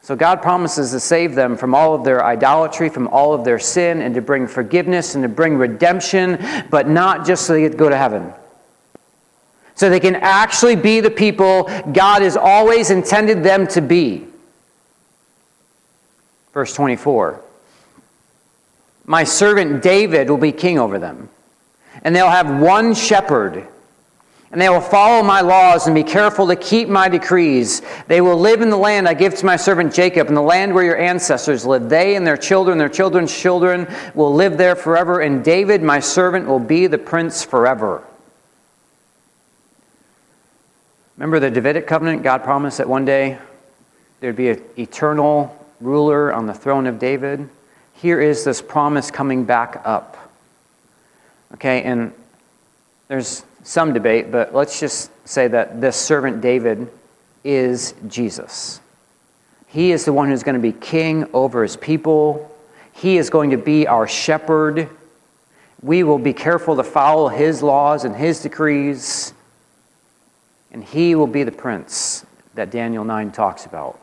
So 0.00 0.16
God 0.16 0.40
promises 0.40 0.92
to 0.92 1.00
save 1.00 1.34
them 1.34 1.58
from 1.58 1.74
all 1.74 1.94
of 1.94 2.04
their 2.04 2.24
idolatry, 2.24 2.88
from 2.88 3.06
all 3.08 3.34
of 3.34 3.44
their 3.44 3.58
sin, 3.58 4.00
and 4.00 4.14
to 4.14 4.22
bring 4.22 4.46
forgiveness 4.46 5.14
and 5.14 5.22
to 5.24 5.28
bring 5.28 5.58
redemption, 5.58 6.42
but 6.70 6.88
not 6.88 7.26
just 7.26 7.44
so 7.44 7.52
they 7.52 7.68
go 7.68 7.90
to 7.90 7.98
heaven. 7.98 8.32
So 9.74 9.90
they 9.90 10.00
can 10.00 10.16
actually 10.16 10.76
be 10.76 11.00
the 11.00 11.10
people 11.10 11.64
God 11.92 12.22
has 12.22 12.38
always 12.38 12.88
intended 12.88 13.42
them 13.42 13.66
to 13.66 13.82
be. 13.82 14.26
Verse 16.54 16.72
24. 16.72 17.42
My 19.06 19.22
servant 19.22 19.82
David 19.82 20.28
will 20.28 20.36
be 20.36 20.52
king 20.52 20.78
over 20.78 20.98
them. 20.98 21.28
And 22.02 22.14
they'll 22.14 22.28
have 22.28 22.60
one 22.60 22.92
shepherd. 22.92 23.66
And 24.50 24.60
they 24.60 24.68
will 24.68 24.80
follow 24.80 25.22
my 25.22 25.40
laws 25.40 25.86
and 25.86 25.94
be 25.94 26.02
careful 26.02 26.48
to 26.48 26.56
keep 26.56 26.88
my 26.88 27.08
decrees. 27.08 27.82
They 28.08 28.20
will 28.20 28.36
live 28.36 28.62
in 28.62 28.70
the 28.70 28.76
land 28.76 29.08
I 29.08 29.14
give 29.14 29.34
to 29.36 29.46
my 29.46 29.56
servant 29.56 29.94
Jacob, 29.94 30.28
in 30.28 30.34
the 30.34 30.42
land 30.42 30.74
where 30.74 30.84
your 30.84 30.98
ancestors 30.98 31.64
lived. 31.64 31.88
They 31.88 32.16
and 32.16 32.26
their 32.26 32.36
children, 32.36 32.78
their 32.78 32.88
children's 32.88 33.36
children, 33.36 33.88
will 34.14 34.34
live 34.34 34.58
there 34.58 34.76
forever. 34.76 35.20
And 35.20 35.44
David, 35.44 35.82
my 35.82 36.00
servant, 36.00 36.46
will 36.46 36.58
be 36.58 36.86
the 36.86 36.98
prince 36.98 37.44
forever. 37.44 38.02
Remember 41.16 41.40
the 41.40 41.50
Davidic 41.50 41.86
covenant? 41.86 42.22
God 42.22 42.42
promised 42.44 42.78
that 42.78 42.88
one 42.88 43.04
day 43.04 43.38
there'd 44.20 44.36
be 44.36 44.50
an 44.50 44.62
eternal 44.76 45.56
ruler 45.80 46.32
on 46.32 46.46
the 46.46 46.54
throne 46.54 46.86
of 46.86 46.98
David 46.98 47.48
here 47.96 48.20
is 48.20 48.44
this 48.44 48.60
promise 48.60 49.10
coming 49.10 49.44
back 49.44 49.80
up. 49.84 50.16
Okay, 51.54 51.82
and 51.82 52.12
there's 53.08 53.44
some 53.62 53.92
debate, 53.92 54.30
but 54.30 54.54
let's 54.54 54.78
just 54.78 55.10
say 55.26 55.48
that 55.48 55.80
this 55.80 55.96
servant 55.96 56.40
David 56.40 56.88
is 57.44 57.94
Jesus. 58.08 58.80
He 59.68 59.92
is 59.92 60.04
the 60.04 60.12
one 60.12 60.28
who's 60.28 60.42
going 60.42 60.54
to 60.54 60.60
be 60.60 60.72
king 60.72 61.28
over 61.32 61.62
his 61.62 61.76
people. 61.76 62.54
He 62.92 63.16
is 63.18 63.30
going 63.30 63.50
to 63.50 63.58
be 63.58 63.86
our 63.86 64.06
shepherd. 64.06 64.88
We 65.82 66.02
will 66.02 66.18
be 66.18 66.32
careful 66.32 66.76
to 66.76 66.84
follow 66.84 67.28
his 67.28 67.62
laws 67.62 68.04
and 68.04 68.14
his 68.14 68.42
decrees. 68.42 69.32
And 70.72 70.82
he 70.84 71.14
will 71.14 71.26
be 71.26 71.42
the 71.42 71.52
prince 71.52 72.24
that 72.54 72.70
Daniel 72.70 73.04
9 73.04 73.32
talks 73.32 73.66
about. 73.66 74.00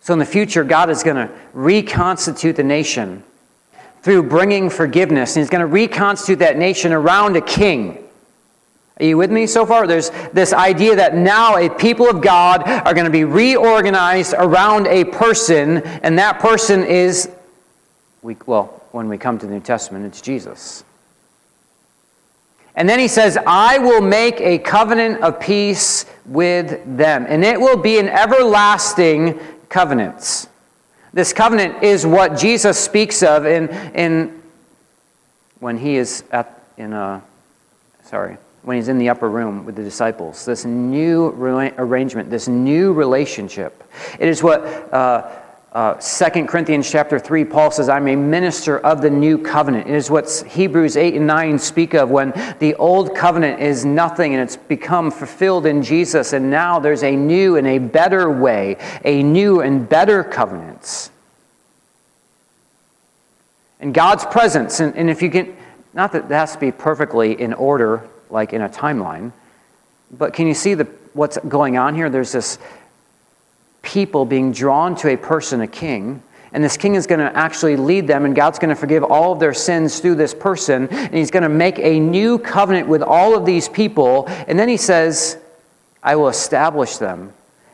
So 0.00 0.12
in 0.14 0.18
the 0.18 0.24
future, 0.24 0.64
God 0.64 0.90
is 0.90 1.02
going 1.02 1.16
to 1.16 1.32
reconstitute 1.52 2.56
the 2.56 2.64
nation 2.64 3.22
through 4.02 4.24
bringing 4.24 4.70
forgiveness. 4.70 5.36
And 5.36 5.42
He's 5.42 5.50
going 5.50 5.60
to 5.60 5.66
reconstitute 5.66 6.38
that 6.38 6.56
nation 6.56 6.92
around 6.92 7.36
a 7.36 7.40
king. 7.40 8.02
Are 8.98 9.04
you 9.04 9.16
with 9.16 9.30
me 9.30 9.46
so 9.46 9.64
far? 9.64 9.86
There's 9.86 10.10
this 10.32 10.52
idea 10.52 10.96
that 10.96 11.14
now 11.14 11.56
a 11.56 11.70
people 11.70 12.08
of 12.08 12.20
God 12.20 12.68
are 12.68 12.92
going 12.92 13.06
to 13.06 13.10
be 13.10 13.24
reorganized 13.24 14.34
around 14.36 14.86
a 14.86 15.04
person, 15.04 15.78
and 15.78 16.18
that 16.18 16.38
person 16.38 16.84
is, 16.84 17.30
we, 18.22 18.36
well, 18.44 18.82
when 18.92 19.08
we 19.08 19.16
come 19.16 19.38
to 19.38 19.46
the 19.46 19.52
New 19.52 19.60
Testament, 19.60 20.04
it's 20.04 20.20
Jesus. 20.20 20.84
And 22.74 22.88
then 22.88 22.98
he 22.98 23.08
says, 23.08 23.38
I 23.46 23.78
will 23.78 24.02
make 24.02 24.40
a 24.40 24.58
covenant 24.58 25.22
of 25.22 25.40
peace 25.40 26.04
with 26.26 26.96
them, 26.96 27.26
and 27.28 27.42
it 27.42 27.58
will 27.58 27.78
be 27.78 27.98
an 27.98 28.08
everlasting 28.08 29.40
covenants. 29.70 30.48
This 31.14 31.32
covenant 31.32 31.82
is 31.82 32.04
what 32.04 32.36
Jesus 32.36 32.78
speaks 32.78 33.22
of 33.22 33.46
in, 33.46 33.68
in 33.94 34.42
when 35.60 35.78
he 35.78 35.96
is 35.96 36.22
at 36.30 36.62
in 36.76 36.92
a 36.92 37.22
sorry 38.04 38.36
when 38.62 38.76
he's 38.76 38.88
in 38.88 38.98
the 38.98 39.08
upper 39.08 39.28
room 39.28 39.64
with 39.64 39.74
the 39.76 39.82
disciples. 39.82 40.44
This 40.44 40.64
new 40.64 41.28
arrangement, 41.28 42.28
this 42.28 42.46
new 42.46 42.92
relationship. 42.92 43.82
It 44.18 44.28
is 44.28 44.42
what 44.42 44.62
uh, 44.92 45.34
uh, 45.72 45.94
2 45.94 46.46
Corinthians 46.46 46.90
chapter 46.90 47.18
3, 47.18 47.44
Paul 47.44 47.70
says, 47.70 47.88
I'm 47.88 48.08
a 48.08 48.16
minister 48.16 48.80
of 48.80 49.00
the 49.00 49.10
new 49.10 49.38
covenant. 49.38 49.88
It 49.88 49.94
is 49.94 50.10
what 50.10 50.28
Hebrews 50.48 50.96
8 50.96 51.14
and 51.14 51.28
9 51.28 51.58
speak 51.60 51.94
of 51.94 52.10
when 52.10 52.32
the 52.58 52.74
old 52.74 53.14
covenant 53.14 53.60
is 53.60 53.84
nothing 53.84 54.34
and 54.34 54.42
it's 54.42 54.56
become 54.56 55.12
fulfilled 55.12 55.66
in 55.66 55.84
Jesus. 55.84 56.32
And 56.32 56.50
now 56.50 56.80
there's 56.80 57.04
a 57.04 57.14
new 57.14 57.56
and 57.56 57.68
a 57.68 57.78
better 57.78 58.28
way, 58.28 58.78
a 59.04 59.22
new 59.22 59.60
and 59.60 59.88
better 59.88 60.24
covenant. 60.24 61.10
And 63.78 63.94
God's 63.94 64.24
presence, 64.26 64.80
and, 64.80 64.96
and 64.96 65.08
if 65.08 65.22
you 65.22 65.30
can, 65.30 65.56
not 65.94 66.10
that 66.12 66.28
that 66.28 66.36
has 66.36 66.52
to 66.54 66.58
be 66.58 66.72
perfectly 66.72 67.40
in 67.40 67.54
order, 67.54 68.08
like 68.28 68.52
in 68.52 68.62
a 68.62 68.68
timeline, 68.68 69.30
but 70.10 70.34
can 70.34 70.48
you 70.48 70.54
see 70.54 70.74
the, 70.74 70.84
what's 71.12 71.38
going 71.38 71.78
on 71.78 71.94
here? 71.94 72.10
There's 72.10 72.32
this 72.32 72.58
people 73.82 74.24
being 74.24 74.52
drawn 74.52 74.94
to 74.96 75.08
a 75.08 75.16
person, 75.16 75.60
a 75.60 75.66
king. 75.66 76.22
And 76.52 76.64
this 76.64 76.76
king 76.76 76.96
is 76.96 77.06
going 77.06 77.20
to 77.20 77.36
actually 77.36 77.76
lead 77.76 78.06
them, 78.06 78.24
and 78.24 78.34
God's 78.34 78.58
going 78.58 78.70
to 78.70 78.74
forgive 78.74 79.04
all 79.04 79.32
of 79.32 79.38
their 79.38 79.54
sins 79.54 80.00
through 80.00 80.16
this 80.16 80.34
person. 80.34 80.88
And 80.88 81.14
he's 81.14 81.30
going 81.30 81.44
to 81.44 81.48
make 81.48 81.78
a 81.78 82.00
new 82.00 82.38
covenant 82.38 82.88
with 82.88 83.02
all 83.02 83.36
of 83.36 83.46
these 83.46 83.68
people. 83.68 84.26
And 84.28 84.58
then 84.58 84.68
he 84.68 84.76
says, 84.76 85.38
I 86.02 86.16
will 86.16 86.28
establish 86.28 86.96
them, 86.96 87.32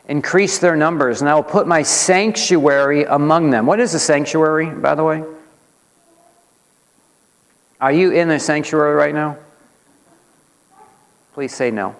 increase 0.08 0.58
their 0.58 0.76
numbers, 0.76 1.22
and 1.22 1.30
I 1.30 1.34
will 1.34 1.42
put 1.42 1.66
my 1.66 1.82
sanctuary 1.82 3.04
among 3.04 3.50
them. 3.50 3.64
What 3.64 3.80
is 3.80 3.94
a 3.94 3.98
sanctuary, 3.98 4.66
by 4.68 4.94
the 4.94 5.04
way? 5.04 5.24
Are 7.80 7.92
you 7.92 8.10
in 8.10 8.28
the 8.28 8.38
sanctuary 8.38 8.94
right 8.94 9.14
now? 9.14 9.38
Please 11.34 11.54
say 11.54 11.70
no. 11.70 11.94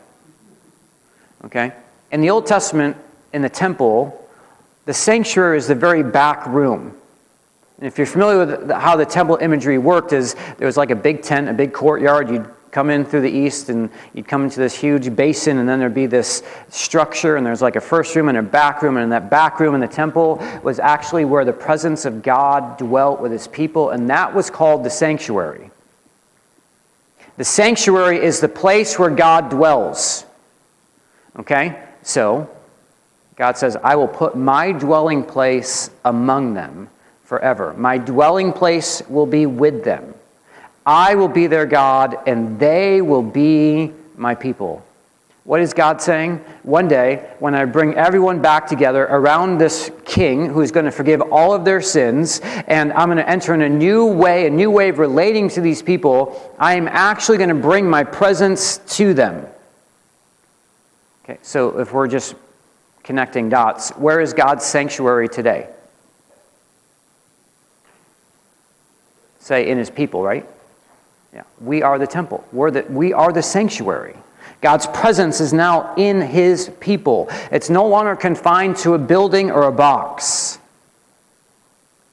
Okay? 1.44 1.72
In 2.10 2.20
the 2.20 2.30
Old 2.30 2.46
Testament, 2.46 2.96
in 3.36 3.42
the 3.42 3.50
temple, 3.50 4.26
the 4.86 4.94
sanctuary 4.94 5.58
is 5.58 5.68
the 5.68 5.74
very 5.74 6.02
back 6.02 6.46
room. 6.46 6.96
And 7.76 7.86
if 7.86 7.98
you're 7.98 8.06
familiar 8.06 8.46
with 8.46 8.70
how 8.70 8.96
the 8.96 9.04
temple 9.04 9.36
imagery 9.42 9.76
worked, 9.76 10.14
is 10.14 10.34
there 10.56 10.64
was 10.64 10.78
like 10.78 10.90
a 10.90 10.96
big 10.96 11.20
tent, 11.20 11.46
a 11.50 11.52
big 11.52 11.74
courtyard. 11.74 12.30
You'd 12.30 12.48
come 12.70 12.88
in 12.88 13.04
through 13.04 13.20
the 13.20 13.30
east 13.30 13.68
and 13.68 13.90
you'd 14.14 14.26
come 14.26 14.44
into 14.44 14.58
this 14.58 14.74
huge 14.74 15.14
basin 15.14 15.58
and 15.58 15.68
then 15.68 15.78
there'd 15.78 15.92
be 15.92 16.06
this 16.06 16.42
structure 16.70 17.36
and 17.36 17.44
there's 17.44 17.60
like 17.60 17.76
a 17.76 17.80
first 17.80 18.16
room 18.16 18.30
and 18.30 18.38
a 18.38 18.42
back 18.42 18.80
room. 18.80 18.96
And 18.96 19.04
in 19.04 19.10
that 19.10 19.28
back 19.28 19.60
room 19.60 19.74
in 19.74 19.82
the 19.82 19.86
temple 19.86 20.42
was 20.62 20.78
actually 20.78 21.26
where 21.26 21.44
the 21.44 21.52
presence 21.52 22.06
of 22.06 22.22
god 22.22 22.78
dwelt 22.78 23.20
with 23.20 23.32
his 23.32 23.46
people. 23.46 23.90
And 23.90 24.08
that 24.08 24.34
was 24.34 24.48
called 24.48 24.82
the 24.82 24.90
sanctuary. 24.90 25.70
The 27.36 27.44
sanctuary 27.44 28.16
is 28.16 28.40
the 28.40 28.48
place 28.48 28.98
where 28.98 29.10
god 29.10 29.50
dwells. 29.50 30.24
Okay? 31.38 31.82
So 32.02 32.48
god 33.36 33.56
says 33.56 33.76
i 33.82 33.94
will 33.94 34.08
put 34.08 34.36
my 34.36 34.72
dwelling 34.72 35.22
place 35.22 35.90
among 36.04 36.54
them 36.54 36.88
forever 37.24 37.74
my 37.74 37.96
dwelling 37.98 38.52
place 38.52 39.02
will 39.08 39.26
be 39.26 39.46
with 39.46 39.84
them 39.84 40.14
I 40.86 41.16
will 41.16 41.28
be 41.28 41.48
their 41.48 41.66
God, 41.66 42.16
and 42.28 42.60
they 42.60 43.02
will 43.02 43.22
be 43.22 43.92
my 44.16 44.36
people. 44.36 44.84
What 45.42 45.60
is 45.60 45.74
God 45.74 46.00
saying? 46.00 46.36
One 46.62 46.86
day, 46.86 47.28
when 47.40 47.56
I 47.56 47.64
bring 47.64 47.94
everyone 47.94 48.40
back 48.40 48.68
together 48.68 49.04
around 49.04 49.58
this 49.58 49.90
king 50.04 50.46
who 50.46 50.60
is 50.60 50.70
going 50.70 50.86
to 50.86 50.92
forgive 50.92 51.20
all 51.20 51.52
of 51.52 51.64
their 51.64 51.82
sins, 51.82 52.40
and 52.68 52.92
I'm 52.92 53.08
going 53.08 53.18
to 53.18 53.28
enter 53.28 53.52
in 53.52 53.62
a 53.62 53.68
new 53.68 54.06
way, 54.06 54.46
a 54.46 54.50
new 54.50 54.70
way 54.70 54.88
of 54.88 55.00
relating 55.00 55.48
to 55.50 55.60
these 55.60 55.82
people, 55.82 56.54
I 56.56 56.76
am 56.76 56.86
actually 56.86 57.38
going 57.38 57.48
to 57.48 57.54
bring 57.56 57.90
my 57.90 58.04
presence 58.04 58.78
to 58.96 59.12
them. 59.12 59.44
Okay, 61.24 61.38
so 61.42 61.80
if 61.80 61.92
we're 61.92 62.08
just 62.08 62.36
connecting 63.06 63.48
dots, 63.48 63.90
where 63.90 64.20
is 64.20 64.34
God's 64.34 64.64
sanctuary 64.64 65.28
today? 65.28 65.68
Say, 69.38 69.70
in 69.70 69.78
his 69.78 69.90
people, 69.90 70.22
right? 70.22 70.44
Yeah. 71.32 71.44
We 71.60 71.82
are 71.82 71.98
the 72.00 72.06
temple. 72.06 72.44
We're 72.52 72.72
the, 72.72 72.82
we 72.90 73.12
are 73.12 73.32
the 73.32 73.42
sanctuary. 73.42 74.16
God's 74.60 74.88
presence 74.88 75.40
is 75.40 75.52
now 75.52 75.94
in 75.94 76.20
his 76.20 76.70
people. 76.80 77.28
It's 77.52 77.70
no 77.70 77.86
longer 77.86 78.16
confined 78.16 78.76
to 78.78 78.94
a 78.94 78.98
building 78.98 79.52
or 79.52 79.68
a 79.68 79.72
box. 79.72 80.58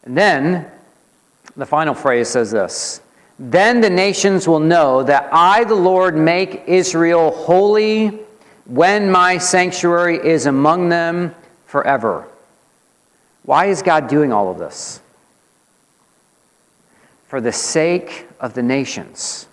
And 0.03 0.15
then 0.15 0.69
the 1.55 1.65
final 1.65 1.95
phrase 1.95 2.27
says 2.27 2.51
this 2.51 3.01
Then 3.39 3.81
the 3.81 3.89
nations 3.89 4.47
will 4.47 4.59
know 4.59 5.01
that 5.01 5.29
I, 5.31 5.63
the 5.63 5.73
Lord, 5.73 6.15
make 6.15 6.63
Israel 6.67 7.31
holy 7.31 8.19
when 8.66 9.11
my 9.11 9.38
sanctuary 9.38 10.18
is 10.18 10.45
among 10.45 10.89
them 10.89 11.34
forever. 11.66 12.28
Why 13.43 13.66
is 13.66 13.82
God 13.82 14.07
doing 14.07 14.32
all 14.32 14.49
of 14.49 14.57
this? 14.57 15.01
For 17.28 17.41
the 17.41 17.51
sake 17.51 18.28
of 18.39 18.53
the 18.53 18.64
nations. 18.64 19.47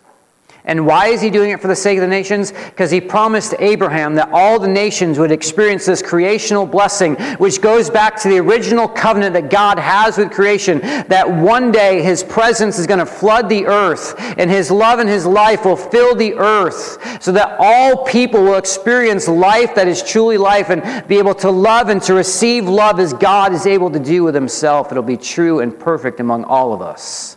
And 0.64 0.86
why 0.86 1.06
is 1.06 1.20
he 1.20 1.30
doing 1.30 1.50
it 1.50 1.60
for 1.60 1.68
the 1.68 1.76
sake 1.76 1.96
of 1.98 2.02
the 2.02 2.08
nations? 2.08 2.52
Because 2.52 2.90
he 2.90 3.00
promised 3.00 3.54
Abraham 3.58 4.14
that 4.16 4.30
all 4.30 4.58
the 4.58 4.68
nations 4.68 5.18
would 5.18 5.32
experience 5.32 5.86
this 5.86 6.02
creational 6.02 6.66
blessing, 6.66 7.16
which 7.38 7.60
goes 7.60 7.88
back 7.88 8.20
to 8.20 8.28
the 8.28 8.38
original 8.38 8.86
covenant 8.86 9.32
that 9.32 9.50
God 9.50 9.78
has 9.78 10.18
with 10.18 10.30
creation, 10.30 10.80
that 11.08 11.28
one 11.28 11.72
day 11.72 12.02
his 12.02 12.22
presence 12.22 12.78
is 12.78 12.86
going 12.86 12.98
to 12.98 13.06
flood 13.06 13.48
the 13.48 13.66
earth, 13.66 14.14
and 14.38 14.50
his 14.50 14.70
love 14.70 14.98
and 14.98 15.08
his 15.08 15.24
life 15.26 15.64
will 15.64 15.76
fill 15.76 16.14
the 16.14 16.34
earth, 16.34 17.22
so 17.22 17.32
that 17.32 17.56
all 17.58 18.04
people 18.04 18.42
will 18.42 18.56
experience 18.56 19.28
life 19.28 19.74
that 19.74 19.88
is 19.88 20.02
truly 20.02 20.36
life 20.36 20.70
and 20.70 21.08
be 21.08 21.18
able 21.18 21.34
to 21.34 21.50
love 21.50 21.88
and 21.88 22.02
to 22.02 22.14
receive 22.14 22.68
love 22.68 23.00
as 23.00 23.12
God 23.14 23.52
is 23.52 23.66
able 23.66 23.90
to 23.90 23.98
do 23.98 24.22
with 24.22 24.34
himself. 24.34 24.90
It'll 24.90 25.02
be 25.02 25.16
true 25.16 25.60
and 25.60 25.76
perfect 25.78 26.20
among 26.20 26.44
all 26.44 26.72
of 26.72 26.82
us. 26.82 27.36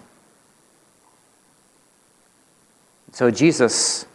So 3.13 3.29
Jesus 3.29 4.07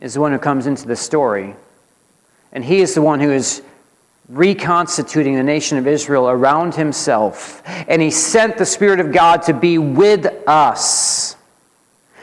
is 0.00 0.14
the 0.14 0.20
one 0.20 0.32
who 0.32 0.38
comes 0.38 0.66
into 0.66 0.86
the 0.86 0.96
story, 0.96 1.54
and 2.52 2.64
he 2.64 2.80
is 2.80 2.94
the 2.94 3.00
one 3.00 3.20
who 3.20 3.30
is 3.30 3.62
reconstituting 4.28 5.36
the 5.36 5.42
nation 5.44 5.78
of 5.78 5.86
Israel 5.86 6.28
around 6.28 6.74
himself. 6.74 7.62
And 7.66 8.02
he 8.02 8.10
sent 8.10 8.58
the 8.58 8.66
Spirit 8.66 8.98
of 8.98 9.12
God 9.12 9.42
to 9.42 9.54
be 9.54 9.78
with 9.78 10.26
us 10.48 11.36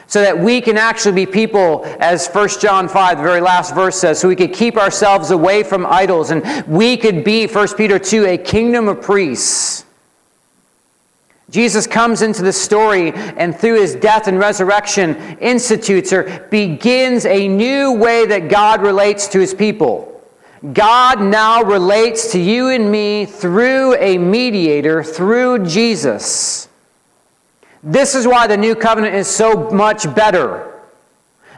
so 0.08 0.20
that 0.20 0.38
we 0.38 0.60
can 0.60 0.76
actually 0.76 1.24
be 1.24 1.26
people, 1.26 1.84
as 2.00 2.28
1 2.28 2.48
John 2.60 2.86
5, 2.86 3.16
the 3.16 3.22
very 3.22 3.40
last 3.40 3.74
verse 3.74 3.96
says, 3.96 4.20
so 4.20 4.28
we 4.28 4.36
could 4.36 4.52
keep 4.52 4.76
ourselves 4.76 5.30
away 5.30 5.62
from 5.62 5.86
idols 5.86 6.30
and 6.30 6.66
we 6.66 6.98
could 6.98 7.24
be, 7.24 7.46
1 7.46 7.68
Peter 7.76 7.98
2, 7.98 8.26
a 8.26 8.36
kingdom 8.36 8.88
of 8.88 9.00
priests. 9.00 9.86
Jesus 11.52 11.86
comes 11.86 12.22
into 12.22 12.42
the 12.42 12.52
story 12.52 13.12
and 13.12 13.54
through 13.54 13.78
his 13.78 13.94
death 13.94 14.26
and 14.26 14.38
resurrection 14.38 15.14
institutes 15.38 16.10
or 16.10 16.48
begins 16.50 17.26
a 17.26 17.46
new 17.46 17.92
way 17.92 18.24
that 18.24 18.48
God 18.48 18.80
relates 18.80 19.28
to 19.28 19.38
his 19.38 19.52
people. 19.52 20.08
God 20.72 21.20
now 21.20 21.62
relates 21.62 22.32
to 22.32 22.40
you 22.40 22.70
and 22.70 22.90
me 22.90 23.26
through 23.26 23.96
a 23.96 24.16
mediator, 24.16 25.04
through 25.04 25.66
Jesus. 25.66 26.68
This 27.82 28.14
is 28.14 28.26
why 28.26 28.46
the 28.46 28.56
new 28.56 28.74
covenant 28.74 29.14
is 29.14 29.28
so 29.28 29.70
much 29.70 30.12
better. 30.14 30.80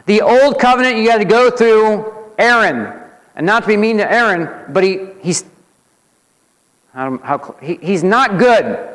The 0.07 0.21
old 0.21 0.59
covenant, 0.59 0.97
you 0.97 1.07
got 1.07 1.19
to 1.19 1.25
go 1.25 1.49
through 1.49 2.13
Aaron. 2.37 3.01
And 3.37 3.45
not 3.45 3.61
to 3.61 3.67
be 3.67 3.77
mean 3.77 3.97
to 3.97 4.11
Aaron, 4.11 4.73
but 4.73 4.83
he, 4.83 5.07
he's, 5.21 5.45
how, 6.93 7.55
he, 7.61 7.75
he's 7.75 8.03
not 8.03 8.37
good. 8.37 8.94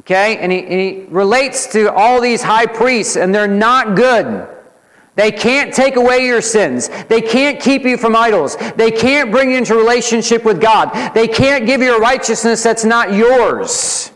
Okay? 0.00 0.38
And 0.38 0.50
he, 0.50 0.58
and 0.58 0.72
he 0.72 1.06
relates 1.08 1.66
to 1.72 1.92
all 1.92 2.20
these 2.20 2.42
high 2.42 2.66
priests, 2.66 3.16
and 3.16 3.34
they're 3.34 3.48
not 3.48 3.96
good. 3.96 4.48
They 5.16 5.30
can't 5.30 5.72
take 5.72 5.94
away 5.94 6.26
your 6.26 6.42
sins. 6.42 6.88
They 7.08 7.20
can't 7.20 7.60
keep 7.60 7.84
you 7.84 7.96
from 7.96 8.16
idols. 8.16 8.56
They 8.76 8.90
can't 8.90 9.30
bring 9.30 9.52
you 9.52 9.58
into 9.58 9.76
relationship 9.76 10.44
with 10.44 10.60
God. 10.60 11.14
They 11.14 11.28
can't 11.28 11.66
give 11.66 11.80
you 11.80 11.96
a 11.96 12.00
righteousness 12.00 12.64
that's 12.64 12.84
not 12.84 13.12
yours. 13.12 14.10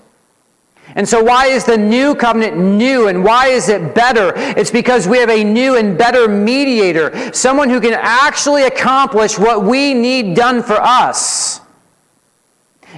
And 0.97 1.09
so, 1.09 1.23
why 1.23 1.47
is 1.47 1.65
the 1.65 1.79
new 1.79 2.17
covenant 2.17 2.57
new 2.57 3.07
and 3.07 3.23
why 3.23 3.49
is 3.49 3.69
it 3.69 3.95
better? 3.95 4.33
It's 4.37 4.73
because 4.73 5.07
we 5.07 5.19
have 5.19 5.31
a 5.31 5.45
new 5.45 5.77
and 5.77 5.97
better 5.97 6.27
mediator, 6.27 7.33
someone 7.33 7.71
who 7.71 7.81
can 7.81 7.95
actually 7.95 8.65
accomplish 8.65 9.39
what 9.39 9.63
we 9.63 9.95
need 9.95 10.35
done 10.35 10.63
for 10.63 10.75
us. 10.81 11.61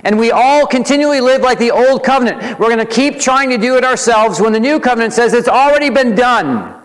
And 0.05 0.19
we 0.19 0.31
all 0.31 0.67
continually 0.67 1.21
live 1.21 1.43
like 1.43 1.59
the 1.59 1.71
old 1.71 2.03
covenant. 2.05 2.59
We're 2.59 2.75
going 2.75 2.79
to 2.79 2.87
keep 2.87 3.21
trying 3.21 3.51
to 3.51 3.59
do 3.59 3.77
it 3.77 3.85
ourselves 3.85 4.41
when 4.41 4.53
the 4.53 4.61
new 4.61 4.81
covenant 4.81 5.13
says 5.13 5.35
it's 5.35 5.49
already 5.49 5.91
been 5.91 6.15
done. 6.15 6.81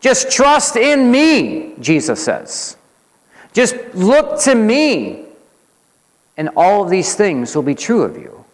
Just 0.00 0.30
trust 0.30 0.76
in 0.76 1.10
me, 1.10 1.74
Jesus 1.80 2.24
says. 2.24 2.76
Just 3.52 3.76
look 3.94 4.40
to 4.42 4.54
me, 4.54 5.24
and 6.36 6.50
all 6.56 6.84
of 6.84 6.90
these 6.90 7.14
things 7.14 7.54
will 7.54 7.62
be 7.62 7.74
true 7.74 8.02
of 8.02 8.16
you. 8.16 8.44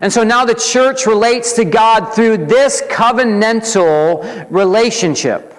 And 0.00 0.12
so 0.12 0.24
now 0.24 0.44
the 0.44 0.54
church 0.54 1.06
relates 1.06 1.52
to 1.54 1.64
God 1.64 2.14
through 2.14 2.46
this 2.46 2.82
covenantal 2.82 4.46
relationship. 4.50 5.54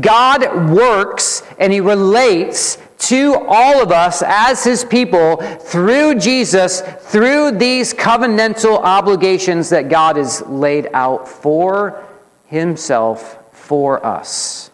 God 0.00 0.70
works 0.70 1.42
and 1.58 1.72
he 1.72 1.80
relates 1.80 2.78
to 2.98 3.34
all 3.46 3.82
of 3.82 3.92
us 3.92 4.22
as 4.26 4.64
his 4.64 4.84
people 4.84 5.36
through 5.36 6.16
Jesus, 6.16 6.80
through 6.80 7.52
these 7.52 7.92
covenantal 7.92 8.78
obligations 8.78 9.68
that 9.70 9.88
God 9.88 10.16
has 10.16 10.42
laid 10.42 10.88
out 10.92 11.28
for 11.28 12.04
himself 12.46 13.38
for 13.52 14.04
us. 14.04 14.70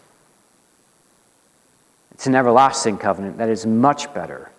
It's 2.13 2.27
an 2.27 2.35
everlasting 2.35 2.97
covenant 2.97 3.37
that 3.39 3.49
is 3.49 3.65
much 3.65 4.13
better. 4.13 4.49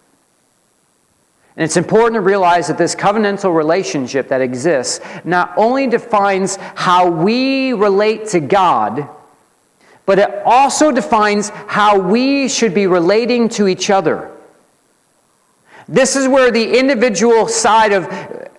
And 1.57 1.65
it's 1.65 1.77
important 1.77 2.15
to 2.15 2.21
realize 2.21 2.67
that 2.67 2.79
this 2.79 2.97
covenantal 2.97 3.55
relationship 3.55 4.29
that 4.29 4.41
exists 4.41 5.01
not 5.25 5.53
only 5.57 5.87
defines 5.87 6.57
how 6.57 7.09
we 7.09 7.73
relate 7.73 8.27
to 8.29 8.41
God 8.41 9.09
but 10.07 10.19
it 10.19 10.43
also 10.45 10.93
defines 10.93 11.49
how 11.67 11.99
we 11.99 12.49
should 12.49 12.75
be 12.75 12.87
relating 12.87 13.49
to 13.51 13.69
each 13.69 13.91
other. 13.91 14.31
This 15.89 16.17
is 16.17 16.29
where 16.29 16.51
the 16.51 16.79
individual 16.79 17.49
side 17.49 17.93
of 17.93 18.07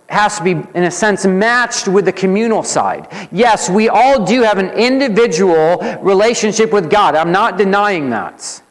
has 0.07 0.37
to 0.37 0.43
be, 0.43 0.51
in 0.51 0.83
a 0.83 0.91
sense, 0.91 1.25
matched 1.25 1.87
with 1.87 2.05
the 2.05 2.13
communal 2.13 2.63
side. 2.63 3.07
Yes, 3.31 3.69
we 3.69 3.89
all 3.89 4.23
do 4.23 4.43
have 4.43 4.59
an 4.59 4.69
individual 4.71 5.77
relationship 6.01 6.71
with 6.71 6.89
God. 6.89 7.15
I'm 7.15 7.31
not 7.31 7.57
denying 7.57 8.11
that. 8.11 8.61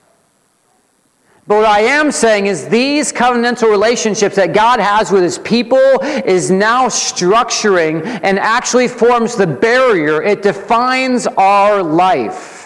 But 1.47 1.57
what 1.57 1.67
I 1.67 1.81
am 1.81 2.11
saying 2.11 2.47
is 2.47 2.69
these 2.69 3.13
covenantal 3.13 3.71
relationships 3.71 4.37
that 4.37 4.55
God 4.55 4.81
has 4.81 5.13
with 5.13 5.23
his 5.23 5.39
people 5.39 6.01
is 6.25 6.51
now 6.51 6.87
structuring 6.87 8.07
and 8.23 8.39
actually 8.39 8.89
forms 8.89 9.37
the 9.37 9.47
barrier. 9.47 10.23
It 10.23 10.41
defines 10.41 11.27
our 11.27 11.83
life. 11.83 12.64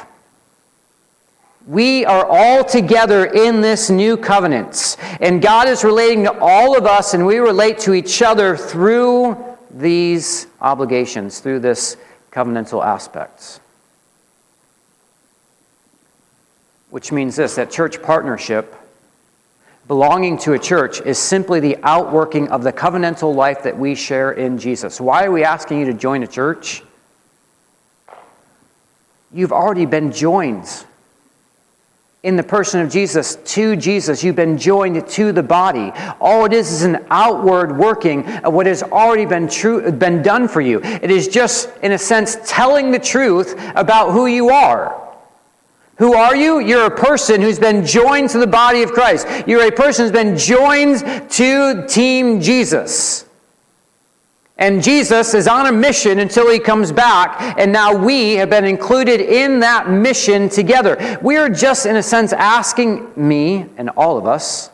We 1.69 2.07
are 2.07 2.25
all 2.25 2.65
together 2.65 3.27
in 3.27 3.61
this 3.61 3.91
new 3.91 4.17
covenant. 4.17 4.97
And 5.21 5.43
God 5.43 5.69
is 5.69 5.85
relating 5.85 6.25
to 6.25 6.41
all 6.41 6.79
of 6.79 6.87
us, 6.87 7.13
and 7.13 7.27
we 7.27 7.37
relate 7.41 7.79
to 7.81 7.93
each 7.93 8.23
other 8.23 8.57
through 8.57 9.37
these 9.71 10.47
obligations, 10.63 11.41
through 11.41 11.61
this 11.61 11.99
covenantal 12.33 12.83
aspects. 12.83 13.61
Which 16.89 17.13
means 17.13 17.37
this 17.37 17.57
that 17.57 17.71
church 17.71 18.03
partnership, 18.03 18.75
belonging 19.87 20.39
to 20.39 20.55
a 20.55 20.59
church, 20.59 21.03
is 21.03 21.19
simply 21.19 21.61
the 21.61 21.77
outworking 21.83 22.49
of 22.49 22.63
the 22.63 22.73
covenantal 22.73 23.35
life 23.35 23.65
that 23.65 23.79
we 23.79 23.95
share 23.95 24.33
in 24.33 24.57
Jesus. 24.57 25.03
Why 25.03 25.25
are 25.25 25.33
we 25.33 25.45
asking 25.45 25.81
you 25.81 25.85
to 25.85 25.93
join 25.93 26.23
a 26.23 26.27
church? 26.27 26.83
You've 29.31 29.53
already 29.53 29.85
been 29.85 30.13
joined 30.13 30.87
in 32.25 32.35
the 32.35 32.43
person 32.43 32.81
of 32.81 32.91
Jesus 32.91 33.37
to 33.37 33.77
Jesus. 33.77 34.25
You've 34.25 34.35
been 34.35 34.59
joined 34.59 35.07
to 35.09 35.33
the 35.33 35.43
body. 35.43 35.93
All 36.21 36.45
it 36.45 36.53
is 36.53 36.73
is 36.73 36.83
an 36.83 37.07
outward 37.11 37.77
working 37.77 38.27
of 38.45 38.53
what 38.53 38.67
has 38.67 38.83
already 38.83 39.25
been 39.25 39.49
true, 39.49 39.93
been 39.93 40.21
done 40.23 40.49
for 40.49 40.61
you. 40.61 40.81
It 40.83 41.11
is 41.11 41.29
just, 41.29 41.71
in 41.79 41.93
a 41.93 41.99
sense, 41.99 42.37
telling 42.45 42.91
the 42.91 42.99
truth 42.99 43.55
about 43.77 44.13
who 44.13 44.27
you 44.27 44.51
are. 44.51 45.09
Who 45.99 46.15
are 46.15 46.35
you? 46.35 46.59
You're 46.59 46.87
a 46.87 46.97
person 46.97 47.41
who's 47.41 47.59
been 47.59 47.85
joined 47.85 48.31
to 48.31 48.39
the 48.39 48.47
body 48.47 48.83
of 48.83 48.93
Christ. 48.93 49.27
You're 49.47 49.67
a 49.67 49.73
person 49.73 50.05
who's 50.05 50.13
been 50.13 50.37
joined 50.37 51.01
to 51.33 51.87
Team 51.87 52.41
Jesus. 52.41 53.28
And 54.59 54.83
Jesus 54.83 55.35
is 55.35 55.47
on 55.47 55.67
a 55.67 55.73
mission 55.73 56.19
until 56.19 56.51
he 56.51 56.59
comes 56.59 56.91
back, 56.91 57.57
and 57.59 57.73
now 57.73 57.95
we 57.95 58.35
have 58.35 58.51
been 58.51 58.65
included 58.65 59.21
in 59.21 59.61
that 59.61 59.89
mission 59.89 60.49
together. 60.49 61.19
We 61.23 61.37
are 61.37 61.49
just, 61.49 61.87
in 61.87 61.95
a 61.95 62.03
sense, 62.03 62.33
asking 62.33 63.13
me 63.15 63.67
and 63.77 63.89
all 63.91 64.19
of 64.19 64.27
us 64.27 64.71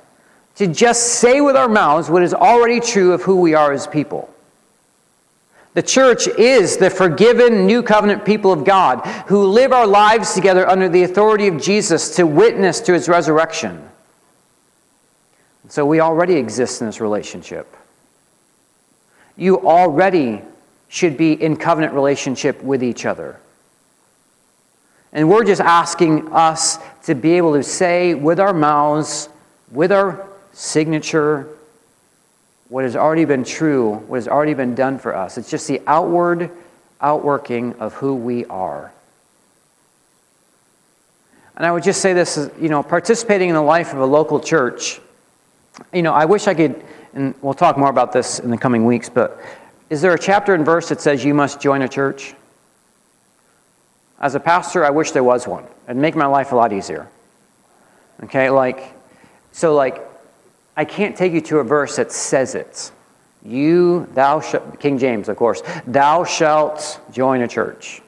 to 0.56 0.66
just 0.66 1.20
say 1.20 1.42
with 1.42 1.54
our 1.54 1.68
mouths 1.68 2.08
what 2.08 2.22
is 2.22 2.32
already 2.32 2.80
true 2.80 3.12
of 3.12 3.22
who 3.22 3.36
we 3.36 3.54
are 3.54 3.72
as 3.72 3.86
people. 3.86 4.30
The 5.74 5.82
church 5.82 6.28
is 6.28 6.78
the 6.78 6.88
forgiven 6.88 7.66
new 7.66 7.82
covenant 7.82 8.24
people 8.24 8.52
of 8.52 8.64
God 8.64 9.04
who 9.26 9.44
live 9.44 9.72
our 9.72 9.86
lives 9.86 10.32
together 10.32 10.66
under 10.66 10.88
the 10.88 11.02
authority 11.02 11.48
of 11.48 11.60
Jesus 11.60 12.16
to 12.16 12.26
witness 12.26 12.80
to 12.82 12.94
his 12.94 13.08
resurrection. 13.08 13.86
So 15.68 15.84
we 15.84 16.00
already 16.00 16.34
exist 16.34 16.80
in 16.80 16.86
this 16.86 17.00
relationship 17.00 17.76
you 19.36 19.60
already 19.60 20.42
should 20.88 21.16
be 21.16 21.32
in 21.32 21.56
covenant 21.56 21.92
relationship 21.92 22.62
with 22.62 22.82
each 22.82 23.04
other. 23.04 23.40
And 25.12 25.28
we're 25.30 25.44
just 25.44 25.60
asking 25.60 26.32
us 26.32 26.78
to 27.04 27.14
be 27.14 27.32
able 27.32 27.54
to 27.54 27.62
say 27.62 28.14
with 28.14 28.40
our 28.40 28.52
mouths, 28.52 29.28
with 29.70 29.92
our 29.92 30.28
signature, 30.52 31.48
what 32.68 32.84
has 32.84 32.96
already 32.96 33.24
been 33.24 33.44
true, 33.44 33.94
what 33.94 34.16
has 34.16 34.28
already 34.28 34.54
been 34.54 34.74
done 34.74 34.98
for 34.98 35.14
us. 35.14 35.38
It's 35.38 35.50
just 35.50 35.68
the 35.68 35.80
outward 35.86 36.50
outworking 37.00 37.74
of 37.74 37.94
who 37.94 38.14
we 38.14 38.44
are. 38.46 38.92
And 41.56 41.64
I 41.64 41.70
would 41.70 41.84
just 41.84 42.00
say 42.00 42.12
this, 42.12 42.50
you 42.60 42.68
know, 42.68 42.82
participating 42.82 43.48
in 43.48 43.54
the 43.54 43.62
life 43.62 43.92
of 43.92 44.00
a 44.00 44.06
local 44.06 44.40
church, 44.40 45.00
you 45.92 46.02
know, 46.02 46.12
I 46.12 46.24
wish 46.24 46.48
I 46.48 46.54
could 46.54 46.82
and 47.14 47.34
we'll 47.42 47.54
talk 47.54 47.78
more 47.78 47.90
about 47.90 48.12
this 48.12 48.40
in 48.40 48.50
the 48.50 48.58
coming 48.58 48.84
weeks, 48.84 49.08
but 49.08 49.40
is 49.88 50.02
there 50.02 50.12
a 50.12 50.18
chapter 50.18 50.54
and 50.54 50.64
verse 50.64 50.88
that 50.88 51.00
says 51.00 51.24
you 51.24 51.32
must 51.32 51.60
join 51.60 51.82
a 51.82 51.88
church? 51.88 52.34
As 54.20 54.34
a 54.34 54.40
pastor, 54.40 54.84
I 54.84 54.90
wish 54.90 55.12
there 55.12 55.24
was 55.24 55.46
one. 55.46 55.64
It'd 55.84 55.96
make 55.96 56.16
my 56.16 56.26
life 56.26 56.52
a 56.52 56.56
lot 56.56 56.72
easier. 56.72 57.08
Okay, 58.24 58.50
like, 58.50 58.92
so 59.52 59.74
like, 59.74 60.00
I 60.76 60.84
can't 60.84 61.16
take 61.16 61.32
you 61.32 61.40
to 61.42 61.58
a 61.58 61.64
verse 61.64 61.96
that 61.96 62.10
says 62.10 62.54
it. 62.54 62.90
You, 63.44 64.08
thou 64.14 64.40
shalt, 64.40 64.80
King 64.80 64.98
James, 64.98 65.28
of 65.28 65.36
course, 65.36 65.62
thou 65.86 66.24
shalt 66.24 67.00
join 67.12 67.42
a 67.42 67.48
church. 67.48 68.02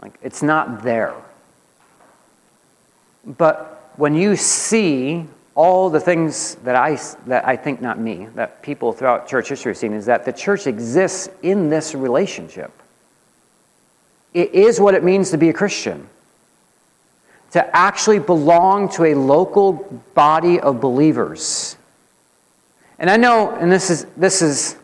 Like, 0.00 0.12
it's 0.22 0.42
not 0.42 0.82
there. 0.82 1.14
But 3.24 3.92
when 3.96 4.14
you 4.14 4.36
see 4.36 5.26
all 5.54 5.90
the 5.90 6.00
things 6.00 6.54
that 6.56 6.76
I, 6.76 6.98
that 7.26 7.46
I 7.46 7.56
think, 7.56 7.80
not 7.82 7.98
me, 7.98 8.26
that 8.34 8.62
people 8.62 8.92
throughout 8.92 9.28
church 9.28 9.48
history 9.50 9.70
have 9.70 9.76
seen, 9.76 9.92
is 9.92 10.06
that 10.06 10.24
the 10.24 10.32
church 10.32 10.66
exists 10.66 11.28
in 11.42 11.68
this 11.68 11.94
relationship. 11.94 12.72
It 14.32 14.54
is 14.54 14.80
what 14.80 14.94
it 14.94 15.04
means 15.04 15.30
to 15.30 15.36
be 15.36 15.50
a 15.50 15.52
Christian. 15.52 16.08
To 17.52 17.76
actually 17.76 18.18
belong 18.18 18.88
to 18.90 19.04
a 19.04 19.14
local 19.14 19.72
body 20.14 20.58
of 20.58 20.80
believers. 20.80 21.76
And 22.98 23.10
I 23.10 23.18
know, 23.18 23.50
and 23.50 23.70
this 23.70 23.90
is, 23.90 24.06
this 24.16 24.40
is, 24.40 24.76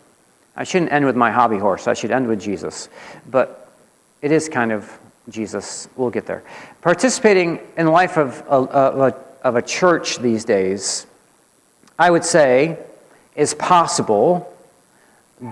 I 0.54 0.64
shouldn't 0.64 0.92
end 0.92 1.06
with 1.06 1.16
my 1.16 1.30
hobby 1.30 1.56
horse, 1.56 1.88
I 1.88 1.94
should 1.94 2.10
end 2.10 2.28
with 2.28 2.42
Jesus. 2.42 2.90
But 3.30 3.72
it 4.20 4.32
is 4.32 4.50
kind 4.50 4.70
of 4.70 4.98
Jesus. 5.30 5.88
We'll 5.96 6.10
get 6.10 6.26
there. 6.26 6.42
Participating 6.82 7.60
in 7.78 7.86
the 7.86 7.92
life 7.92 8.18
of 8.18 8.42
a, 8.50 8.56
a, 8.56 9.08
a 9.08 9.14
of 9.42 9.56
a 9.56 9.62
church 9.62 10.18
these 10.18 10.44
days, 10.44 11.06
I 11.98 12.10
would 12.10 12.24
say, 12.24 12.78
is 13.34 13.54
possible, 13.54 14.52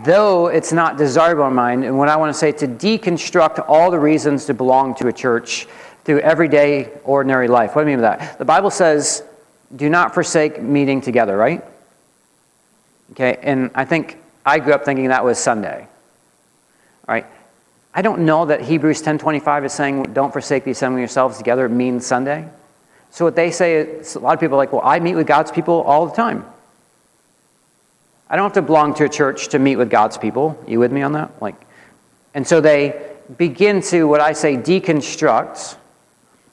though 0.04 0.48
it's 0.48 0.72
not 0.72 0.96
desirable 0.96 1.46
in 1.46 1.54
mind. 1.54 1.84
And 1.84 1.98
what 1.98 2.08
I 2.08 2.16
want 2.16 2.32
to 2.32 2.38
say 2.38 2.52
to 2.52 2.68
deconstruct 2.68 3.64
all 3.68 3.90
the 3.90 3.98
reasons 3.98 4.46
to 4.46 4.54
belong 4.54 4.94
to 4.96 5.08
a 5.08 5.12
church 5.12 5.66
through 6.04 6.20
everyday, 6.20 6.90
ordinary 7.04 7.48
life. 7.48 7.74
What 7.74 7.82
do 7.82 7.88
I 7.88 7.90
mean 7.90 8.00
by 8.00 8.16
that? 8.16 8.38
The 8.38 8.44
Bible 8.44 8.70
says, 8.70 9.24
do 9.74 9.88
not 9.88 10.14
forsake 10.14 10.62
meeting 10.62 11.00
together, 11.00 11.36
right? 11.36 11.64
Okay, 13.12 13.38
and 13.42 13.70
I 13.74 13.84
think 13.84 14.18
I 14.44 14.58
grew 14.58 14.72
up 14.72 14.84
thinking 14.84 15.08
that 15.08 15.24
was 15.24 15.38
Sunday. 15.38 15.86
All 17.08 17.14
right. 17.14 17.26
I 17.94 18.02
don't 18.02 18.20
know 18.20 18.44
that 18.46 18.60
Hebrews 18.60 19.02
10:25 19.02 19.64
is 19.64 19.72
saying 19.72 20.02
don't 20.12 20.32
forsake 20.32 20.64
the 20.64 20.72
assembling 20.72 21.00
yourselves 21.00 21.38
together 21.38 21.68
means 21.68 22.04
Sunday. 22.06 22.46
So 23.16 23.24
what 23.24 23.34
they 23.34 23.50
say 23.50 23.76
is 23.76 24.14
a 24.14 24.18
lot 24.18 24.34
of 24.34 24.40
people 24.40 24.56
are 24.56 24.58
like, 24.58 24.74
well, 24.74 24.82
I 24.84 25.00
meet 25.00 25.14
with 25.14 25.26
God's 25.26 25.50
people 25.50 25.80
all 25.80 26.04
the 26.04 26.14
time. 26.14 26.44
I 28.28 28.36
don't 28.36 28.42
have 28.42 28.52
to 28.52 28.60
belong 28.60 28.92
to 28.96 29.04
a 29.04 29.08
church 29.08 29.48
to 29.48 29.58
meet 29.58 29.76
with 29.76 29.88
God's 29.88 30.18
people. 30.18 30.62
You 30.68 30.80
with 30.80 30.92
me 30.92 31.00
on 31.00 31.12
that? 31.12 31.40
Like, 31.40 31.54
and 32.34 32.46
so 32.46 32.60
they 32.60 33.10
begin 33.38 33.80
to 33.84 34.04
what 34.04 34.20
I 34.20 34.34
say 34.34 34.58
deconstruct 34.58 35.76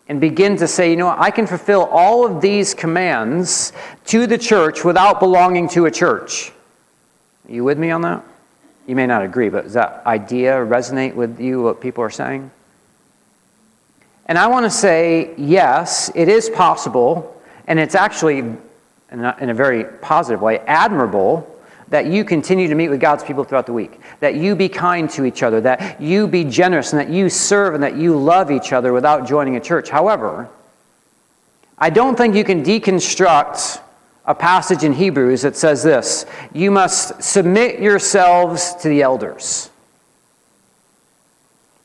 and 0.08 0.22
begin 0.22 0.56
to 0.56 0.66
say, 0.70 0.90
you 0.90 0.96
know, 0.96 1.10
I 1.10 1.32
can 1.32 1.48
fulfill 1.48 1.84
all 1.84 2.26
of 2.26 2.40
these 2.40 2.74
commands 2.74 3.74
to 4.06 4.26
the 4.26 4.38
church 4.38 4.86
without 4.86 5.20
belonging 5.20 5.68
to 5.72 5.86
a 5.86 5.92
church. 5.92 6.54
You 7.46 7.66
with 7.66 7.78
me 7.78 7.92
on 7.92 8.04
that? 8.04 8.24
You 8.88 8.96
may 8.96 9.06
not 9.06 9.22
agree, 9.22 9.50
but 9.50 9.66
does 9.66 9.74
that 9.74 10.06
idea 10.06 10.54
resonate 10.54 11.14
with 11.14 11.42
you, 11.42 11.62
what 11.62 11.82
people 11.82 12.06
are 12.06 12.10
saying? 12.10 12.52
And 14.26 14.38
I 14.38 14.48
want 14.48 14.66
to 14.66 14.70
say, 14.70 15.34
yes, 15.38 16.12
it 16.16 16.30
is 16.30 16.50
possible, 16.50 17.42
and 17.68 17.80
it's 17.80 17.96
actually, 17.96 18.40
in 18.40 18.60
a, 19.12 19.54
very 19.54 19.84
positive 19.84 20.42
way, 20.42 20.60
admirable 20.60 21.50
that 21.90 22.08
you 22.08 22.24
continue 22.24 22.68
to 22.68 22.76
meet 22.76 22.90
with 22.90 23.00
God's 23.00 23.24
people 23.24 23.44
throughout 23.44 23.66
the 23.66 23.74
week, 23.74 24.00
that 24.20 24.36
you 24.36 24.56
be 24.56 24.70
kind 24.70 25.10
to 25.12 25.26
each 25.26 25.44
other, 25.44 25.62
that 25.62 26.02
you 26.02 26.26
be 26.26 26.44
generous, 26.44 26.94
and 26.94 27.00
that 27.00 27.10
you 27.10 27.30
serve 27.30 27.76
and 27.76 27.84
that 27.84 27.98
you 27.98 28.18
love 28.18 28.50
each 28.50 28.74
other 28.74 28.94
without 28.94 29.28
joining 29.28 29.58
a 29.58 29.60
church. 29.60 29.90
However, 29.90 30.50
I 31.78 31.90
don't 31.90 32.18
think 32.18 32.34
you 32.34 32.44
can 32.44 32.64
deconstruct 32.64 33.82
a 34.26 34.34
passage 34.34 34.84
in 34.84 34.94
Hebrews 34.94 35.42
that 35.42 35.56
says 35.56 35.84
this 35.84 36.26
You 36.54 36.72
must 36.72 37.22
submit 37.22 37.80
yourselves 37.80 38.74
to 38.76 38.90
the 38.90 39.02
elders. 39.02 39.70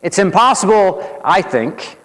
It's 0.00 0.18
impossible, 0.18 1.20
I 1.24 1.42
think, 1.42 1.97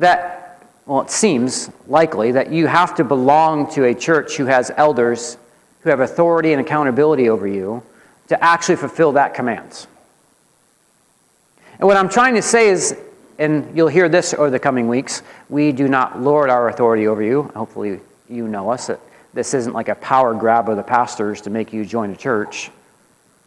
that, 0.00 0.62
well, 0.86 1.02
it 1.02 1.10
seems 1.10 1.70
likely 1.86 2.32
that 2.32 2.50
you 2.50 2.66
have 2.66 2.94
to 2.96 3.04
belong 3.04 3.70
to 3.72 3.84
a 3.84 3.94
church 3.94 4.36
who 4.36 4.46
has 4.46 4.70
elders 4.76 5.36
who 5.82 5.90
have 5.90 6.00
authority 6.00 6.52
and 6.52 6.60
accountability 6.60 7.28
over 7.28 7.46
you 7.46 7.82
to 8.28 8.42
actually 8.42 8.76
fulfill 8.76 9.12
that 9.12 9.34
command. 9.34 9.86
And 11.78 11.86
what 11.86 11.96
I'm 11.96 12.08
trying 12.08 12.34
to 12.34 12.42
say 12.42 12.68
is, 12.68 12.96
and 13.38 13.74
you'll 13.76 13.88
hear 13.88 14.08
this 14.08 14.34
over 14.34 14.50
the 14.50 14.58
coming 14.58 14.88
weeks, 14.88 15.22
we 15.48 15.72
do 15.72 15.88
not 15.88 16.20
lord 16.20 16.50
our 16.50 16.68
authority 16.68 17.06
over 17.06 17.22
you. 17.22 17.44
Hopefully, 17.54 18.00
you 18.28 18.46
know 18.46 18.70
us, 18.70 18.88
that 18.88 19.00
this 19.32 19.54
isn't 19.54 19.72
like 19.72 19.88
a 19.88 19.94
power 19.94 20.34
grab 20.34 20.68
of 20.68 20.76
the 20.76 20.82
pastors 20.82 21.40
to 21.42 21.50
make 21.50 21.72
you 21.72 21.84
join 21.84 22.10
a 22.10 22.16
church. 22.16 22.70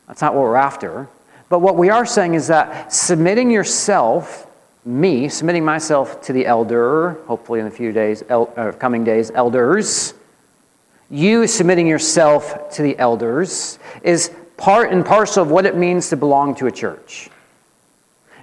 That's 0.08 0.22
not 0.22 0.34
what 0.34 0.41
we're 0.41 0.56
after. 0.56 1.08
But 1.49 1.60
what 1.60 1.76
we 1.76 1.89
are 1.89 2.06
saying 2.06 2.34
is 2.34 2.47
that 2.47 2.91
submitting 2.91 3.51
yourself 3.51 4.47
me 4.86 5.30
submitting 5.30 5.64
myself 5.66 6.22
to 6.24 6.34
the 6.34 6.46
elder, 6.46 7.18
hopefully 7.28 7.60
in 7.60 7.68
a 7.68 7.72
few 7.72 7.92
days, 7.92 8.24
el- 8.30 8.54
uh, 8.58 8.72
coming 8.72 9.04
days, 9.04 9.32
elders, 9.32 10.14
you 11.10 11.48
submitting 11.48 11.88
yourself 11.88 12.72
to 12.72 12.82
the 12.82 12.98
elders 12.98 13.80
is 14.02 14.32
part 14.58 14.92
and 14.92 15.06
parcel 15.06 15.44
of 15.44 15.52
what 15.52 15.66
it 15.66 15.76
means 15.76 16.10
to 16.10 16.18
belong 16.18 16.56
to 16.56 16.68
a 16.68 16.72
church. 16.72 17.30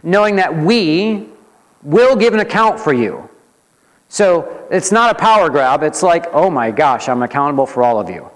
Knowing 0.03 0.36
that 0.36 0.57
we 0.57 1.26
will 1.82 2.16
give 2.16 2.34
an 2.34 2.41
account 2.41 2.78
for 2.78 2.93
you 2.93 3.28
So 4.12 4.66
it's 4.72 4.91
not 4.91 5.14
a 5.14 5.18
power 5.18 5.49
grab. 5.49 5.84
It's 5.84 6.03
like, 6.03 6.26
oh 6.32 6.51
my 6.51 6.72
gosh, 6.72 7.09
I'm 7.09 7.22
accountable 7.22 7.64
for 7.64 7.84
all 7.84 8.01
of 8.01 8.11
you. 8.11 8.28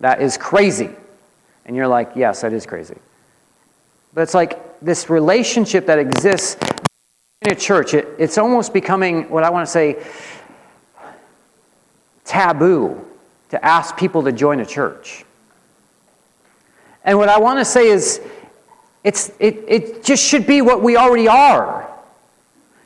That 0.00 0.20
is 0.20 0.36
crazy. 0.36 0.90
And 1.64 1.74
you're 1.74 1.88
like, 1.88 2.12
yes, 2.14 2.42
that 2.42 2.52
is 2.52 2.66
crazy. 2.66 2.98
But 4.12 4.20
it's 4.20 4.34
like 4.34 4.78
this 4.80 5.08
relationship 5.08 5.86
that 5.86 5.98
exists 5.98 6.56
in 7.46 7.52
a 7.52 7.56
church, 7.56 7.94
it, 7.94 8.08
it's 8.18 8.38
almost 8.38 8.72
becoming 8.72 9.28
what 9.28 9.44
I 9.44 9.50
want 9.50 9.66
to 9.66 9.70
say 9.70 10.04
taboo 12.24 13.04
to 13.50 13.64
ask 13.64 13.96
people 13.96 14.22
to 14.22 14.32
join 14.32 14.60
a 14.60 14.66
church. 14.66 15.24
And 17.04 17.18
what 17.18 17.28
I 17.28 17.38
want 17.38 17.58
to 17.58 17.64
say 17.64 17.88
is, 17.88 18.20
it's, 19.04 19.32
it, 19.40 19.64
it 19.66 20.04
just 20.04 20.24
should 20.24 20.46
be 20.46 20.62
what 20.62 20.82
we 20.82 20.96
already 20.96 21.26
are. 21.26 21.92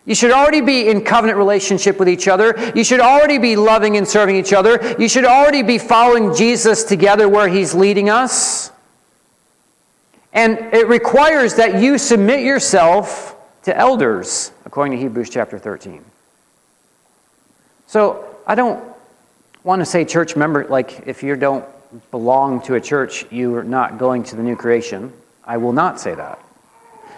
You 0.06 0.14
should 0.14 0.30
already 0.30 0.60
be 0.60 0.88
in 0.88 1.04
covenant 1.04 1.36
relationship 1.36 1.98
with 1.98 2.08
each 2.08 2.28
other. 2.28 2.72
You 2.74 2.84
should 2.84 3.00
already 3.00 3.38
be 3.38 3.56
loving 3.56 3.96
and 3.96 4.08
serving 4.08 4.36
each 4.36 4.52
other. 4.52 4.96
You 4.98 5.08
should 5.08 5.24
already 5.24 5.62
be 5.62 5.78
following 5.78 6.34
Jesus 6.34 6.84
together 6.84 7.28
where 7.28 7.48
he's 7.48 7.74
leading 7.74 8.08
us. 8.08 8.70
And 10.32 10.58
it 10.72 10.86
requires 10.88 11.54
that 11.56 11.82
you 11.82 11.98
submit 11.98 12.40
yourself 12.40 13.35
to 13.66 13.76
elders, 13.76 14.52
according 14.64 14.92
to 14.92 15.02
Hebrews 15.02 15.28
chapter 15.28 15.58
13. 15.58 16.04
So 17.88 18.36
I 18.46 18.54
don't 18.54 18.80
want 19.64 19.80
to 19.80 19.84
say 19.86 20.04
church 20.04 20.36
member, 20.36 20.64
like 20.68 21.02
if 21.08 21.24
you 21.24 21.34
don't 21.34 21.64
belong 22.12 22.62
to 22.62 22.76
a 22.76 22.80
church, 22.80 23.26
you 23.32 23.56
are 23.56 23.64
not 23.64 23.98
going 23.98 24.22
to 24.22 24.36
the 24.36 24.42
new 24.44 24.54
creation. 24.54 25.12
I 25.42 25.56
will 25.56 25.72
not 25.72 25.98
say 25.98 26.14
that. 26.14 26.38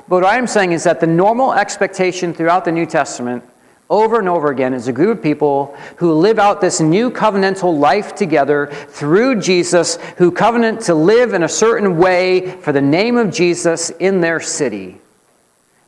But 0.09 0.23
what 0.23 0.25
I 0.25 0.39
am 0.39 0.47
saying 0.47 0.73
is 0.73 0.85
that 0.85 1.01
the 1.01 1.07
normal 1.07 1.53
expectation 1.53 2.33
throughout 2.33 2.65
the 2.65 2.73
New 2.73 2.87
Testament, 2.87 3.45
over 3.91 4.19
and 4.19 4.27
over 4.27 4.51
again, 4.51 4.73
is 4.73 4.89
a 4.89 4.93
group 4.93 5.19
of 5.19 5.23
people 5.23 5.77
who 5.97 6.15
live 6.15 6.39
out 6.39 6.63
this 6.63 6.81
new 6.81 7.11
covenantal 7.11 7.79
life 7.79 8.15
together 8.15 8.69
through 8.89 9.43
Jesus, 9.43 9.97
who 10.17 10.31
covenant 10.31 10.81
to 10.85 10.95
live 10.95 11.35
in 11.35 11.43
a 11.43 11.49
certain 11.49 11.99
way 11.99 12.53
for 12.63 12.73
the 12.73 12.81
name 12.81 13.19
of 13.19 13.31
Jesus 13.31 13.91
in 13.91 14.23
their 14.23 14.41
city, 14.41 14.99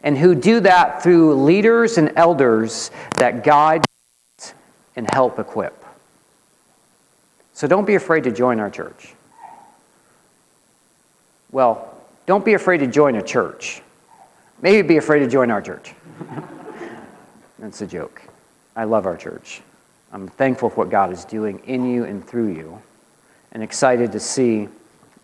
and 0.03 0.17
who 0.17 0.35
do 0.35 0.61
that 0.61 1.03
through 1.03 1.35
leaders 1.35 1.99
and 1.99 2.13
elders 2.17 2.91
that 3.17 3.45
guide 3.45 3.85
and 4.97 5.09
help 5.13 5.39
equip. 5.39 5.77
So 7.53 7.67
don't 7.67 7.87
be 7.87 7.95
afraid 7.95 8.25
to 8.25 8.33
join 8.33 8.61
our 8.61 8.71
church. 8.71 9.15
Well, 11.53 11.95
don't 12.27 12.45
be 12.45 12.55
afraid 12.55 12.79
to 12.79 12.87
join 12.87 13.17
a 13.17 13.23
church. 13.23 13.83
Maybe 14.63 14.87
be 14.87 14.97
afraid 14.97 15.21
to 15.21 15.27
join 15.27 15.51
our 15.51 15.61
church. 15.61 15.95
That's 17.59 17.81
a 17.83 17.87
joke. 17.87 18.23
I 18.77 18.85
love 18.85 19.05
our 19.05 19.17
church. 19.17 19.63
I'm 20.13 20.29
thankful 20.29 20.71
for 20.71 20.77
what 20.77 20.91
God 20.91 21.13
is 21.13 21.25
doing 21.25 21.61
in 21.67 21.89
you 21.89 22.05
and 22.05 22.27
through 22.27 22.55
you, 22.55 22.81
and 23.53 23.63
excited 23.63 24.13
to 24.13 24.21
see 24.21 24.69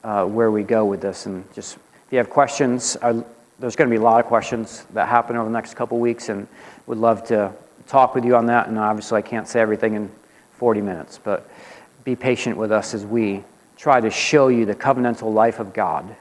uh, 0.05 0.25
where 0.27 0.51
we 0.51 0.63
go 0.63 0.85
with 0.85 1.01
this. 1.01 1.27
And 1.27 1.45
just 1.55 1.77
if 1.77 2.13
you 2.13 2.19
have 2.19 2.31
questions, 2.31 2.97
uh, 3.03 3.23
there's 3.59 3.77
going 3.77 3.89
to 3.89 3.95
be 3.95 4.01
a 4.01 4.05
lot 4.05 4.21
of 4.21 4.27
questions 4.27 4.85
that 4.93 5.09
happen 5.09 5.37
over 5.37 5.49
the 5.49 5.53
next 5.53 5.75
couple 5.75 5.99
weeks, 5.99 6.29
and 6.29 6.47
would 6.87 6.99
love 6.99 7.25
to 7.29 7.53
talk 7.87 8.15
with 8.15 8.25
you 8.25 8.37
on 8.37 8.47
that. 8.47 8.69
And 8.69 8.79
obviously, 8.79 9.19
I 9.19 9.23
can't 9.23 9.49
say 9.49 9.61
everything 9.61 9.95
in 9.95 10.11
40 10.59 10.81
minutes, 10.81 11.19
but 11.23 11.49
be 12.05 12.17
patient 12.17 12.57
with 12.57 12.73
us 12.73 12.95
as 12.95 13.05
we 13.05 13.43
try 13.77 14.01
to 14.01 14.11
show 14.11 14.49
you 14.49 14.65
the 14.65 14.75
covenantal 14.75 15.33
life 15.33 15.59
of 15.59 15.73
God 15.73 16.17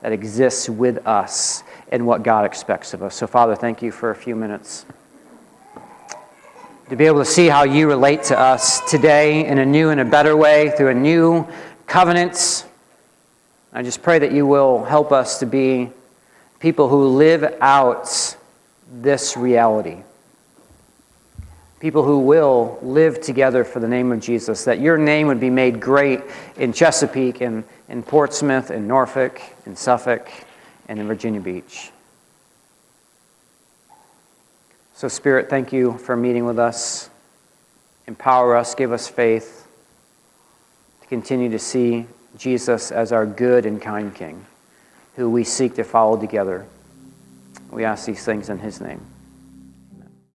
that 0.00 0.12
exists 0.12 0.68
with 0.68 1.06
us 1.06 1.62
and 1.92 2.06
what 2.06 2.22
God 2.22 2.44
expects 2.44 2.94
of 2.94 3.02
us. 3.02 3.14
So, 3.14 3.26
Father, 3.26 3.54
thank 3.54 3.82
you 3.82 3.92
for 3.92 4.10
a 4.10 4.14
few 4.14 4.34
minutes 4.34 4.86
to 6.88 6.96
be 6.96 7.06
able 7.06 7.20
to 7.20 7.24
see 7.24 7.46
how 7.46 7.62
you 7.62 7.86
relate 7.86 8.24
to 8.24 8.36
us 8.36 8.80
today 8.90 9.46
in 9.46 9.58
a 9.58 9.64
new 9.64 9.90
and 9.90 10.00
a 10.00 10.04
better 10.04 10.36
way 10.36 10.70
through 10.76 10.88
a 10.88 10.94
new 10.94 11.46
covenant. 11.86 12.66
I 13.72 13.82
just 13.82 14.02
pray 14.02 14.18
that 14.18 14.32
you 14.32 14.44
will 14.44 14.84
help 14.84 15.12
us 15.12 15.38
to 15.38 15.46
be 15.46 15.90
people 16.60 16.88
who 16.88 17.08
live 17.08 17.56
out 17.60 18.36
this 18.92 19.36
reality. 19.36 20.02
People 21.80 22.04
who 22.04 22.18
will 22.18 22.78
live 22.82 23.20
together 23.20 23.64
for 23.64 23.80
the 23.80 23.88
name 23.88 24.12
of 24.12 24.20
Jesus, 24.20 24.64
that 24.64 24.80
your 24.80 24.98
name 24.98 25.26
would 25.28 25.40
be 25.40 25.50
made 25.50 25.80
great 25.80 26.20
in 26.56 26.72
Chesapeake 26.72 27.40
and 27.40 27.64
in 27.88 28.02
Portsmouth, 28.02 28.70
in 28.70 28.86
Norfolk, 28.86 29.40
in 29.66 29.74
Suffolk, 29.74 30.30
and 30.88 30.98
in 30.98 31.06
Virginia 31.06 31.40
Beach. 31.40 31.90
So, 34.94 35.08
Spirit, 35.08 35.48
thank 35.48 35.72
you 35.72 35.96
for 35.96 36.14
meeting 36.14 36.44
with 36.44 36.58
us. 36.58 37.08
Empower 38.06 38.54
us, 38.54 38.74
give 38.74 38.92
us 38.92 39.08
faith 39.08 39.66
to 41.00 41.06
continue 41.06 41.48
to 41.50 41.58
see 41.58 42.06
Jesus 42.36 42.92
as 42.92 43.10
our 43.10 43.24
good 43.24 43.64
and 43.64 43.80
kind 43.80 44.14
King, 44.14 44.44
who 45.20 45.28
we 45.28 45.44
seek 45.44 45.74
to 45.74 45.84
follow 45.84 46.18
together. 46.18 46.66
We 47.70 47.84
ask 47.84 48.06
these 48.06 48.24
things 48.24 48.48
in 48.48 48.58
his 48.58 48.80
name. 48.80 49.02